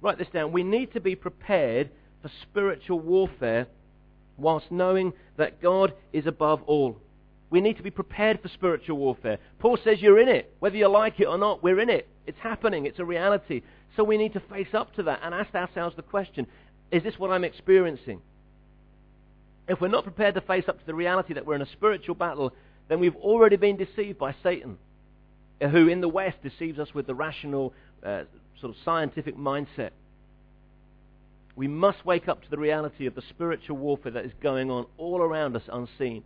write 0.00 0.16
this 0.16 0.28
down. 0.28 0.52
We 0.52 0.62
need 0.62 0.92
to 0.92 1.00
be 1.00 1.16
prepared 1.16 1.90
for 2.22 2.30
spiritual 2.42 3.00
warfare 3.00 3.66
whilst 4.38 4.70
knowing 4.70 5.12
that 5.36 5.60
God 5.60 5.92
is 6.12 6.26
above 6.26 6.62
all. 6.62 6.96
We 7.50 7.60
need 7.60 7.78
to 7.78 7.82
be 7.82 7.90
prepared 7.90 8.40
for 8.40 8.48
spiritual 8.48 8.96
warfare. 8.96 9.38
Paul 9.58 9.76
says 9.82 10.00
you're 10.00 10.20
in 10.20 10.28
it. 10.28 10.54
Whether 10.60 10.76
you 10.76 10.86
like 10.86 11.18
it 11.18 11.26
or 11.26 11.36
not, 11.36 11.64
we're 11.64 11.80
in 11.80 11.90
it. 11.90 12.08
It's 12.26 12.38
happening. 12.38 12.86
It's 12.86 13.00
a 13.00 13.04
reality. 13.04 13.62
So 13.96 14.04
we 14.04 14.16
need 14.16 14.34
to 14.34 14.40
face 14.40 14.72
up 14.72 14.94
to 14.94 15.02
that 15.02 15.20
and 15.24 15.34
ask 15.34 15.52
ourselves 15.54 15.96
the 15.96 16.02
question, 16.02 16.46
is 16.90 17.02
this 17.02 17.18
what 17.18 17.30
I'm 17.30 17.44
experiencing? 17.44 18.20
If 19.68 19.80
we're 19.80 19.88
not 19.88 20.04
prepared 20.04 20.34
to 20.34 20.40
face 20.40 20.64
up 20.68 20.80
to 20.80 20.86
the 20.86 20.94
reality 20.94 21.34
that 21.34 21.46
we're 21.46 21.54
in 21.54 21.62
a 21.62 21.70
spiritual 21.72 22.16
battle, 22.16 22.52
then 22.88 22.98
we've 22.98 23.16
already 23.16 23.56
been 23.56 23.76
deceived 23.76 24.18
by 24.18 24.34
Satan, 24.42 24.78
who 25.60 25.86
in 25.88 26.00
the 26.00 26.08
West 26.08 26.42
deceives 26.42 26.78
us 26.78 26.92
with 26.92 27.06
the 27.06 27.14
rational 27.14 27.72
uh, 28.04 28.24
sort 28.60 28.74
of 28.74 28.82
scientific 28.84 29.36
mindset. 29.36 29.90
We 31.54 31.68
must 31.68 32.04
wake 32.04 32.26
up 32.26 32.42
to 32.42 32.50
the 32.50 32.58
reality 32.58 33.06
of 33.06 33.14
the 33.14 33.22
spiritual 33.28 33.76
warfare 33.76 34.12
that 34.12 34.24
is 34.24 34.32
going 34.42 34.70
on 34.70 34.86
all 34.98 35.20
around 35.20 35.54
us 35.54 35.62
unseen. 35.70 36.24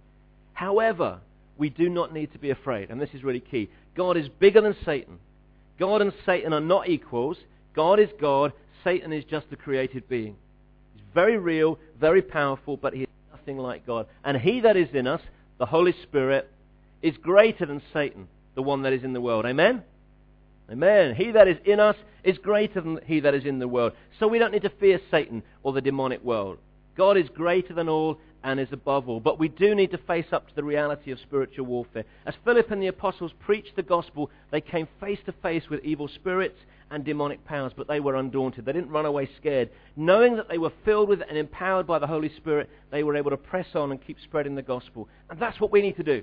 However, 0.55 1.21
we 1.59 1.69
do 1.69 1.89
not 1.89 2.13
need 2.15 2.33
to 2.33 2.39
be 2.39 2.51
afraid, 2.51 2.91
and 2.91 3.01
this 3.01 3.11
is 3.13 3.23
really 3.23 3.41
key. 3.41 3.69
God 3.97 4.17
is 4.17 4.29
bigger 4.29 4.61
than 4.61 4.77
Satan. 4.85 5.19
God 5.79 6.01
and 6.01 6.13
Satan 6.25 6.53
are 6.53 6.61
not 6.61 6.89
equals. 6.89 7.37
God 7.75 8.01
is 8.01 8.09
God. 8.21 8.53
Satan 8.85 9.13
is 9.13 9.25
just 9.25 9.47
a 9.53 9.57
created 9.57 10.09
being. 10.09 10.37
Very 11.15 11.39
real, 11.39 11.79
very 11.99 12.23
powerful, 12.23 12.77
but 12.77 12.93
he 12.93 13.03
is 13.03 13.09
nothing 13.31 13.59
like 13.59 13.87
God. 13.87 14.07
And 14.25 14.37
he 14.37 14.61
that 14.61 14.77
is 14.77 14.89
in 14.93 15.07
us, 15.07 15.21
the 15.59 15.67
Holy 15.67 15.95
Spirit, 16.03 16.51
is 17.03 17.17
greater 17.17 17.67
than 17.67 17.83
Satan, 17.93 18.29
the 18.55 18.63
one 18.63 18.83
that 18.83 18.93
is 18.93 19.05
in 19.05 19.13
the 19.13 19.21
world. 19.21 19.47
Amen? 19.47 19.83
Amen. 20.71 21.15
He 21.15 21.31
that 21.33 21.47
is 21.47 21.59
in 21.65 21.79
us 21.79 21.97
is 22.23 22.39
greater 22.39 22.81
than 22.81 23.01
he 23.05 23.21
that 23.21 23.35
is 23.35 23.45
in 23.45 23.59
the 23.59 23.69
world. 23.69 23.93
So 24.19 24.27
we 24.27 24.39
don't 24.39 24.53
need 24.53 24.63
to 24.63 24.71
fear 24.71 25.01
Satan 25.11 25.43
or 25.63 25.73
the 25.73 25.81
demonic 25.81 26.25
world. 26.25 26.59
God 26.97 27.17
is 27.17 27.29
greater 27.29 27.75
than 27.75 27.89
all 27.89 28.19
and 28.43 28.61
is 28.61 28.73
above 28.73 29.09
all. 29.09 29.21
But 29.21 29.39
we 29.39 29.49
do 29.49 29.75
need 29.75 29.91
to 29.93 29.99
face 29.99 30.27
up 30.31 30.49
to 30.49 30.55
the 30.55 30.63
reality 30.63 31.11
of 31.11 31.19
spiritual 31.19 31.67
warfare. 31.67 32.05
As 32.27 32.35
Philip 32.45 32.71
and 32.71 32.83
the 32.83 32.89
apostles 32.89 33.33
preached 33.41 33.75
the 33.75 33.83
gospel, 33.83 34.31
they 34.51 34.61
came 34.61 34.87
face 35.01 35.19
to 35.27 35.33
face 35.33 35.65
with 35.71 35.85
evil 35.85 36.09
spirits 36.09 36.59
and 36.91 37.05
demonic 37.05 37.45
powers, 37.47 37.73
but 37.75 37.89
they 37.89 38.01
were 38.01 38.17
undaunted. 38.17 38.67
They 38.67 38.73
didn't 38.73 38.91
run 38.91 39.07
away 39.07 39.29
scared. 39.39 39.71
Knowing 39.97 40.37
that 40.37 40.49
they 40.49 40.59
were 40.59 40.73
filled 40.85 41.09
with 41.09 41.23
and 41.27 41.39
empowered 41.39 41.87
by 41.87 41.99
the 41.99 42.07
Holy 42.07 42.31
Spirit, 42.37 42.69
they 42.91 43.03
were 43.03 43.17
able 43.17 43.31
to 43.31 43.37
press 43.37 43.67
on 43.75 43.91
and 43.91 44.07
keep 44.07 44.19
spreading 44.23 44.55
the 44.55 44.63
gospel. 44.63 45.09
And 45.31 45.41
that's 45.41 45.59
what 45.59 45.73
we 45.73 45.81
need 45.81 45.97
to 45.97 46.03
do. 46.03 46.23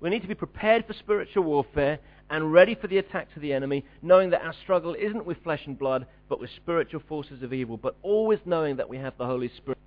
We 0.00 0.10
need 0.10 0.22
to 0.22 0.28
be 0.28 0.34
prepared 0.34 0.86
for 0.86 0.92
spiritual 0.92 1.44
warfare 1.44 1.98
and 2.28 2.52
ready 2.52 2.74
for 2.74 2.86
the 2.86 2.98
attacks 2.98 3.34
of 3.34 3.42
the 3.42 3.54
enemy, 3.54 3.84
knowing 4.02 4.30
that 4.30 4.42
our 4.42 4.54
struggle 4.62 4.94
isn't 4.94 5.24
with 5.24 5.42
flesh 5.42 5.62
and 5.66 5.78
blood, 5.78 6.06
but 6.28 6.40
with 6.40 6.50
spiritual 6.56 7.02
forces 7.08 7.42
of 7.42 7.54
evil, 7.54 7.78
but 7.78 7.96
always 8.02 8.40
knowing 8.44 8.76
that 8.76 8.88
we 8.88 8.98
have 8.98 9.16
the 9.16 9.24
Holy 9.24 9.50
Spirit. 9.56 9.78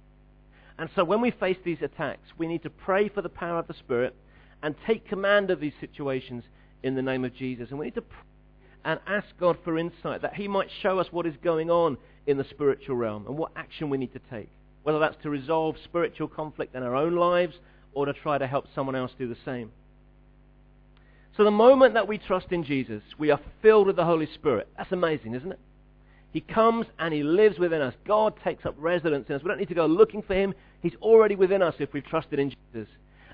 And 0.79 0.89
so 0.95 1.03
when 1.03 1.19
we 1.19 1.31
face 1.31 1.57
these 1.65 1.81
attacks, 1.81 2.29
we 2.37 2.47
need 2.47 2.63
to 2.63 2.69
pray 2.69 3.09
for 3.09 3.21
the 3.21 3.27
power 3.27 3.59
of 3.59 3.67
the 3.67 3.73
Spirit 3.73 4.15
and 4.63 4.73
take 4.87 5.09
command 5.09 5.51
of 5.51 5.59
these 5.59 5.73
situations 5.79 6.45
in 6.83 6.95
the 6.95 7.01
name 7.01 7.25
of 7.25 7.35
Jesus. 7.35 7.69
And 7.69 7.77
we 7.77 7.87
need 7.87 7.95
to 7.95 8.01
pray 8.01 8.17
and 8.85 8.99
ask 9.05 9.27
God 9.37 9.57
for 9.65 9.77
insight 9.77 10.21
that 10.21 10.35
He 10.35 10.47
might 10.47 10.69
show 10.81 10.99
us 10.99 11.07
what 11.11 11.25
is 11.25 11.35
going 11.43 11.69
on 11.69 11.97
in 12.27 12.37
the 12.37 12.45
spiritual 12.45 12.95
realm 12.95 13.27
and 13.27 13.37
what 13.37 13.51
action 13.57 13.89
we 13.89 13.97
need 13.97 14.13
to 14.13 14.21
take. 14.31 14.49
Whether 14.83 14.99
that's 14.99 15.21
to 15.23 15.29
resolve 15.29 15.75
spiritual 15.83 16.29
conflict 16.29 16.73
in 16.73 16.81
our 16.81 16.95
own 16.95 17.17
lives 17.17 17.55
or 17.93 18.05
to 18.05 18.13
try 18.13 18.37
to 18.37 18.47
help 18.47 18.65
someone 18.73 18.95
else 18.95 19.11
do 19.19 19.27
the 19.27 19.35
same. 19.43 19.73
So 21.35 21.43
the 21.43 21.51
moment 21.51 21.93
that 21.95 22.07
we 22.07 22.17
trust 22.17 22.53
in 22.53 22.63
Jesus, 22.63 23.03
we 23.17 23.31
are 23.31 23.39
filled 23.61 23.87
with 23.87 23.97
the 23.97 24.05
Holy 24.05 24.29
Spirit. 24.33 24.69
That's 24.77 24.93
amazing, 24.93 25.35
isn't 25.35 25.51
it? 25.51 25.59
He 26.31 26.41
comes 26.41 26.85
and 26.99 27.13
He 27.13 27.23
lives 27.23 27.57
within 27.57 27.81
us. 27.81 27.93
God 28.05 28.33
takes 28.43 28.65
up 28.65 28.75
residence 28.77 29.27
in 29.29 29.35
us. 29.35 29.43
We 29.43 29.49
don't 29.49 29.59
need 29.59 29.69
to 29.69 29.75
go 29.75 29.85
looking 29.85 30.21
for 30.21 30.35
Him. 30.35 30.53
He's 30.81 30.95
already 31.01 31.35
within 31.35 31.61
us 31.61 31.75
if 31.79 31.93
we've 31.93 32.05
trusted 32.05 32.39
in 32.39 32.49
Jesus. 32.49 32.87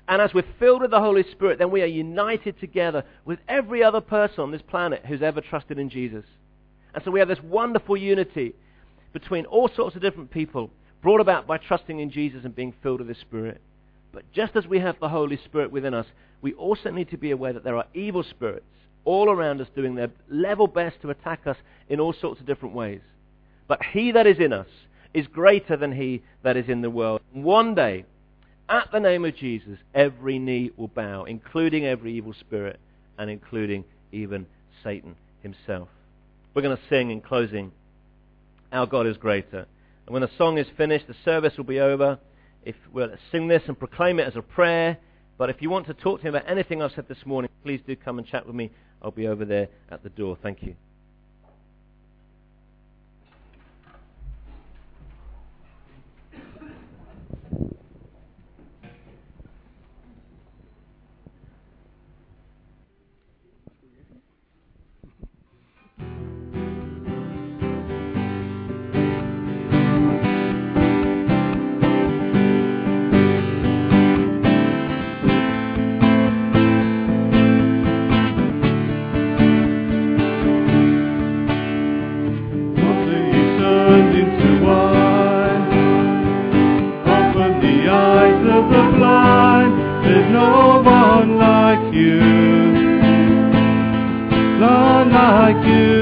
And 0.08 0.22
as 0.22 0.32
we're 0.32 0.44
filled 0.58 0.82
with 0.82 0.92
the 0.92 1.00
Holy 1.00 1.24
Spirit, 1.32 1.58
then 1.58 1.70
we 1.70 1.82
are 1.82 1.86
united 1.86 2.58
together 2.60 3.04
with 3.24 3.40
every 3.48 3.82
other 3.82 4.00
person 4.00 4.40
on 4.40 4.52
this 4.52 4.62
planet 4.62 5.04
who's 5.06 5.22
ever 5.22 5.40
trusted 5.40 5.78
in 5.78 5.90
Jesus. 5.90 6.24
And 6.94 7.02
so 7.04 7.10
we 7.10 7.18
have 7.18 7.28
this 7.28 7.42
wonderful 7.42 7.96
unity 7.96 8.54
between 9.12 9.46
all 9.46 9.68
sorts 9.74 9.96
of 9.96 10.02
different 10.02 10.30
people 10.30 10.70
brought 11.02 11.20
about 11.20 11.46
by 11.46 11.58
trusting 11.58 11.98
in 11.98 12.10
Jesus 12.10 12.44
and 12.44 12.54
being 12.54 12.72
filled 12.82 13.00
with 13.00 13.08
the 13.08 13.14
Spirit. 13.14 13.60
But 14.12 14.30
just 14.32 14.56
as 14.56 14.66
we 14.66 14.78
have 14.78 14.96
the 15.00 15.08
Holy 15.08 15.38
Spirit 15.44 15.70
within 15.70 15.92
us, 15.92 16.06
we 16.40 16.54
also 16.54 16.90
need 16.90 17.10
to 17.10 17.18
be 17.18 17.32
aware 17.32 17.52
that 17.52 17.64
there 17.64 17.76
are 17.76 17.86
evil 17.92 18.22
spirits 18.22 18.64
all 19.06 19.30
around 19.30 19.62
us 19.62 19.68
doing 19.74 19.94
their 19.94 20.10
level 20.28 20.66
best 20.66 21.00
to 21.00 21.08
attack 21.08 21.46
us 21.46 21.56
in 21.88 22.00
all 22.00 22.12
sorts 22.12 22.40
of 22.40 22.46
different 22.46 22.74
ways. 22.74 23.00
But 23.68 23.82
he 23.82 24.12
that 24.12 24.26
is 24.26 24.38
in 24.38 24.52
us 24.52 24.66
is 25.14 25.26
greater 25.28 25.76
than 25.78 25.92
he 25.92 26.22
that 26.42 26.58
is 26.58 26.68
in 26.68 26.82
the 26.82 26.90
world. 26.90 27.22
One 27.32 27.74
day, 27.74 28.04
at 28.68 28.90
the 28.92 29.00
name 29.00 29.24
of 29.24 29.36
Jesus, 29.36 29.78
every 29.94 30.38
knee 30.38 30.72
will 30.76 30.88
bow, 30.88 31.24
including 31.24 31.86
every 31.86 32.14
evil 32.14 32.34
spirit 32.34 32.78
and 33.16 33.30
including 33.30 33.84
even 34.12 34.46
Satan 34.84 35.16
himself. 35.42 35.88
We're 36.52 36.62
going 36.62 36.76
to 36.76 36.82
sing 36.88 37.10
in 37.10 37.20
closing, 37.20 37.72
Our 38.72 38.86
God 38.86 39.06
is 39.06 39.16
Greater. 39.16 39.66
And 40.06 40.12
when 40.12 40.22
the 40.22 40.30
song 40.36 40.58
is 40.58 40.66
finished, 40.76 41.06
the 41.06 41.14
service 41.24 41.56
will 41.56 41.64
be 41.64 41.80
over. 41.80 42.18
If 42.64 42.74
we'll 42.92 43.14
sing 43.30 43.46
this 43.48 43.62
and 43.68 43.78
proclaim 43.78 44.18
it 44.18 44.26
as 44.26 44.36
a 44.36 44.42
prayer, 44.42 44.98
but 45.38 45.50
if 45.50 45.60
you 45.60 45.70
want 45.70 45.86
to 45.86 45.94
talk 45.94 46.20
to 46.20 46.28
him 46.28 46.34
about 46.34 46.48
anything 46.48 46.82
I've 46.82 46.92
said 46.92 47.08
this 47.08 47.24
morning, 47.26 47.50
please 47.62 47.80
do 47.86 47.96
come 47.96 48.18
and 48.18 48.26
chat 48.26 48.46
with 48.46 48.54
me. 48.54 48.70
I'll 49.02 49.10
be 49.10 49.26
over 49.26 49.44
there 49.44 49.68
at 49.90 50.02
the 50.02 50.10
door. 50.10 50.38
Thank 50.42 50.62
you. 50.62 50.74
God 95.64 95.95